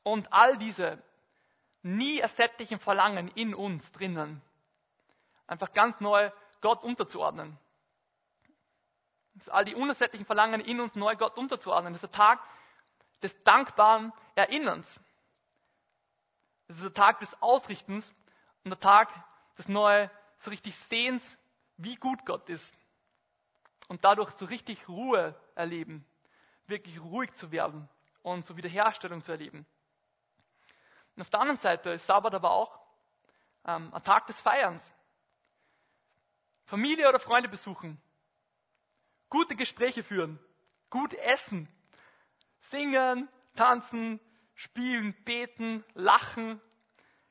und 0.03 0.31
all 0.31 0.57
diese 0.57 1.01
nie 1.81 2.19
ersättlichen 2.19 2.79
Verlangen 2.79 3.27
in 3.29 3.53
uns 3.53 3.91
drinnen 3.91 4.41
einfach 5.47 5.73
ganz 5.73 5.99
neu 5.99 6.31
Gott 6.61 6.83
unterzuordnen. 6.83 7.57
All 9.47 9.65
die 9.65 9.75
unersättlichen 9.75 10.25
Verlangen 10.25 10.61
in 10.61 10.79
uns 10.79 10.95
neu 10.95 11.15
Gott 11.15 11.37
unterzuordnen. 11.37 11.93
Das 11.93 12.03
ist 12.03 12.13
der 12.13 12.17
Tag 12.17 12.39
des 13.21 13.43
dankbaren 13.43 14.13
Erinnerns. 14.35 14.99
Das 16.67 16.77
ist 16.77 16.83
der 16.83 16.93
Tag 16.93 17.19
des 17.19 17.41
Ausrichtens 17.41 18.13
und 18.63 18.71
der 18.71 18.79
Tag 18.79 19.09
des 19.57 19.67
neu 19.67 20.09
so 20.37 20.49
richtig 20.49 20.75
Sehens, 20.89 21.37
wie 21.77 21.95
gut 21.95 22.25
Gott 22.25 22.49
ist. 22.49 22.73
Und 23.87 24.03
dadurch 24.03 24.31
so 24.31 24.45
richtig 24.45 24.87
Ruhe 24.87 25.39
erleben, 25.53 26.05
wirklich 26.67 26.99
ruhig 27.01 27.33
zu 27.35 27.51
werden 27.51 27.89
und 28.21 28.43
so 28.43 28.57
Wiederherstellung 28.57 29.23
zu 29.23 29.31
erleben. 29.31 29.65
Und 31.15 31.21
auf 31.21 31.29
der 31.29 31.39
anderen 31.39 31.59
Seite 31.59 31.91
ist 31.91 32.07
Sabbat 32.07 32.33
aber 32.33 32.51
auch 32.51 32.79
ähm, 33.65 33.93
ein 33.93 34.03
Tag 34.03 34.27
des 34.27 34.39
Feierns. 34.41 34.91
Familie 36.65 37.07
oder 37.07 37.19
Freunde 37.19 37.47
besuchen, 37.47 38.01
gute 39.29 39.55
Gespräche 39.55 40.03
führen, 40.03 40.39
gut 40.89 41.13
essen, 41.13 41.67
singen, 42.59 43.29
tanzen, 43.55 44.19
spielen, 44.55 45.13
beten, 45.25 45.83
lachen, 45.93 46.59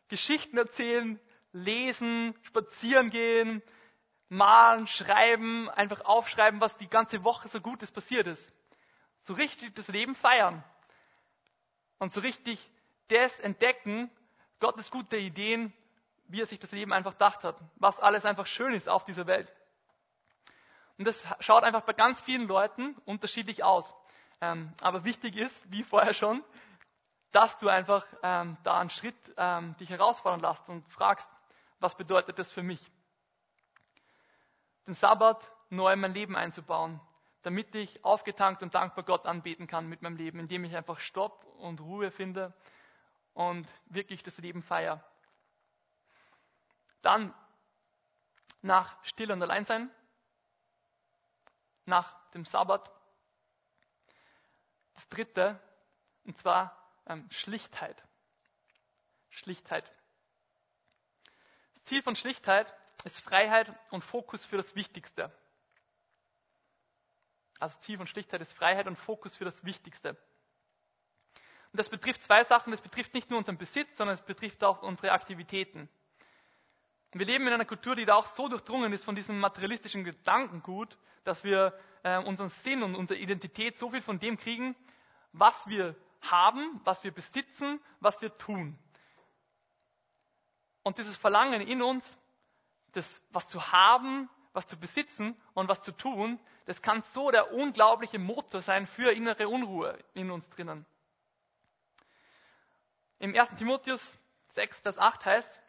Geschichten 0.08 0.56
erzählen, 0.56 1.18
lesen, 1.52 2.34
spazieren 2.42 3.10
gehen, 3.10 3.62
malen, 4.28 4.86
schreiben, 4.86 5.68
einfach 5.70 6.04
aufschreiben, 6.04 6.60
was 6.60 6.76
die 6.76 6.88
ganze 6.88 7.24
Woche 7.24 7.48
so 7.48 7.60
Gutes 7.60 7.90
passiert 7.90 8.26
ist. 8.26 8.52
So 9.24 9.32
richtig 9.32 9.74
das 9.74 9.88
Leben 9.88 10.14
feiern. 10.14 10.62
Und 11.98 12.12
so 12.12 12.20
richtig 12.20 12.70
das 13.08 13.40
entdecken, 13.40 14.10
Gottes 14.60 14.90
gute 14.90 15.16
Ideen, 15.16 15.72
wie 16.28 16.42
er 16.42 16.46
sich 16.46 16.58
das 16.58 16.72
Leben 16.72 16.92
einfach 16.92 17.12
gedacht 17.12 17.42
hat, 17.42 17.56
was 17.76 17.98
alles 17.98 18.26
einfach 18.26 18.46
schön 18.46 18.74
ist 18.74 18.86
auf 18.86 19.04
dieser 19.04 19.26
Welt. 19.26 19.50
Und 20.98 21.06
das 21.06 21.24
schaut 21.40 21.64
einfach 21.64 21.82
bei 21.82 21.94
ganz 21.94 22.20
vielen 22.20 22.46
Leuten 22.46 22.96
unterschiedlich 23.06 23.64
aus. 23.64 23.92
Ähm, 24.42 24.74
aber 24.82 25.06
wichtig 25.06 25.36
ist, 25.38 25.70
wie 25.70 25.82
vorher 25.82 26.12
schon, 26.12 26.44
dass 27.32 27.56
du 27.58 27.68
einfach 27.68 28.06
ähm, 28.22 28.58
da 28.62 28.78
einen 28.78 28.90
Schritt 28.90 29.16
ähm, 29.38 29.74
dich 29.78 29.88
herausfordern 29.88 30.40
lässt 30.40 30.68
und 30.68 30.86
fragst, 30.90 31.30
was 31.80 31.96
bedeutet 31.96 32.38
das 32.38 32.52
für 32.52 32.62
mich? 32.62 32.80
Den 34.86 34.94
Sabbat 34.94 35.50
neu 35.70 35.94
in 35.94 36.00
mein 36.00 36.12
Leben 36.12 36.36
einzubauen, 36.36 37.00
damit 37.44 37.74
ich 37.74 38.02
aufgetankt 38.04 38.62
und 38.62 38.74
dankbar 38.74 39.04
Gott 39.04 39.26
anbeten 39.26 39.66
kann 39.66 39.86
mit 39.86 40.00
meinem 40.00 40.16
Leben, 40.16 40.40
indem 40.40 40.64
ich 40.64 40.74
einfach 40.74 40.98
Stopp 40.98 41.44
und 41.58 41.80
Ruhe 41.80 42.10
finde 42.10 42.54
und 43.34 43.68
wirklich 43.86 44.22
das 44.22 44.38
Leben 44.38 44.62
feiere. 44.62 45.04
Dann 47.02 47.34
nach 48.62 48.96
Still 49.04 49.30
und 49.30 49.42
Alleinsein 49.42 49.90
nach 51.84 52.30
dem 52.30 52.46
Sabbat. 52.46 52.90
Das 54.94 55.06
dritte, 55.10 55.60
und 56.24 56.38
zwar 56.38 56.74
ähm, 57.06 57.28
Schlichtheit. 57.30 58.02
Schlichtheit. 59.28 59.84
Das 61.74 61.84
Ziel 61.84 62.02
von 62.02 62.16
Schlichtheit 62.16 62.74
ist 63.04 63.20
Freiheit 63.20 63.70
und 63.90 64.02
Fokus 64.02 64.46
für 64.46 64.56
das 64.56 64.74
Wichtigste. 64.74 65.30
Also 67.60 67.78
Ziel 67.80 67.96
von 67.96 68.06
Schlichtheit 68.06 68.40
ist 68.40 68.52
Freiheit 68.52 68.86
und 68.86 68.96
Fokus 68.96 69.36
für 69.36 69.44
das 69.44 69.64
Wichtigste. 69.64 70.10
Und 70.10 71.78
das 71.78 71.88
betrifft 71.88 72.22
zwei 72.22 72.44
Sachen. 72.44 72.70
Das 72.70 72.80
betrifft 72.80 73.14
nicht 73.14 73.30
nur 73.30 73.38
unseren 73.38 73.58
Besitz, 73.58 73.96
sondern 73.96 74.14
es 74.14 74.22
betrifft 74.22 74.62
auch 74.62 74.82
unsere 74.82 75.12
Aktivitäten. 75.12 75.88
Wir 77.12 77.26
leben 77.26 77.46
in 77.46 77.52
einer 77.52 77.64
Kultur, 77.64 77.94
die 77.94 78.04
da 78.04 78.16
auch 78.16 78.26
so 78.26 78.48
durchdrungen 78.48 78.92
ist 78.92 79.04
von 79.04 79.14
diesem 79.14 79.38
materialistischen 79.38 80.02
Gedankengut, 80.02 80.98
dass 81.22 81.44
wir 81.44 81.78
äh, 82.02 82.18
unseren 82.18 82.48
Sinn 82.48 82.82
und 82.82 82.96
unsere 82.96 83.18
Identität 83.20 83.78
so 83.78 83.90
viel 83.90 84.02
von 84.02 84.18
dem 84.18 84.36
kriegen, 84.36 84.74
was 85.32 85.66
wir 85.68 85.94
haben, 86.20 86.80
was 86.84 87.04
wir 87.04 87.12
besitzen, 87.12 87.80
was 88.00 88.20
wir 88.20 88.36
tun. 88.36 88.78
Und 90.82 90.98
dieses 90.98 91.16
Verlangen 91.16 91.60
in 91.60 91.82
uns, 91.82 92.16
das 92.92 93.22
was 93.30 93.48
zu 93.48 93.72
haben, 93.72 94.28
was 94.52 94.66
zu 94.66 94.78
besitzen 94.78 95.36
und 95.54 95.68
was 95.68 95.82
zu 95.82 95.92
tun, 95.92 96.38
das 96.66 96.80
kann 96.80 97.02
so 97.12 97.30
der 97.30 97.52
unglaubliche 97.52 98.18
Motor 98.18 98.62
sein 98.62 98.86
für 98.86 99.12
innere 99.12 99.48
Unruhe 99.48 99.98
in 100.14 100.30
uns 100.30 100.48
drinnen. 100.50 100.86
Im 103.18 103.34
1. 103.38 103.50
Timotheus 103.56 104.16
6, 104.48 104.80
Vers 104.80 104.98
8 104.98 105.24
heißt, 105.24 105.60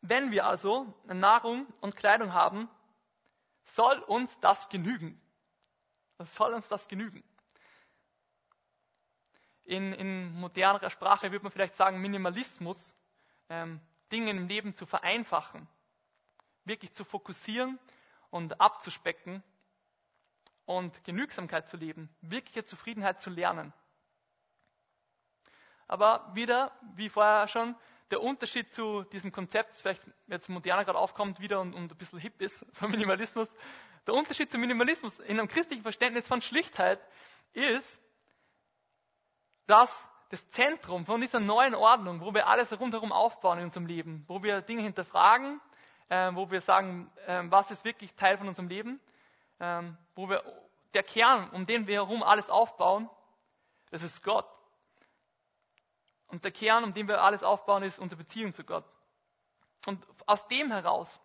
wenn 0.00 0.32
wir 0.32 0.46
also 0.46 0.92
Nahrung 1.06 1.66
und 1.80 1.94
Kleidung 1.94 2.32
haben, 2.32 2.68
soll 3.64 3.98
uns 4.00 4.38
das 4.40 4.68
genügen. 4.68 5.20
soll 6.18 6.52
uns 6.52 6.66
das 6.68 6.88
genügen. 6.88 7.22
In, 9.64 9.92
in 9.92 10.34
modernerer 10.34 10.90
Sprache 10.90 11.30
würde 11.30 11.44
man 11.44 11.52
vielleicht 11.52 11.76
sagen 11.76 12.00
Minimalismus, 12.00 12.96
ähm, 13.48 13.80
Dinge 14.10 14.30
im 14.30 14.48
Leben 14.48 14.74
zu 14.74 14.86
vereinfachen, 14.86 15.68
wirklich 16.64 16.92
zu 16.94 17.04
fokussieren 17.04 17.78
und 18.30 18.60
abzuspecken 18.60 19.42
und 20.64 21.04
Genügsamkeit 21.04 21.68
zu 21.68 21.76
leben, 21.76 22.08
wirkliche 22.20 22.64
Zufriedenheit 22.64 23.20
zu 23.20 23.30
lernen. 23.30 23.72
Aber 25.88 26.30
wieder, 26.34 26.72
wie 26.94 27.08
vorher 27.08 27.48
schon, 27.48 27.74
der 28.10 28.22
Unterschied 28.22 28.72
zu 28.72 29.02
diesem 29.04 29.32
Konzept, 29.32 29.72
das 29.72 29.82
vielleicht 29.82 30.02
jetzt 30.26 30.48
moderner 30.48 30.84
gerade 30.84 30.98
aufkommt 30.98 31.40
wieder 31.40 31.60
und, 31.60 31.74
und 31.74 31.92
ein 31.92 31.98
bisschen 31.98 32.18
hip 32.18 32.40
ist, 32.40 32.64
so 32.74 32.88
Minimalismus, 32.88 33.54
der 34.06 34.14
Unterschied 34.14 34.50
zum 34.50 34.60
Minimalismus 34.60 35.18
in 35.20 35.38
einem 35.38 35.48
christlichen 35.48 35.82
Verständnis 35.82 36.26
von 36.28 36.40
Schlichtheit 36.42 37.00
ist, 37.52 38.00
dass 39.66 40.08
das 40.30 40.48
Zentrum 40.50 41.04
von 41.04 41.20
dieser 41.20 41.40
neuen 41.40 41.74
Ordnung, 41.74 42.20
wo 42.20 42.32
wir 42.32 42.46
alles 42.46 42.78
rundherum 42.78 43.12
aufbauen 43.12 43.58
in 43.58 43.64
unserem 43.64 43.86
Leben, 43.86 44.24
wo 44.28 44.42
wir 44.42 44.62
Dinge 44.62 44.82
hinterfragen, 44.82 45.60
äh, 46.08 46.34
wo 46.34 46.50
wir 46.50 46.60
sagen, 46.62 47.10
äh, 47.26 47.42
was 47.44 47.70
ist 47.70 47.84
wirklich 47.84 48.14
Teil 48.14 48.38
von 48.38 48.48
unserem 48.48 48.68
Leben, 48.68 49.00
äh, 49.62 49.82
wo 50.16 50.28
wir 50.28 50.42
der 50.92 51.04
Kern, 51.04 51.48
um 51.50 51.64
den 51.64 51.86
wir 51.86 51.94
herum 51.94 52.22
alles 52.22 52.50
aufbauen, 52.50 53.08
das 53.90 54.02
ist 54.02 54.22
Gott. 54.22 54.46
Und 56.26 56.44
der 56.44 56.50
Kern, 56.50 56.84
um 56.84 56.92
den 56.92 57.08
wir 57.08 57.22
alles 57.22 57.42
aufbauen, 57.42 57.82
ist 57.82 57.98
unsere 57.98 58.18
Beziehung 58.18 58.52
zu 58.52 58.64
Gott. 58.64 58.84
Und 59.86 60.06
aus 60.26 60.46
dem 60.48 60.70
heraus, 60.70 61.20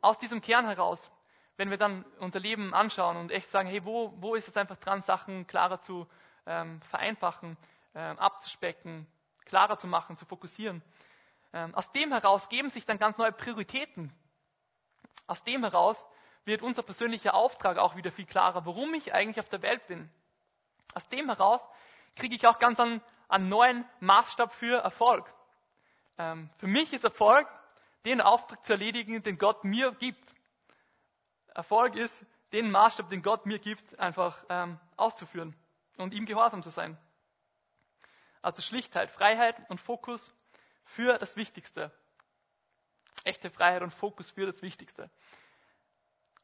aus 0.00 0.18
diesem 0.18 0.40
Kern 0.40 0.66
heraus, 0.66 1.10
wenn 1.56 1.70
wir 1.70 1.78
dann 1.78 2.04
unser 2.18 2.40
Leben 2.40 2.74
anschauen 2.74 3.16
und 3.16 3.30
echt 3.30 3.48
sagen, 3.50 3.68
hey, 3.68 3.84
wo, 3.84 4.12
wo 4.16 4.34
ist 4.34 4.48
es 4.48 4.56
einfach 4.56 4.76
dran, 4.76 5.00
Sachen 5.02 5.46
klarer 5.46 5.80
zu 5.80 6.06
ähm, 6.46 6.80
vereinfachen, 6.82 7.56
ähm, 7.94 8.18
abzuspecken, 8.18 9.06
klarer 9.44 9.78
zu 9.78 9.86
machen, 9.86 10.16
zu 10.16 10.26
fokussieren. 10.26 10.82
Ähm, 11.52 11.74
aus 11.74 11.90
dem 11.92 12.12
heraus 12.12 12.48
geben 12.48 12.70
sich 12.70 12.84
dann 12.84 12.98
ganz 12.98 13.16
neue 13.16 13.32
Prioritäten. 13.32 14.12
Aus 15.26 15.42
dem 15.44 15.62
heraus 15.62 16.04
wird 16.46 16.62
unser 16.62 16.82
persönlicher 16.82 17.34
Auftrag 17.34 17.76
auch 17.76 17.96
wieder 17.96 18.12
viel 18.12 18.26
klarer, 18.26 18.64
warum 18.64 18.94
ich 18.94 19.12
eigentlich 19.12 19.40
auf 19.40 19.48
der 19.48 19.62
Welt 19.62 19.86
bin. 19.88 20.08
Aus 20.94 21.08
dem 21.08 21.26
heraus 21.26 21.60
kriege 22.14 22.34
ich 22.34 22.46
auch 22.46 22.58
ganz 22.58 22.80
einen, 22.80 23.02
einen 23.28 23.48
neuen 23.48 23.84
Maßstab 24.00 24.54
für 24.54 24.78
Erfolg. 24.78 25.30
Ähm, 26.18 26.48
für 26.58 26.68
mich 26.68 26.92
ist 26.92 27.04
Erfolg, 27.04 27.46
den 28.04 28.20
Auftrag 28.20 28.64
zu 28.64 28.72
erledigen, 28.72 29.22
den 29.22 29.36
Gott 29.36 29.64
mir 29.64 29.92
gibt. 29.92 30.34
Erfolg 31.48 31.96
ist, 31.96 32.24
den 32.52 32.70
Maßstab, 32.70 33.08
den 33.08 33.22
Gott 33.22 33.44
mir 33.44 33.58
gibt, 33.58 33.98
einfach 33.98 34.42
ähm, 34.48 34.78
auszuführen 34.96 35.54
und 35.96 36.14
ihm 36.14 36.26
gehorsam 36.26 36.62
zu 36.62 36.70
sein. 36.70 36.96
Also 38.40 38.62
Schlichtheit, 38.62 39.10
Freiheit 39.10 39.56
und 39.68 39.80
Fokus 39.80 40.32
für 40.84 41.18
das 41.18 41.36
Wichtigste. 41.36 41.90
Echte 43.24 43.50
Freiheit 43.50 43.82
und 43.82 43.92
Fokus 43.92 44.30
für 44.30 44.46
das 44.46 44.62
Wichtigste. 44.62 45.10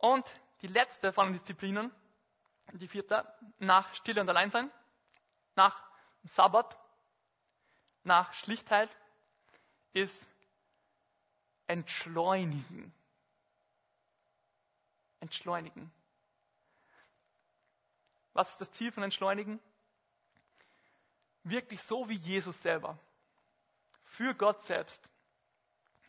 Und 0.03 0.27
die 0.63 0.67
letzte 0.67 1.13
von 1.13 1.29
den 1.29 1.35
Disziplinen, 1.35 1.93
die 2.73 2.89
vierte, 2.89 3.25
nach 3.61 3.95
Stille 3.95 4.21
und 4.21 4.29
Alleinsein, 4.29 4.69
nach 5.55 5.81
Sabbat, 6.25 6.77
nach 8.03 8.33
Schlichtheit, 8.35 8.91
ist 9.93 10.29
Entschleunigen. 11.69 12.93
Entschleunigen. 15.21 15.93
Was 18.33 18.51
ist 18.51 18.61
das 18.61 18.73
Ziel 18.73 18.91
von 18.91 19.05
Entschleunigen? 19.05 19.61
Wirklich 21.45 21.81
so 21.81 22.09
wie 22.09 22.17
Jesus 22.17 22.61
selber. 22.61 22.99
Für 24.03 24.35
Gott 24.35 24.63
selbst. 24.63 25.09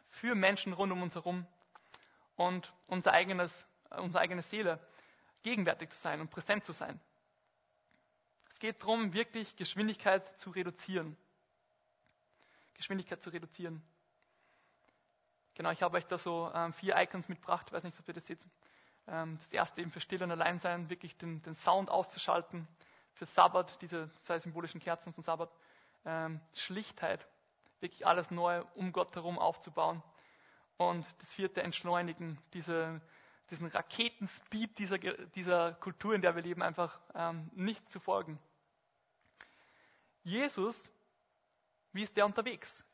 Für 0.10 0.34
Menschen 0.34 0.74
rund 0.74 0.92
um 0.92 1.04
uns 1.04 1.14
herum. 1.14 1.46
Und 2.36 2.74
unser 2.88 3.12
eigenes 3.12 3.68
unsere 3.98 4.22
eigene 4.22 4.42
Seele 4.42 4.80
gegenwärtig 5.44 5.90
zu 5.90 5.98
sein 5.98 6.22
und 6.22 6.30
präsent 6.30 6.64
zu 6.66 6.74
sein. 6.74 7.00
Es 8.50 8.60
geht 8.60 8.82
darum, 8.82 9.14
wirklich 9.14 9.56
Geschwindigkeit 9.56 10.40
zu 10.40 10.52
reduzieren. 10.52 11.18
Geschwindigkeit 12.76 13.22
zu 13.22 13.30
reduzieren. 13.30 13.84
Genau, 15.56 15.72
ich 15.72 15.84
habe 15.84 15.98
euch 15.98 16.06
da 16.06 16.18
so 16.18 16.52
ähm, 16.54 16.74
vier 16.74 16.96
Icons 16.98 17.30
mitgebracht, 17.30 17.68
ich 17.68 17.74
weiß 17.74 17.84
nicht, 17.84 18.00
ob 18.00 18.08
ihr 18.08 18.14
das 18.14 18.26
seht. 18.26 18.40
Ähm, 19.08 19.38
das 19.38 19.52
erste 19.52 19.82
eben 19.82 19.92
für 19.92 20.02
Still 20.02 20.24
und 20.24 20.32
Alleinsein, 20.32 20.90
wirklich 20.90 21.16
den, 21.18 21.42
den 21.44 21.54
Sound 21.54 21.90
auszuschalten. 21.90 22.68
Für 23.14 23.26
Sabbat, 23.26 23.80
diese 23.82 24.10
zwei 24.22 24.40
symbolischen 24.40 24.82
Kerzen 24.82 25.14
von 25.14 25.24
Sabbat. 25.24 25.52
Ähm, 26.06 26.42
Schlichtheit, 26.54 27.26
wirklich 27.80 28.08
alles 28.08 28.32
neu 28.32 28.64
um 28.76 28.92
Gott 28.92 29.16
herum 29.16 29.38
aufzubauen. 29.38 30.02
Und 30.78 31.08
das 31.20 31.32
vierte, 31.34 31.62
Entschleunigen, 31.62 32.40
diese 32.54 33.02
diesen 33.50 33.68
Raketenspeed 33.68 34.78
dieser, 34.78 34.98
dieser 34.98 35.74
Kultur, 35.74 36.16
in 36.16 36.22
der 36.22 36.36
wir 36.36 36.42
leben, 36.42 36.62
einfach 36.62 37.00
ähm, 37.14 37.50
nicht 37.54 37.90
zu 37.90 38.00
folgen. 38.00 38.40
Jesus, 40.24 40.92
wie 41.92 42.04
ist 42.04 42.16
der 42.16 42.26
unterwegs? 42.26 42.86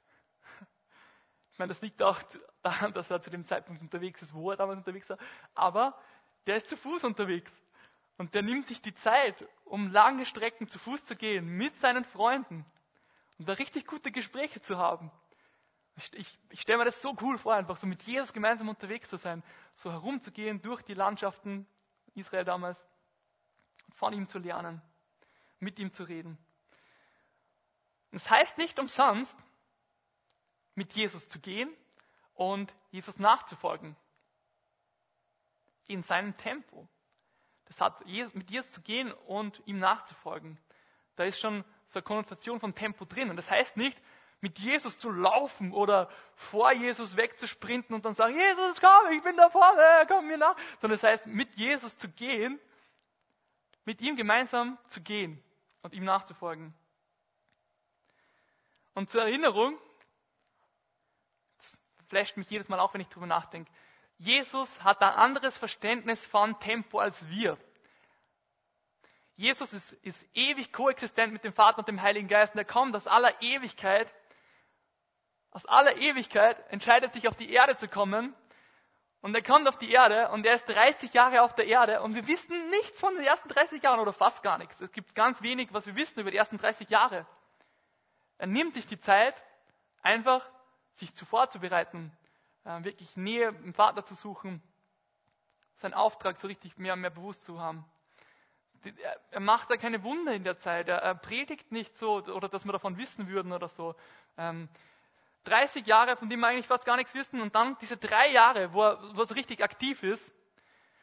Ich 1.51 1.59
meine, 1.59 1.73
das 1.73 1.81
liegt 1.81 2.01
auch 2.01 2.21
daran, 2.63 2.93
dass 2.93 3.11
er 3.11 3.21
zu 3.21 3.29
dem 3.29 3.43
Zeitpunkt 3.43 3.81
unterwegs 3.81 4.21
ist, 4.21 4.33
wo 4.33 4.49
er 4.49 4.55
damals 4.55 4.77
unterwegs 4.77 5.09
war, 5.09 5.17
aber 5.55 6.01
der 6.47 6.55
ist 6.55 6.69
zu 6.69 6.77
Fuß 6.77 7.03
unterwegs. 7.03 7.51
Und 8.17 8.33
der 8.33 8.43
nimmt 8.43 8.67
sich 8.67 8.81
die 8.81 8.95
Zeit, 8.95 9.47
um 9.65 9.91
lange 9.91 10.25
Strecken 10.25 10.67
zu 10.67 10.79
Fuß 10.79 11.05
zu 11.05 11.15
gehen, 11.15 11.47
mit 11.47 11.75
seinen 11.77 12.03
Freunden 12.03 12.65
und 13.37 13.47
da 13.47 13.53
richtig 13.53 13.87
gute 13.87 14.11
Gespräche 14.11 14.61
zu 14.61 14.77
haben. 14.77 15.11
Ich, 15.99 16.13
ich, 16.13 16.39
ich 16.49 16.61
stelle 16.61 16.77
mir 16.79 16.85
das 16.85 17.01
so 17.01 17.13
cool 17.19 17.37
vor, 17.37 17.55
einfach 17.55 17.75
so 17.75 17.85
mit 17.85 18.03
Jesus 18.03 18.31
gemeinsam 18.31 18.69
unterwegs 18.69 19.09
zu 19.09 19.17
sein, 19.17 19.43
so 19.75 19.91
herumzugehen 19.91 20.61
durch 20.61 20.81
die 20.83 20.93
Landschaften 20.93 21.67
Israel 22.15 22.45
damals, 22.45 22.85
von 23.95 24.13
ihm 24.13 24.25
zu 24.27 24.39
lernen, 24.39 24.81
mit 25.59 25.77
ihm 25.77 25.91
zu 25.91 26.03
reden. 26.05 26.37
Es 28.11 28.29
heißt 28.29 28.57
nicht 28.57 28.79
umsonst, 28.79 29.37
mit 30.73 30.93
Jesus 30.93 31.27
zu 31.27 31.39
gehen 31.39 31.69
und 32.33 32.73
Jesus 32.91 33.19
nachzufolgen. 33.19 33.97
In 35.89 36.01
seinem 36.01 36.33
Tempo. 36.37 36.87
Das 37.65 37.81
hat 37.81 38.05
mit 38.05 38.49
Jesus 38.49 38.71
zu 38.71 38.81
gehen 38.81 39.11
und 39.27 39.61
ihm 39.65 39.79
nachzufolgen. 39.79 40.57
Da 41.17 41.25
ist 41.25 41.41
schon 41.41 41.65
so 41.87 41.99
eine 41.99 42.03
Konnotation 42.03 42.61
von 42.61 42.73
Tempo 42.73 43.03
drin. 43.03 43.29
Und 43.29 43.35
das 43.35 43.51
heißt 43.51 43.75
nicht, 43.75 43.99
mit 44.41 44.57
Jesus 44.59 44.97
zu 44.99 45.11
laufen 45.11 45.73
oder 45.73 46.09
vor 46.35 46.71
Jesus 46.71 47.17
wegzusprinten 47.17 47.93
und 47.93 48.05
dann 48.05 48.13
sagen, 48.13 48.33
Jesus, 48.33 48.79
komm, 48.79 49.11
ich 49.11 49.23
bin 49.23 49.35
da 49.35 49.49
vorne, 49.49 49.81
komm 50.07 50.27
mir 50.27 50.37
nach. 50.37 50.55
Sondern 50.79 50.95
es 50.95 51.01
das 51.01 51.11
heißt, 51.11 51.27
mit 51.27 51.55
Jesus 51.55 51.97
zu 51.97 52.09
gehen, 52.09 52.59
mit 53.85 54.01
ihm 54.01 54.15
gemeinsam 54.15 54.77
zu 54.87 55.01
gehen 55.01 55.43
und 55.81 55.93
ihm 55.93 56.05
nachzufolgen. 56.05 56.73
Und 58.93 59.09
zur 59.09 59.21
Erinnerung, 59.21 59.77
das 61.57 61.81
flasht 62.07 62.37
mich 62.37 62.49
jedes 62.49 62.69
Mal 62.69 62.79
auch, 62.79 62.93
wenn 62.93 63.01
ich 63.01 63.09
darüber 63.09 63.27
nachdenke, 63.27 63.71
Jesus 64.17 64.83
hat 64.83 65.01
ein 65.01 65.13
anderes 65.13 65.57
Verständnis 65.57 66.25
von 66.27 66.59
Tempo 66.59 66.99
als 66.99 67.29
wir. 67.29 67.57
Jesus 69.37 69.71
ist, 69.71 69.93
ist, 70.03 70.25
ewig 70.33 70.73
koexistent 70.73 71.31
mit 71.31 71.45
dem 71.45 71.53
Vater 71.53 71.79
und 71.79 71.87
dem 71.87 72.01
Heiligen 72.01 72.27
Geist 72.27 72.53
und 72.53 72.59
er 72.59 72.65
kommt 72.65 72.93
aus 72.93 73.07
aller 73.07 73.41
Ewigkeit 73.41 74.13
aus 75.51 75.65
aller 75.65 75.97
Ewigkeit 75.97 76.57
entscheidet 76.69 77.13
sich 77.13 77.27
auf 77.27 77.35
die 77.35 77.51
Erde 77.51 77.75
zu 77.77 77.87
kommen. 77.87 78.33
Und 79.21 79.35
er 79.35 79.43
kommt 79.43 79.67
auf 79.67 79.77
die 79.77 79.91
Erde 79.91 80.29
und 80.29 80.45
er 80.45 80.55
ist 80.55 80.65
30 80.65 81.13
Jahre 81.13 81.41
auf 81.41 81.53
der 81.53 81.67
Erde 81.67 82.01
und 82.01 82.15
wir 82.15 82.25
wissen 82.25 82.69
nichts 82.69 83.01
von 83.01 83.13
den 83.15 83.25
ersten 83.25 83.49
30 83.49 83.83
Jahren 83.83 83.99
oder 83.99 84.13
fast 84.13 84.43
gar 84.43 84.57
nichts. 84.57 84.79
Es 84.79 84.93
gibt 84.93 85.13
ganz 85.13 85.41
wenig, 85.41 85.73
was 85.73 85.85
wir 85.85 85.95
wissen 85.95 86.21
über 86.21 86.31
die 86.31 86.37
ersten 86.37 86.57
30 86.57 86.89
Jahre. 86.89 87.25
Er 88.37 88.47
nimmt 88.47 88.75
sich 88.75 88.87
die 88.87 88.97
Zeit, 88.97 89.35
einfach 90.01 90.47
sich 90.93 91.13
zu 91.13 91.25
vorzubereiten, 91.25 92.13
äh, 92.63 92.81
wirklich 92.85 93.17
Nähe 93.17 93.49
im 93.49 93.73
Vater 93.73 94.05
zu 94.05 94.15
suchen, 94.15 94.63
seinen 95.75 95.93
Auftrag 95.93 96.37
so 96.37 96.47
richtig 96.47 96.77
mehr 96.77 96.93
und 96.93 97.01
mehr 97.01 97.09
bewusst 97.09 97.43
zu 97.43 97.59
haben. 97.59 97.83
Er 99.31 99.41
macht 99.41 99.69
da 99.69 99.75
keine 99.75 100.03
Wunder 100.03 100.31
in 100.31 100.45
der 100.45 100.57
Zeit, 100.57 100.87
er 100.87 101.13
predigt 101.15 101.73
nicht 101.73 101.97
so, 101.97 102.23
oder 102.23 102.47
dass 102.47 102.63
wir 102.63 102.71
davon 102.71 102.97
wissen 102.97 103.27
würden 103.27 103.51
oder 103.51 103.67
so. 103.67 103.93
Ähm, 105.45 105.51
30 105.51 105.87
Jahre, 105.87 106.15
von 106.15 106.29
denen 106.29 106.41
wir 106.41 106.47
eigentlich 106.47 106.67
fast 106.67 106.85
gar 106.85 106.97
nichts 106.97 107.13
wissen, 107.13 107.41
und 107.41 107.55
dann 107.55 107.77
diese 107.81 107.97
drei 107.97 108.31
Jahre, 108.31 108.73
wo 108.73 108.83
er, 108.83 108.99
wo 109.15 109.21
er 109.21 109.25
so 109.25 109.33
richtig 109.33 109.63
aktiv 109.63 110.03
ist, 110.03 110.33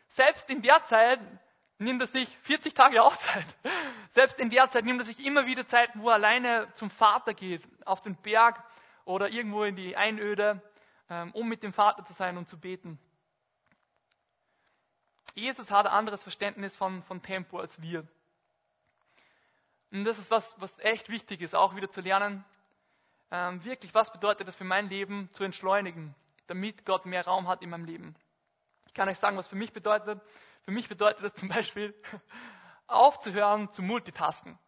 selbst 0.09 0.49
in 0.49 0.63
der 0.63 0.85
Zeit 0.85 1.21
nimmt 1.79 2.01
er 2.01 2.07
sich 2.07 2.29
40 2.43 2.75
Tage 2.75 3.03
Auszeit. 3.03 3.47
Selbst 4.11 4.39
in 4.41 4.49
der 4.49 4.71
Zeit 4.71 4.85
nimmt 4.85 5.01
er 5.01 5.05
sich 5.05 5.25
immer 5.25 5.45
wieder 5.45 5.67
Zeiten, 5.67 6.01
wo 6.01 6.09
er 6.09 6.15
alleine 6.15 6.73
zum 6.75 6.91
Vater 6.91 7.35
geht, 7.35 7.63
auf 7.85 8.01
den 8.01 8.17
Berg 8.17 8.63
oder 9.05 9.29
irgendwo 9.29 9.65
in 9.65 9.77
die 9.77 9.95
Einöde, 9.95 10.63
ähm, 11.11 11.33
um 11.33 11.49
mit 11.49 11.63
dem 11.63 11.75
Vater 11.75 12.05
zu 12.05 12.15
sein 12.15 12.39
und 12.39 12.49
zu 12.49 12.59
beten. 12.59 12.99
Jesus 15.35 15.71
hat 15.71 15.87
ein 15.87 15.93
anderes 15.93 16.23
Verständnis 16.23 16.75
von, 16.75 17.03
von 17.03 17.21
Tempo 17.21 17.59
als 17.59 17.83
wir. 17.83 18.07
Und 19.91 20.05
das 20.05 20.19
ist 20.19 20.31
was, 20.31 20.59
was 20.59 20.79
echt 20.79 21.11
wichtig 21.11 21.43
ist, 21.43 21.55
auch 21.55 21.77
wieder 21.77 21.91
zu 21.91 22.01
lernen. 22.01 22.43
Ähm, 23.31 23.65
wirklich, 23.65 23.95
was 23.95 24.13
bedeutet 24.13 24.47
das 24.47 24.57
für 24.57 24.65
mein 24.65 24.89
Leben 24.89 25.29
zu 25.33 25.45
entschleunigen, 25.45 26.15
damit 26.47 26.85
Gott 26.85 27.07
mehr 27.07 27.25
Raum 27.25 27.49
hat 27.49 27.63
in 27.63 27.71
meinem 27.71 27.85
Leben? 27.85 28.15
Ich 28.87 28.95
kann 28.95 29.09
euch 29.09 29.19
sagen, 29.19 29.37
was 29.37 29.49
für 29.49 29.57
mich 29.57 29.73
bedeutet. 29.73 30.21
Für 30.65 30.71
mich 30.71 30.89
bedeutet 30.89 31.25
das 31.25 31.35
zum 31.41 31.49
Beispiel, 31.49 31.95
aufzuhören 32.87 33.73
zu 33.73 33.83
multitasken. 33.83 34.59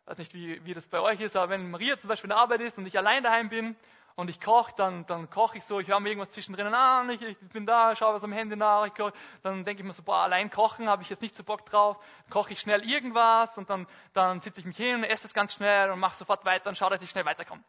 Ich 0.00 0.06
weiß 0.06 0.18
nicht, 0.18 0.34
wie, 0.34 0.64
wie 0.64 0.74
das 0.74 0.86
bei 0.88 1.00
euch 1.00 1.20
ist, 1.20 1.36
aber 1.36 1.50
wenn 1.50 1.70
Maria 1.70 1.98
zum 1.98 2.08
Beispiel 2.08 2.26
in 2.26 2.36
der 2.36 2.38
Arbeit 2.38 2.60
ist 2.60 2.76
und 2.78 2.86
ich 2.86 2.98
allein 2.98 3.22
daheim 3.22 3.48
bin 3.48 3.76
und 4.16 4.30
ich 4.30 4.40
koche, 4.40 4.72
dann, 4.76 5.06
dann 5.06 5.28
koche 5.28 5.58
ich 5.58 5.64
so, 5.64 5.80
ich 5.80 5.88
höre 5.88 5.98
mir 5.98 6.10
irgendwas 6.10 6.30
zwischendrin 6.30 6.72
an, 6.72 7.10
ich, 7.10 7.20
ich 7.20 7.38
bin 7.52 7.66
da, 7.66 7.96
schaue 7.96 8.14
was 8.14 8.22
am 8.22 8.32
Handy 8.32 8.54
nach, 8.54 8.86
ich 8.86 8.94
koche, 8.94 9.12
dann 9.42 9.64
denke 9.64 9.82
ich 9.82 9.86
mir 9.86 9.92
so, 9.92 10.02
boah, 10.02 10.18
allein 10.18 10.50
kochen 10.50 10.88
habe 10.88 11.02
ich 11.02 11.10
jetzt 11.10 11.20
nicht 11.20 11.34
so 11.34 11.42
Bock 11.42 11.66
drauf, 11.66 11.96
koche 12.30 12.52
ich 12.52 12.60
schnell 12.60 12.88
irgendwas 12.88 13.58
und 13.58 13.68
dann, 13.70 13.88
dann 14.12 14.40
sitze 14.40 14.60
ich 14.60 14.66
mich 14.66 14.76
hin 14.76 14.96
und 14.96 15.04
esse 15.04 15.26
es 15.26 15.34
ganz 15.34 15.54
schnell 15.54 15.90
und 15.90 15.98
mache 15.98 16.16
sofort 16.16 16.44
weiter 16.44 16.68
und 16.68 16.78
schaue, 16.78 16.90
dass 16.90 17.02
ich 17.02 17.10
schnell 17.10 17.24
weiterkomme. 17.24 17.64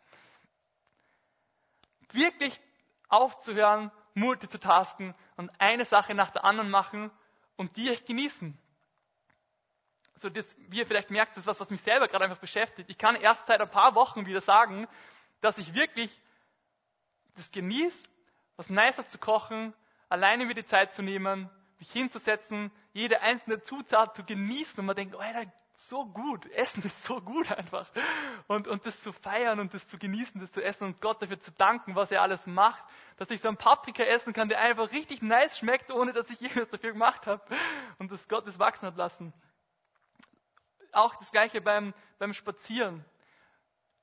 Wirklich 2.11 2.59
aufzuhören, 3.09 3.91
multitasken 4.13 5.15
und 5.37 5.51
eine 5.59 5.85
Sache 5.85 6.13
nach 6.13 6.29
der 6.29 6.45
anderen 6.45 6.69
machen 6.69 7.11
und 7.55 7.75
die 7.75 7.89
echt 7.89 8.05
genießen. 8.05 8.57
So 10.17 10.29
das, 10.29 10.55
wie 10.69 10.77
ihr 10.77 10.87
vielleicht 10.87 11.09
merkt, 11.09 11.31
das 11.31 11.39
ist 11.39 11.47
was, 11.47 11.59
was 11.59 11.71
mich 11.71 11.81
selber 11.81 12.07
gerade 12.07 12.23
einfach 12.23 12.39
beschäftigt. 12.39 12.89
Ich 12.89 12.97
kann 12.97 13.15
erst 13.15 13.47
seit 13.47 13.59
ein 13.59 13.69
paar 13.69 13.95
Wochen 13.95 14.25
wieder 14.25 14.39
sagen, 14.39 14.87
dass 15.41 15.57
ich 15.57 15.73
wirklich 15.73 16.21
das 17.35 17.51
genieße, 17.51 18.07
was 18.55 18.69
Nices 18.69 19.09
zu 19.09 19.17
kochen, 19.17 19.73
alleine 20.09 20.45
mir 20.45 20.55
die 20.55 20.65
Zeit 20.65 20.93
zu 20.93 21.01
nehmen, 21.01 21.49
mich 21.79 21.91
hinzusetzen, 21.91 22.71
jede 22.93 23.21
einzelne 23.21 23.61
Zutat 23.61 24.15
zu 24.15 24.23
genießen 24.23 24.79
und 24.79 24.85
man 24.85 24.95
denkt, 24.95 25.15
oh, 25.15 25.19
Alter, 25.19 25.51
so 25.75 26.05
gut, 26.05 26.45
Essen 26.51 26.83
ist 26.83 27.03
so 27.03 27.19
gut 27.21 27.51
einfach. 27.51 27.89
Und, 28.47 28.67
und 28.67 28.85
das 28.85 29.01
zu 29.01 29.11
feiern 29.11 29.59
und 29.59 29.73
das 29.73 29.87
zu 29.87 29.97
genießen, 29.97 30.39
das 30.39 30.51
zu 30.51 30.63
essen 30.63 30.85
und 30.85 31.01
Gott 31.01 31.21
dafür 31.21 31.39
zu 31.39 31.51
danken, 31.51 31.95
was 31.95 32.11
er 32.11 32.21
alles 32.21 32.47
macht, 32.47 32.83
dass 33.17 33.29
ich 33.29 33.41
so 33.41 33.49
einen 33.49 33.57
Paprika 33.57 34.03
essen 34.03 34.33
kann, 34.33 34.47
der 34.47 34.61
einfach 34.61 34.91
richtig 34.91 35.21
nice 35.21 35.57
schmeckt, 35.57 35.91
ohne 35.91 36.13
dass 36.13 36.29
ich 36.29 36.41
irgendwas 36.41 36.69
dafür 36.69 36.93
gemacht 36.93 37.27
habe 37.27 37.43
und 37.97 38.11
dass 38.11 38.27
Gott 38.27 38.47
es 38.47 38.57
wachsen 38.57 38.87
hat 38.87 38.95
lassen. 38.95 39.33
Auch 40.91 41.15
das 41.17 41.31
gleiche 41.31 41.59
beim, 41.59 41.93
beim 42.19 42.33
Spazieren. 42.33 43.03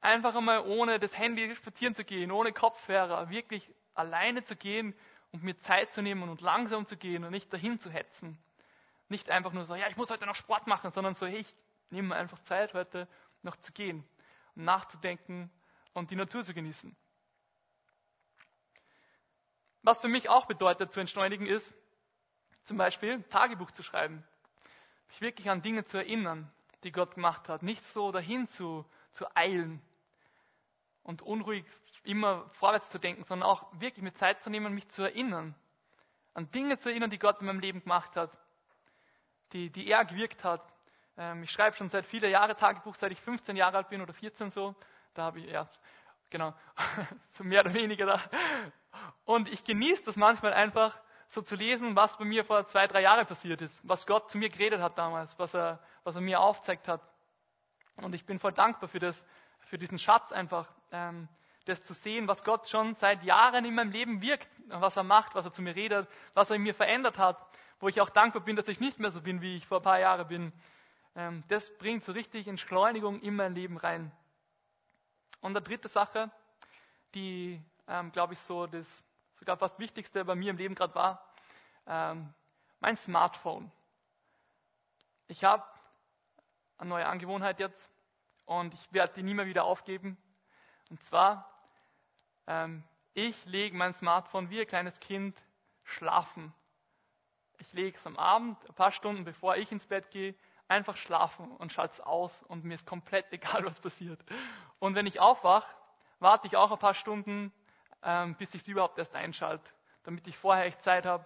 Einfach 0.03 0.35
einmal 0.35 0.67
ohne 0.67 0.99
das 0.99 1.17
Handy 1.17 1.55
spazieren 1.55 1.95
zu 1.95 2.05
gehen, 2.05 2.33
ohne 2.33 2.53
Kopfhörer, 2.53 3.31
wirklich 3.31 3.73
alleine 3.95 4.43
zu 4.43 4.57
gehen 4.57 4.97
und 5.31 5.45
mir 5.45 5.57
Zeit 5.61 5.93
zu 5.93 6.03
nehmen 6.03 6.29
und 6.29 6.41
langsam 6.41 6.87
zu 6.87 6.97
gehen 6.97 7.23
und 7.23 7.31
nicht 7.31 7.53
dahin 7.53 7.79
zu 7.79 7.89
hetzen. 7.89 8.37
Nicht 9.09 9.31
einfach 9.31 9.53
nur 9.53 9.65
so, 9.65 9.77
ja, 9.77 9.87
ich 9.89 9.97
muss 9.97 10.11
heute 10.11 10.27
noch 10.27 10.35
Sport 10.35 10.67
machen, 10.67 10.91
sondern 10.91 11.15
so, 11.15 11.25
hey, 11.25 11.39
ich 11.39 11.57
nehme 11.91 12.09
mir 12.09 12.17
einfach 12.17 12.41
Zeit, 12.41 12.75
heute 12.75 13.07
noch 13.43 13.55
zu 13.55 13.73
gehen 13.73 14.05
und 14.57 14.65
nachzudenken 14.65 15.53
und 15.93 16.11
die 16.11 16.17
Natur 16.17 16.43
zu 16.43 16.53
genießen. 16.53 16.97
Was 19.83 20.01
für 20.01 20.09
mich 20.09 20.29
auch 20.29 20.47
bedeutet, 20.47 20.93
zu 20.93 20.99
entschleunigen 20.99 21.47
ist, 21.47 21.73
zum 22.65 22.77
Beispiel 22.77 23.23
Tagebuch 23.31 23.71
zu 23.71 23.85
schreiben. 23.85 24.25
Mich 25.11 25.21
wirklich 25.21 25.49
an 25.49 25.63
Dinge 25.63 25.85
zu 25.85 25.97
erinnern, 25.99 26.51
die 26.83 26.91
Gott 26.91 27.15
gemacht 27.15 27.49
hat. 27.49 27.63
Nicht 27.63 27.85
so 27.85 28.11
dahin 28.11 28.49
zu, 28.49 28.85
zu 29.13 29.37
eilen 29.37 29.81
und 31.03 31.23
unruhig 31.23 31.65
immer 32.05 32.49
vorwärts 32.55 32.89
zu 32.91 32.99
denken, 32.99 33.25
sondern 33.25 33.49
auch 33.49 33.67
wirklich 33.81 34.03
mit 34.03 34.17
Zeit 34.19 34.43
zu 34.43 34.51
nehmen, 34.51 34.75
mich 34.75 34.89
zu 34.89 35.03
erinnern. 35.03 35.55
An 36.35 36.51
Dinge 36.51 36.79
zu 36.79 36.89
erinnern, 36.89 37.11
die 37.11 37.19
Gott 37.19 37.41
in 37.41 37.47
meinem 37.47 37.61
Leben 37.61 37.81
gemacht 37.81 38.17
hat 38.17 38.31
die, 39.53 39.71
die 39.71 39.89
er 39.89 40.05
gewirkt 40.05 40.45
hat. 40.45 40.63
Ähm, 41.17 41.43
ich 41.43 41.51
schreibe 41.51 41.77
schon 41.77 41.89
seit 41.89 42.07
vielen 42.07 42.31
Jahren 42.31 42.57
Tagebuch, 42.57 42.95
seit 42.95 43.13
ich 43.13 43.21
15 43.21 43.57
Jahre 43.57 43.79
alt 43.79 43.89
bin 43.89 44.01
oder 44.01 44.13
14 44.13 44.51
so. 44.51 44.75
Da 45.15 45.25
habe 45.25 45.41
ich, 45.41 45.47
ja, 45.47 45.69
genau, 46.31 46.55
so 47.29 47.45
mehr 47.45 47.61
oder 47.61 47.75
weniger 47.75 48.07
da. 48.07 48.21
Und 49.25 49.49
ich 49.49 49.65
genieße 49.65 50.05
das 50.05 50.17
manchmal 50.17 50.53
einfach, 50.53 50.99
so 51.29 51.41
zu 51.41 51.55
lesen, 51.55 51.97
was 51.97 52.19
bei 52.19 52.27
mir 52.27 52.45
vor 52.45 52.67
zwei, 52.67 52.87
drei 52.87 53.01
Jahren 53.01 53.27
passiert 53.27 53.63
ist, 53.63 53.81
was 53.89 54.07
Gott 54.07 54.31
zu 54.31 54.37
mir 54.37 54.51
geredet 54.51 54.83
hat 54.83 54.99
damals, 54.99 55.39
was 55.39 55.55
er, 55.55 55.81
was 56.05 56.15
er 56.15 56.21
mir 56.21 56.41
aufzeigt 56.41 56.89
hat. 56.89 57.01
Und 57.97 58.15
ich 58.15 58.27
bin 58.27 58.39
voll 58.39 58.53
dankbar 58.53 58.89
für 58.91 58.99
das, 58.99 59.27
für 59.61 59.79
diesen 59.79 59.99
Schatz 59.99 60.31
einfach, 60.31 60.71
ähm, 60.93 61.29
das 61.65 61.83
zu 61.83 61.95
sehen, 61.95 62.29
was 62.29 62.45
Gott 62.45 62.69
schon 62.69 62.95
seit 62.95 63.25
Jahren 63.25 63.65
in 63.65 63.75
meinem 63.75 63.91
Leben 63.91 64.23
wirkt, 64.23 64.49
was 64.69 64.97
er 64.97 65.03
macht, 65.03 65.35
was 65.35 65.45
er 65.45 65.53
zu 65.53 65.63
mir 65.63 65.75
redet, 65.75 66.09
was 66.35 66.51
er 66.51 66.57
in 66.57 66.63
mir 66.63 66.75
verändert 66.75 67.19
hat 67.19 67.39
wo 67.83 67.89
ich 67.89 68.01
auch 68.01 68.11
dankbar 68.11 68.45
bin, 68.45 68.55
dass 68.55 68.69
ich 68.69 68.79
nicht 68.79 69.01
mehr 69.01 69.11
so 69.11 69.21
bin, 69.21 69.43
wie 69.43 69.57
ich 69.57 69.67
vor 69.67 69.81
ein 69.81 69.83
paar 69.83 69.99
Jahren 69.99 70.29
bin. 70.29 70.53
Ähm, 71.17 71.43
das 71.49 71.77
bringt 71.79 72.05
so 72.05 72.13
richtig 72.13 72.47
Entschleunigung 72.47 73.21
in 73.21 73.35
mein 73.35 73.57
Leben 73.57 73.77
rein. 73.77 74.13
Und 75.41 75.57
eine 75.57 75.63
dritte 75.63 75.89
Sache, 75.89 76.31
die, 77.13 77.61
ähm, 77.89 78.13
glaube 78.13 78.35
ich, 78.35 78.39
so 78.39 78.69
das 78.69 78.87
sogar 79.35 79.57
fast 79.57 79.81
Wichtigste 79.81 80.25
bei 80.25 80.37
mir 80.37 80.51
im 80.51 80.59
Leben 80.59 80.77
gerade 80.77 80.95
war, 80.95 81.27
ähm, 81.89 82.33
mein 82.79 82.97
Smartphone. 82.97 83.73
Ich 85.27 85.43
habe 85.43 85.65
eine 86.79 86.89
neue 86.89 87.07
Angewohnheit 87.07 87.59
jetzt 87.59 87.91
und 88.45 88.75
ich 88.75 88.93
werde 88.93 89.15
die 89.15 89.25
nie 89.25 89.35
mehr 89.35 89.47
wieder 89.47 89.65
aufgeben. 89.65 90.17
Und 90.93 91.03
zwar, 91.03 91.51
ich 93.15 93.45
lege 93.47 93.77
mein 93.77 93.95
Smartphone 93.95 94.51
wie 94.51 94.61
ein 94.61 94.67
kleines 94.67 95.01
Kind 95.01 95.37
schlafen 95.83 96.55
ich 97.63 97.73
lege 97.73 97.97
es 97.97 98.07
am 98.07 98.17
Abend, 98.17 98.59
ein 98.69 98.75
paar 98.75 98.91
Stunden 98.91 99.25
bevor 99.25 99.57
ich 99.57 99.71
ins 99.71 99.87
Bett 99.87 100.11
gehe, 100.11 100.35
einfach 100.67 100.97
schlafen 100.97 101.53
und 101.57 101.73
schalte 101.73 101.95
es 101.95 102.01
aus 102.01 102.43
und 102.45 102.65
mir 102.65 102.75
ist 102.75 102.87
komplett 102.87 103.27
egal, 103.33 103.65
was 103.65 103.81
passiert. 103.81 104.21
Und 104.79 104.95
wenn 104.95 105.07
ich 105.07 105.21
aufwache, 105.21 105.69
warte 106.19 106.47
ich 106.47 106.57
auch 106.57 106.73
ein 106.73 106.79
paar 106.79 106.95
Stunden, 106.95 107.53
ähm, 108.03 108.35
bis 108.37 108.55
ich 108.55 108.63
es 108.63 108.69
überhaupt 108.69 108.99
erst 108.99 109.15
einschalte, 109.15 109.71
damit 110.03 110.27
ich 110.27 110.37
vorher 110.37 110.65
echt 110.65 110.83
Zeit 110.83 111.07
habe, 111.07 111.25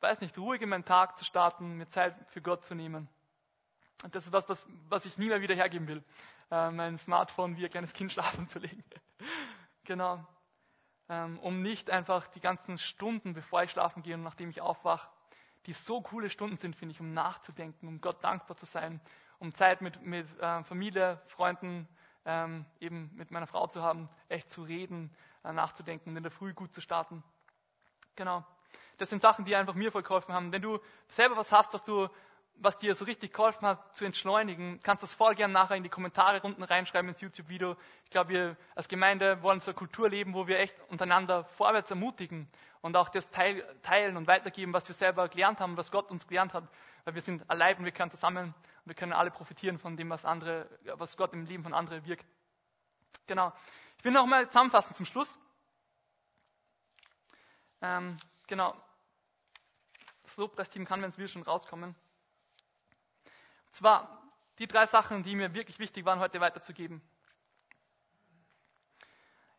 weiß 0.00 0.20
nicht, 0.20 0.38
ruhig 0.38 0.62
in 0.62 0.70
meinen 0.70 0.84
Tag 0.84 1.18
zu 1.18 1.24
starten, 1.24 1.74
mir 1.74 1.88
Zeit 1.88 2.14
für 2.30 2.40
Gott 2.40 2.64
zu 2.64 2.74
nehmen. 2.74 3.08
Und 4.02 4.14
das 4.14 4.26
ist 4.26 4.32
was, 4.32 4.48
was, 4.48 4.66
was 4.88 5.06
ich 5.06 5.18
nie 5.18 5.28
mehr 5.28 5.40
wieder 5.40 5.54
hergeben 5.54 5.88
will, 5.88 6.04
äh, 6.50 6.70
mein 6.70 6.98
Smartphone 6.98 7.56
wie 7.56 7.64
ein 7.64 7.70
kleines 7.70 7.92
Kind 7.92 8.12
schlafen 8.12 8.48
zu 8.48 8.58
legen. 8.58 8.84
genau. 9.84 10.26
Ähm, 11.08 11.38
um 11.38 11.62
nicht 11.62 11.90
einfach 11.90 12.26
die 12.28 12.40
ganzen 12.40 12.78
Stunden, 12.78 13.32
bevor 13.32 13.62
ich 13.62 13.70
schlafen 13.70 14.02
gehe 14.02 14.14
und 14.14 14.22
nachdem 14.22 14.50
ich 14.50 14.60
aufwache, 14.60 15.08
die 15.66 15.72
so 15.72 16.00
coole 16.00 16.30
Stunden 16.30 16.56
sind, 16.56 16.76
finde 16.76 16.92
ich, 16.92 17.00
um 17.00 17.12
nachzudenken, 17.14 17.88
um 17.88 18.00
Gott 18.00 18.22
dankbar 18.22 18.56
zu 18.56 18.66
sein, 18.66 19.00
um 19.38 19.52
Zeit 19.52 19.80
mit, 19.80 20.02
mit 20.02 20.26
äh, 20.40 20.62
Familie, 20.64 21.20
Freunden, 21.28 21.88
ähm, 22.24 22.66
eben 22.80 23.10
mit 23.14 23.30
meiner 23.30 23.46
Frau 23.46 23.66
zu 23.66 23.82
haben, 23.82 24.08
echt 24.28 24.50
zu 24.50 24.62
reden, 24.62 25.14
äh, 25.44 25.52
nachzudenken 25.52 26.10
und 26.10 26.16
in 26.16 26.22
der 26.22 26.32
Früh 26.32 26.54
gut 26.54 26.72
zu 26.72 26.80
starten. 26.80 27.22
Genau. 28.16 28.44
Das 28.98 29.10
sind 29.10 29.20
Sachen, 29.20 29.44
die 29.44 29.54
einfach 29.54 29.74
mir 29.74 29.92
voll 29.92 30.02
geholfen 30.02 30.34
haben. 30.34 30.52
Wenn 30.52 30.62
du 30.62 30.80
selber 31.08 31.36
was 31.36 31.52
hast, 31.52 31.72
was 31.74 31.82
du 31.82 32.08
was 32.58 32.78
dir 32.78 32.94
so 32.94 33.04
richtig 33.04 33.32
geholfen 33.32 33.66
hat 33.66 33.96
zu 33.96 34.04
entschleunigen, 34.04 34.80
kannst 34.82 35.02
du 35.02 35.06
das 35.06 35.14
voll 35.14 35.34
gerne 35.34 35.52
nachher 35.52 35.76
in 35.76 35.82
die 35.82 35.88
Kommentare 35.88 36.40
unten 36.40 36.62
reinschreiben 36.62 37.08
ins 37.08 37.20
YouTube-Video. 37.20 37.76
Ich 38.04 38.10
glaube, 38.10 38.30
wir 38.30 38.56
als 38.74 38.88
Gemeinde 38.88 39.42
wollen 39.42 39.60
so 39.60 39.70
eine 39.70 39.78
Kultur 39.78 40.08
leben, 40.08 40.34
wo 40.34 40.46
wir 40.46 40.58
echt 40.58 40.74
untereinander 40.88 41.44
vorwärts 41.44 41.90
ermutigen 41.90 42.48
und 42.80 42.96
auch 42.96 43.08
das 43.08 43.30
teilen 43.30 44.16
und 44.16 44.26
weitergeben, 44.26 44.72
was 44.72 44.88
wir 44.88 44.94
selber 44.94 45.28
gelernt 45.28 45.60
haben, 45.60 45.76
was 45.76 45.90
Gott 45.90 46.10
uns 46.10 46.26
gelernt 46.26 46.54
hat. 46.54 46.64
Weil 47.04 47.14
wir 47.14 47.22
sind 47.22 47.48
allein 47.50 47.76
und 47.76 47.84
wir 47.84 47.92
können 47.92 48.10
zusammen 48.10 48.54
und 48.54 48.86
wir 48.86 48.94
können 48.94 49.12
alle 49.12 49.30
profitieren 49.30 49.78
von 49.78 49.96
dem, 49.96 50.10
was 50.10 50.24
andere, 50.24 50.68
was 50.94 51.16
Gott 51.16 51.32
im 51.34 51.44
Leben 51.44 51.62
von 51.62 51.74
anderen 51.74 52.04
wirkt. 52.06 52.26
Genau. 53.26 53.52
Ich 53.98 54.04
will 54.04 54.12
noch 54.12 54.26
mal 54.26 54.46
zusammenfassen 54.46 54.94
zum 54.94 55.06
Schluss. 55.06 55.38
Ähm, 57.82 58.16
genau. 58.46 58.74
Das 60.22 60.36
Lobpreisteam 60.36 60.84
kann, 60.84 61.02
wenn 61.02 61.10
es 61.10 61.18
will, 61.18 61.28
schon 61.28 61.42
rauskommen 61.42 61.94
zwar 63.76 64.22
die 64.58 64.66
drei 64.66 64.86
Sachen, 64.86 65.22
die 65.22 65.36
mir 65.36 65.54
wirklich 65.54 65.78
wichtig 65.78 66.04
waren, 66.04 66.18
heute 66.18 66.40
weiterzugeben. 66.40 67.02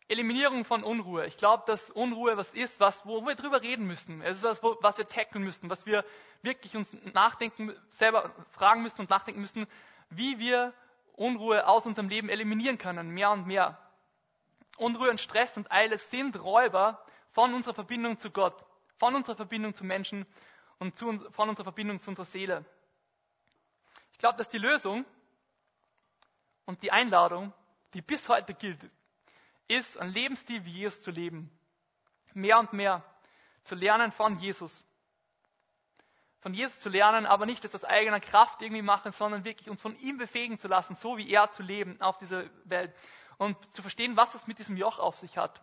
Eliminierung 0.09 0.63
von 0.63 0.83
Unruhe. 0.83 1.25
Ich 1.25 1.37
glaube, 1.37 1.63
dass 1.67 1.89
Unruhe 1.89 2.37
was 2.37 2.53
ist, 2.53 2.79
was, 2.79 3.05
wo 3.05 3.25
wir 3.25 3.35
drüber 3.35 3.61
reden 3.61 3.85
müssen. 3.85 4.21
Es 4.21 4.37
ist 4.37 4.43
was, 4.43 4.63
wo, 4.63 4.77
was 4.81 4.97
wir 4.97 5.07
tackeln 5.07 5.43
müssen, 5.43 5.69
was 5.69 5.85
wir 5.85 6.05
wirklich 6.41 6.75
uns 6.75 6.95
nachdenken, 7.13 7.73
selber 7.89 8.31
fragen 8.51 8.81
müssen 8.83 9.01
und 9.01 9.09
nachdenken 9.09 9.41
müssen, 9.41 9.67
wie 10.09 10.39
wir 10.39 10.73
Unruhe 11.13 11.67
aus 11.67 11.85
unserem 11.85 12.07
Leben 12.07 12.29
eliminieren 12.29 12.77
können, 12.77 13.09
mehr 13.09 13.31
und 13.31 13.47
mehr. 13.47 13.77
Unruhe 14.77 15.09
und 15.09 15.19
Stress 15.19 15.57
und 15.57 15.71
Eile 15.71 15.97
sind 15.97 16.41
Räuber 16.41 17.03
von 17.31 17.53
unserer 17.53 17.73
Verbindung 17.73 18.17
zu 18.17 18.31
Gott, 18.31 18.55
von 18.97 19.13
unserer 19.13 19.35
Verbindung 19.35 19.73
zu 19.73 19.83
Menschen 19.83 20.25
und 20.79 20.95
zu, 20.95 21.19
von 21.31 21.49
unserer 21.49 21.65
Verbindung 21.65 21.99
zu 21.99 22.09
unserer 22.09 22.25
Seele. 22.25 22.65
Ich 24.17 24.19
glaube, 24.19 24.39
dass 24.39 24.49
die 24.49 24.57
Lösung 24.57 25.05
und 26.65 26.81
die 26.81 26.91
Einladung, 26.91 27.53
die 27.93 28.01
bis 28.01 28.27
heute 28.27 28.55
gilt, 28.55 28.79
ist, 29.67 29.95
ein 29.99 30.09
Lebensstil 30.09 30.65
wie 30.65 30.71
Jesus 30.71 31.03
zu 31.03 31.11
leben. 31.11 31.51
Mehr 32.33 32.57
und 32.57 32.73
mehr 32.73 33.05
zu 33.61 33.75
lernen 33.75 34.11
von 34.11 34.39
Jesus. 34.39 34.83
Von 36.39 36.55
Jesus 36.55 36.79
zu 36.79 36.89
lernen, 36.89 37.27
aber 37.27 37.45
nicht 37.45 37.63
das 37.63 37.75
aus 37.75 37.83
eigener 37.83 38.19
Kraft 38.19 38.59
irgendwie 38.63 38.81
machen, 38.81 39.11
sondern 39.11 39.43
wirklich 39.45 39.69
uns 39.69 39.83
von 39.83 39.95
ihm 39.97 40.17
befähigen 40.17 40.57
zu 40.57 40.67
lassen, 40.67 40.95
so 40.95 41.17
wie 41.17 41.31
er 41.31 41.51
zu 41.51 41.61
leben 41.61 42.01
auf 42.01 42.17
dieser 42.17 42.49
Welt. 42.63 42.95
Und 43.37 43.55
zu 43.75 43.83
verstehen, 43.83 44.17
was 44.17 44.33
es 44.33 44.47
mit 44.47 44.57
diesem 44.57 44.77
Joch 44.77 44.97
auf 44.97 45.19
sich 45.19 45.37
hat. 45.37 45.61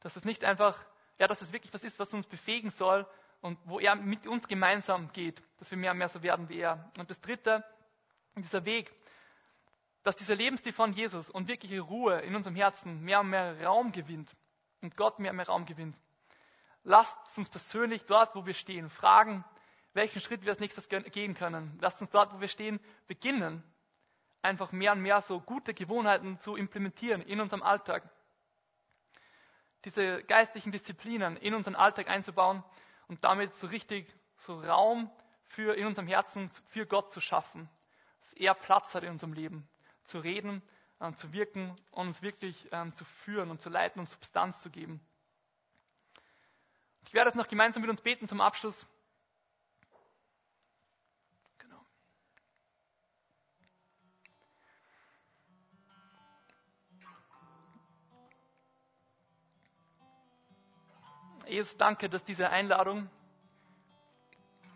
Dass 0.00 0.16
es 0.16 0.26
nicht 0.26 0.44
einfach, 0.44 0.78
ja, 1.18 1.26
dass 1.26 1.40
es 1.40 1.54
wirklich 1.54 1.72
was 1.72 1.84
ist, 1.84 1.98
was 1.98 2.12
uns 2.12 2.26
befähigen 2.26 2.68
soll 2.68 3.06
und 3.42 3.58
wo 3.64 3.80
er 3.80 3.96
mit 3.96 4.26
uns 4.26 4.48
gemeinsam 4.48 5.08
geht, 5.08 5.42
dass 5.58 5.70
wir 5.70 5.76
mehr 5.76 5.90
und 5.90 5.98
mehr 5.98 6.08
so 6.08 6.22
werden 6.22 6.48
wie 6.48 6.60
er. 6.60 6.90
Und 6.98 7.10
das 7.10 7.20
dritte, 7.20 7.62
dieser 8.36 8.64
Weg, 8.64 8.90
dass 10.04 10.16
dieser 10.16 10.36
Lebensstil 10.36 10.72
von 10.72 10.92
Jesus 10.92 11.28
und 11.28 11.48
wirkliche 11.48 11.80
Ruhe 11.80 12.20
in 12.20 12.34
unserem 12.34 12.56
Herzen 12.56 13.02
mehr 13.02 13.20
und 13.20 13.28
mehr 13.28 13.62
Raum 13.64 13.92
gewinnt 13.92 14.34
und 14.80 14.96
Gott 14.96 15.18
mehr 15.18 15.32
und 15.32 15.36
mehr 15.36 15.46
Raum 15.46 15.66
gewinnt. 15.66 15.96
Lasst 16.84 17.18
uns 17.36 17.48
persönlich 17.48 18.04
dort, 18.06 18.34
wo 18.34 18.46
wir 18.46 18.54
stehen, 18.54 18.88
fragen, 18.88 19.44
welchen 19.92 20.20
Schritt 20.20 20.42
wir 20.42 20.50
als 20.50 20.60
nächstes 20.60 20.88
gehen 20.88 21.34
können. 21.34 21.76
Lasst 21.80 22.00
uns 22.00 22.10
dort, 22.10 22.32
wo 22.32 22.40
wir 22.40 22.48
stehen, 22.48 22.80
beginnen, 23.06 23.62
einfach 24.40 24.72
mehr 24.72 24.92
und 24.92 25.02
mehr 25.02 25.20
so 25.20 25.40
gute 25.40 25.74
Gewohnheiten 25.74 26.38
zu 26.38 26.56
implementieren 26.56 27.22
in 27.22 27.40
unserem 27.40 27.62
Alltag. 27.62 28.08
Diese 29.84 30.22
geistlichen 30.24 30.70
Disziplinen 30.70 31.36
in 31.36 31.54
unseren 31.54 31.74
Alltag 31.74 32.08
einzubauen 32.08 32.64
und 33.08 33.24
damit 33.24 33.54
so 33.54 33.66
richtig 33.66 34.06
so 34.36 34.60
Raum 34.60 35.10
für 35.44 35.74
in 35.76 35.86
unserem 35.86 36.08
Herzen 36.08 36.50
für 36.68 36.86
Gott 36.86 37.12
zu 37.12 37.20
schaffen, 37.20 37.68
dass 38.20 38.32
er 38.34 38.54
Platz 38.54 38.94
hat 38.94 39.02
in 39.02 39.10
unserem 39.10 39.32
Leben 39.32 39.68
zu 40.04 40.18
reden, 40.18 40.62
äh, 41.00 41.12
zu 41.14 41.32
wirken 41.32 41.76
und 41.90 42.08
uns 42.08 42.22
wirklich 42.22 42.68
ähm, 42.72 42.94
zu 42.94 43.04
führen 43.04 43.50
und 43.50 43.60
zu 43.60 43.70
leiten 43.70 44.00
und 44.00 44.06
Substanz 44.06 44.60
zu 44.62 44.70
geben. 44.70 45.00
Ich 47.06 47.14
werde 47.14 47.28
jetzt 47.28 47.36
noch 47.36 47.48
gemeinsam 47.48 47.82
mit 47.82 47.90
uns 47.90 48.00
beten 48.00 48.28
zum 48.28 48.40
Abschluss. 48.40 48.86
Jesus, 61.52 61.76
danke, 61.76 62.08
dass 62.08 62.24
diese 62.24 62.48
Einladung 62.48 63.10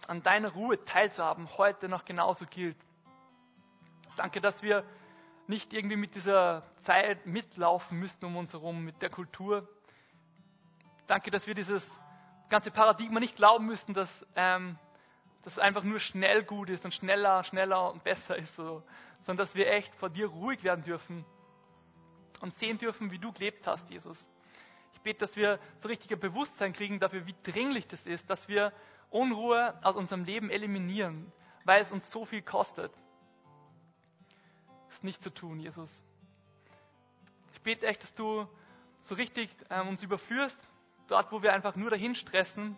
an 0.06 0.22
deiner 0.22 0.50
Ruhe 0.50 0.84
teilzuhaben 0.84 1.48
heute 1.56 1.88
noch 1.88 2.04
genauso 2.04 2.44
gilt. 2.44 2.76
Danke, 4.16 4.42
dass 4.42 4.62
wir 4.62 4.84
nicht 5.46 5.72
irgendwie 5.72 5.96
mit 5.96 6.14
dieser 6.14 6.64
Zeit 6.82 7.24
mitlaufen 7.24 7.98
müssten 7.98 8.26
um 8.26 8.36
uns 8.36 8.52
herum, 8.52 8.84
mit 8.84 9.00
der 9.00 9.08
Kultur. 9.08 9.66
Danke, 11.06 11.30
dass 11.30 11.46
wir 11.46 11.54
dieses 11.54 11.98
ganze 12.50 12.70
Paradigma 12.70 13.20
nicht 13.20 13.36
glauben 13.36 13.64
müssten, 13.64 13.94
dass 13.94 14.26
ähm, 14.34 14.78
das 15.44 15.58
einfach 15.58 15.82
nur 15.82 15.98
schnell 15.98 16.44
gut 16.44 16.68
ist 16.68 16.84
und 16.84 16.92
schneller, 16.92 17.42
schneller 17.42 17.90
und 17.90 18.04
besser 18.04 18.36
ist, 18.36 18.54
so, 18.54 18.82
sondern 19.22 19.46
dass 19.46 19.54
wir 19.54 19.70
echt 19.72 19.94
vor 19.94 20.10
dir 20.10 20.26
ruhig 20.26 20.62
werden 20.62 20.84
dürfen 20.84 21.24
und 22.42 22.52
sehen 22.52 22.76
dürfen, 22.76 23.10
wie 23.10 23.18
du 23.18 23.32
gelebt 23.32 23.66
hast, 23.66 23.88
Jesus. 23.88 24.28
Bete, 25.06 25.20
dass 25.20 25.36
wir 25.36 25.58
so 25.76 25.88
richtiger 25.88 26.16
Bewusstsein 26.16 26.72
kriegen 26.72 26.98
dafür, 26.98 27.26
wie 27.26 27.34
dringlich 27.44 27.86
das 27.86 28.06
ist, 28.06 28.28
dass 28.28 28.48
wir 28.48 28.72
Unruhe 29.08 29.78
aus 29.82 29.96
unserem 29.96 30.24
Leben 30.24 30.50
eliminieren, 30.50 31.32
weil 31.64 31.80
es 31.80 31.92
uns 31.92 32.10
so 32.10 32.24
viel 32.24 32.42
kostet 32.42 32.92
es 34.96 35.02
nicht 35.02 35.22
zu 35.22 35.30
tun, 35.30 35.60
Jesus. 35.60 36.02
Ich 37.52 37.60
bete 37.60 37.86
echt, 37.86 38.02
dass 38.02 38.14
du 38.14 38.48
so 39.00 39.14
richtig 39.14 39.50
ähm, 39.70 39.88
uns 39.88 40.02
überführst, 40.02 40.58
dort, 41.08 41.30
wo 41.32 41.42
wir 41.42 41.52
einfach 41.52 41.76
nur 41.76 41.90
dahin 41.90 42.14
stressen 42.14 42.76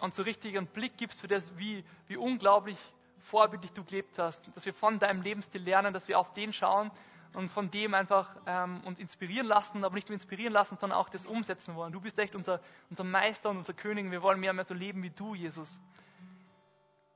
und 0.00 0.14
so 0.14 0.22
richtig 0.22 0.56
einen 0.56 0.66
Blick 0.66 0.96
gibst 0.96 1.20
für 1.20 1.28
das, 1.28 1.56
wie, 1.58 1.84
wie 2.06 2.16
unglaublich 2.16 2.78
vorbildlich 3.18 3.72
du 3.72 3.84
gelebt 3.84 4.18
hast. 4.18 4.54
Dass 4.54 4.64
wir 4.64 4.74
von 4.74 4.98
deinem 4.98 5.22
Lebensstil 5.22 5.62
lernen, 5.62 5.92
dass 5.92 6.06
wir 6.06 6.18
auf 6.18 6.32
den 6.34 6.52
schauen 6.52 6.90
und 7.34 7.50
von 7.50 7.70
dem 7.70 7.94
einfach 7.94 8.34
ähm, 8.46 8.80
uns 8.84 8.98
inspirieren 8.98 9.46
lassen, 9.46 9.84
aber 9.84 9.94
nicht 9.94 10.08
nur 10.08 10.14
inspirieren 10.14 10.52
lassen, 10.52 10.76
sondern 10.78 10.98
auch 10.98 11.08
das 11.08 11.26
umsetzen 11.26 11.74
wollen. 11.74 11.92
Du 11.92 12.00
bist 12.00 12.18
echt 12.18 12.34
unser, 12.34 12.60
unser 12.90 13.04
Meister 13.04 13.50
und 13.50 13.58
unser 13.58 13.74
König. 13.74 14.10
Wir 14.10 14.22
wollen 14.22 14.40
mehr 14.40 14.50
und 14.50 14.56
mehr 14.56 14.64
so 14.64 14.74
leben 14.74 15.02
wie 15.02 15.10
du, 15.10 15.34
Jesus. 15.34 15.78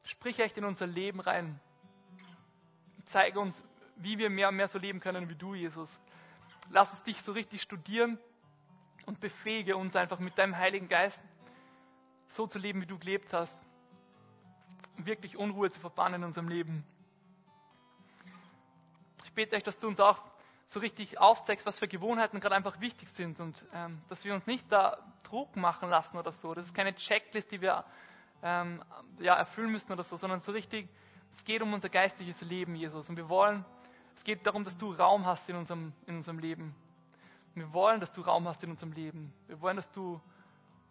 Sprich 0.04 0.38
echt 0.40 0.56
in 0.58 0.64
unser 0.64 0.86
Leben 0.86 1.20
rein. 1.20 1.60
Zeige 3.06 3.40
uns, 3.40 3.62
wie 3.96 4.18
wir 4.18 4.30
mehr 4.30 4.48
und 4.48 4.56
mehr 4.56 4.68
so 4.68 4.78
leben 4.78 5.00
können 5.00 5.28
wie 5.28 5.34
du, 5.34 5.54
Jesus. 5.54 5.98
Lass 6.70 6.90
uns 6.90 7.02
dich 7.02 7.22
so 7.22 7.32
richtig 7.32 7.62
studieren 7.62 8.18
und 9.06 9.20
befähige 9.20 9.76
uns 9.76 9.96
einfach 9.96 10.18
mit 10.18 10.38
deinem 10.38 10.56
Heiligen 10.56 10.88
Geist 10.88 11.22
so 12.28 12.46
zu 12.46 12.58
leben, 12.58 12.80
wie 12.80 12.86
du 12.86 12.98
gelebt 12.98 13.32
hast. 13.32 13.58
Wirklich 14.96 15.36
Unruhe 15.36 15.70
zu 15.70 15.80
verbannen 15.80 16.22
in 16.22 16.26
unserem 16.26 16.48
Leben. 16.48 16.84
Ich 19.32 19.34
bete 19.34 19.56
euch, 19.56 19.62
dass 19.62 19.78
du 19.78 19.88
uns 19.88 19.98
auch 19.98 20.20
so 20.66 20.78
richtig 20.78 21.18
aufzeigst, 21.18 21.64
was 21.64 21.78
für 21.78 21.88
Gewohnheiten 21.88 22.38
gerade 22.38 22.54
einfach 22.54 22.80
wichtig 22.80 23.08
sind 23.08 23.40
und 23.40 23.64
ähm, 23.72 24.02
dass 24.10 24.24
wir 24.26 24.34
uns 24.34 24.46
nicht 24.46 24.70
da 24.70 24.98
Druck 25.22 25.56
machen 25.56 25.88
lassen 25.88 26.18
oder 26.18 26.32
so. 26.32 26.52
Das 26.52 26.66
ist 26.66 26.74
keine 26.74 26.94
Checklist, 26.94 27.50
die 27.50 27.62
wir 27.62 27.84
ähm, 28.42 28.84
ja, 29.18 29.34
erfüllen 29.34 29.72
müssen 29.72 29.90
oder 29.90 30.04
so, 30.04 30.16
sondern 30.16 30.40
so 30.40 30.52
richtig 30.52 30.86
es 31.32 31.44
geht 31.44 31.62
um 31.62 31.72
unser 31.72 31.88
geistliches 31.88 32.42
Leben, 32.42 32.74
Jesus. 32.74 33.08
Und 33.08 33.16
wir 33.16 33.30
wollen, 33.30 33.64
es 34.16 34.22
geht 34.22 34.46
darum, 34.46 34.64
dass 34.64 34.76
du 34.76 34.92
Raum 34.92 35.24
hast 35.24 35.48
in 35.48 35.56
unserem, 35.56 35.94
in 36.06 36.16
unserem 36.16 36.38
Leben. 36.38 36.74
Wir 37.54 37.72
wollen, 37.72 38.00
dass 38.00 38.12
du 38.12 38.20
Raum 38.20 38.46
hast 38.46 38.62
in 38.62 38.70
unserem 38.70 38.92
Leben. 38.92 39.32
Wir 39.46 39.60
wollen, 39.62 39.76
dass 39.76 39.90
du 39.92 40.20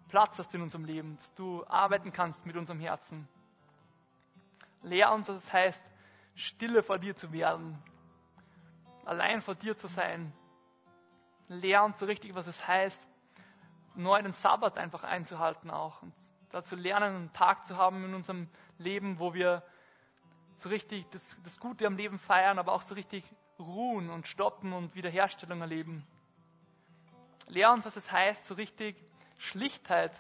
Platz 0.10 0.40
hast 0.40 0.56
in 0.56 0.62
unserem 0.62 0.86
Leben, 0.86 1.16
dass 1.18 1.32
du 1.36 1.64
arbeiten 1.68 2.12
kannst 2.12 2.44
mit 2.48 2.58
unserem 2.58 2.80
Herzen. 2.80 3.28
Lehr 4.82 5.12
uns, 5.12 5.30
was 5.30 5.38
es 5.38 5.54
heißt, 5.54 5.84
stille 6.36 6.82
vor 6.82 6.98
dir 6.98 7.16
zu 7.16 7.32
werden, 7.32 7.78
allein 9.06 9.42
vor 9.42 9.56
dir 9.56 9.76
zu 9.76 9.88
sein. 9.88 10.34
Uns 11.50 12.00
so 12.00 12.06
richtig, 12.06 12.34
was 12.34 12.48
es 12.48 12.68
heißt, 12.68 13.02
neu 13.96 14.22
den 14.22 14.32
Sabbat 14.32 14.78
einfach 14.78 15.04
einzuhalten 15.04 15.70
auch 15.70 16.02
und 16.02 16.14
dazu 16.52 16.76
lernen, 16.76 17.16
einen 17.16 17.34
Tag 17.34 17.66
zu 17.66 17.78
haben 17.78 18.06
in 18.06 18.14
unserem 18.14 18.48
Leben, 18.78 19.20
wo 19.20 19.34
wir 19.34 19.64
so 20.54 20.70
richtig 20.70 21.10
das, 21.12 21.38
das 21.44 21.60
Gute 21.60 21.86
am 21.88 21.98
Leben 21.98 22.20
feiern, 22.20 22.60
aber 22.60 22.74
auch 22.74 22.84
so 22.84 22.96
richtig 22.96 23.24
ruhen 23.60 24.10
und 24.10 24.28
stoppen 24.28 24.74
und 24.74 24.96
Wiederherstellung 24.96 25.62
erleben. 25.62 26.06
Lehr 27.48 27.72
uns, 27.72 27.86
was 27.86 27.96
es 27.96 28.12
heißt, 28.12 28.46
so 28.48 28.56
richtig 28.56 28.96
Schlichtheit 29.38 30.12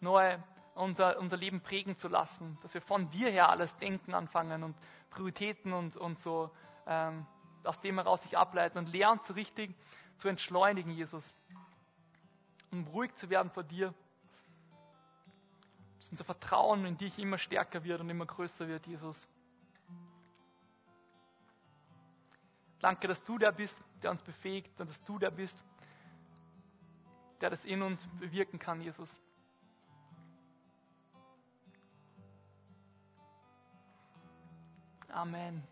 neu 0.00 0.38
unser, 0.74 1.18
unser 1.18 1.36
Leben 1.36 1.60
prägen 1.60 1.96
zu 1.96 2.08
lassen, 2.08 2.58
dass 2.62 2.74
wir 2.74 2.80
von 2.80 3.10
dir 3.10 3.30
her 3.30 3.48
alles 3.50 3.76
denken 3.76 4.14
anfangen 4.14 4.62
und 4.62 4.76
Prioritäten 5.10 5.72
und, 5.72 5.96
und 5.96 6.18
so 6.18 6.50
ähm, 6.86 7.26
aus 7.64 7.80
dem 7.80 7.96
heraus 7.96 8.22
sich 8.22 8.36
ableiten 8.36 8.78
und 8.78 8.94
uns 8.94 9.26
so 9.26 9.34
richtig 9.34 9.74
zu 10.16 10.28
entschleunigen, 10.28 10.92
Jesus, 10.92 11.34
um 12.70 12.86
ruhig 12.88 13.14
zu 13.14 13.30
werden 13.30 13.50
vor 13.50 13.62
dir, 13.62 13.94
dass 15.98 16.10
unser 16.10 16.24
Vertrauen 16.24 16.84
in 16.84 16.96
dich 16.96 17.18
immer 17.18 17.38
stärker 17.38 17.84
wird 17.84 18.00
und 18.00 18.10
immer 18.10 18.26
größer 18.26 18.68
wird, 18.68 18.86
Jesus. 18.86 19.26
Danke, 22.80 23.08
dass 23.08 23.22
du 23.24 23.38
der 23.38 23.52
bist, 23.52 23.76
der 24.02 24.10
uns 24.10 24.22
befähigt 24.22 24.80
und 24.80 24.88
dass 24.88 25.02
du 25.04 25.18
der 25.18 25.30
bist, 25.30 25.62
der 27.40 27.50
das 27.50 27.64
in 27.64 27.82
uns 27.82 28.06
bewirken 28.18 28.58
kann, 28.58 28.80
Jesus. 28.80 29.20
Amen. 35.08 35.66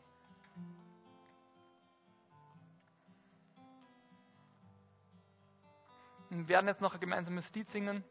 Wir 6.30 6.48
werden 6.48 6.68
jetzt 6.68 6.80
noch 6.80 6.94
ein 6.94 7.00
gemeinsames 7.00 7.52
Lied 7.54 7.68
singen 7.68 8.04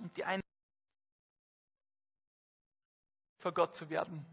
und 0.00 0.16
die 0.16 0.24
eine 0.24 0.42
vor 3.38 3.52
Gott 3.52 3.76
zu 3.76 3.88
werden. 3.90 4.26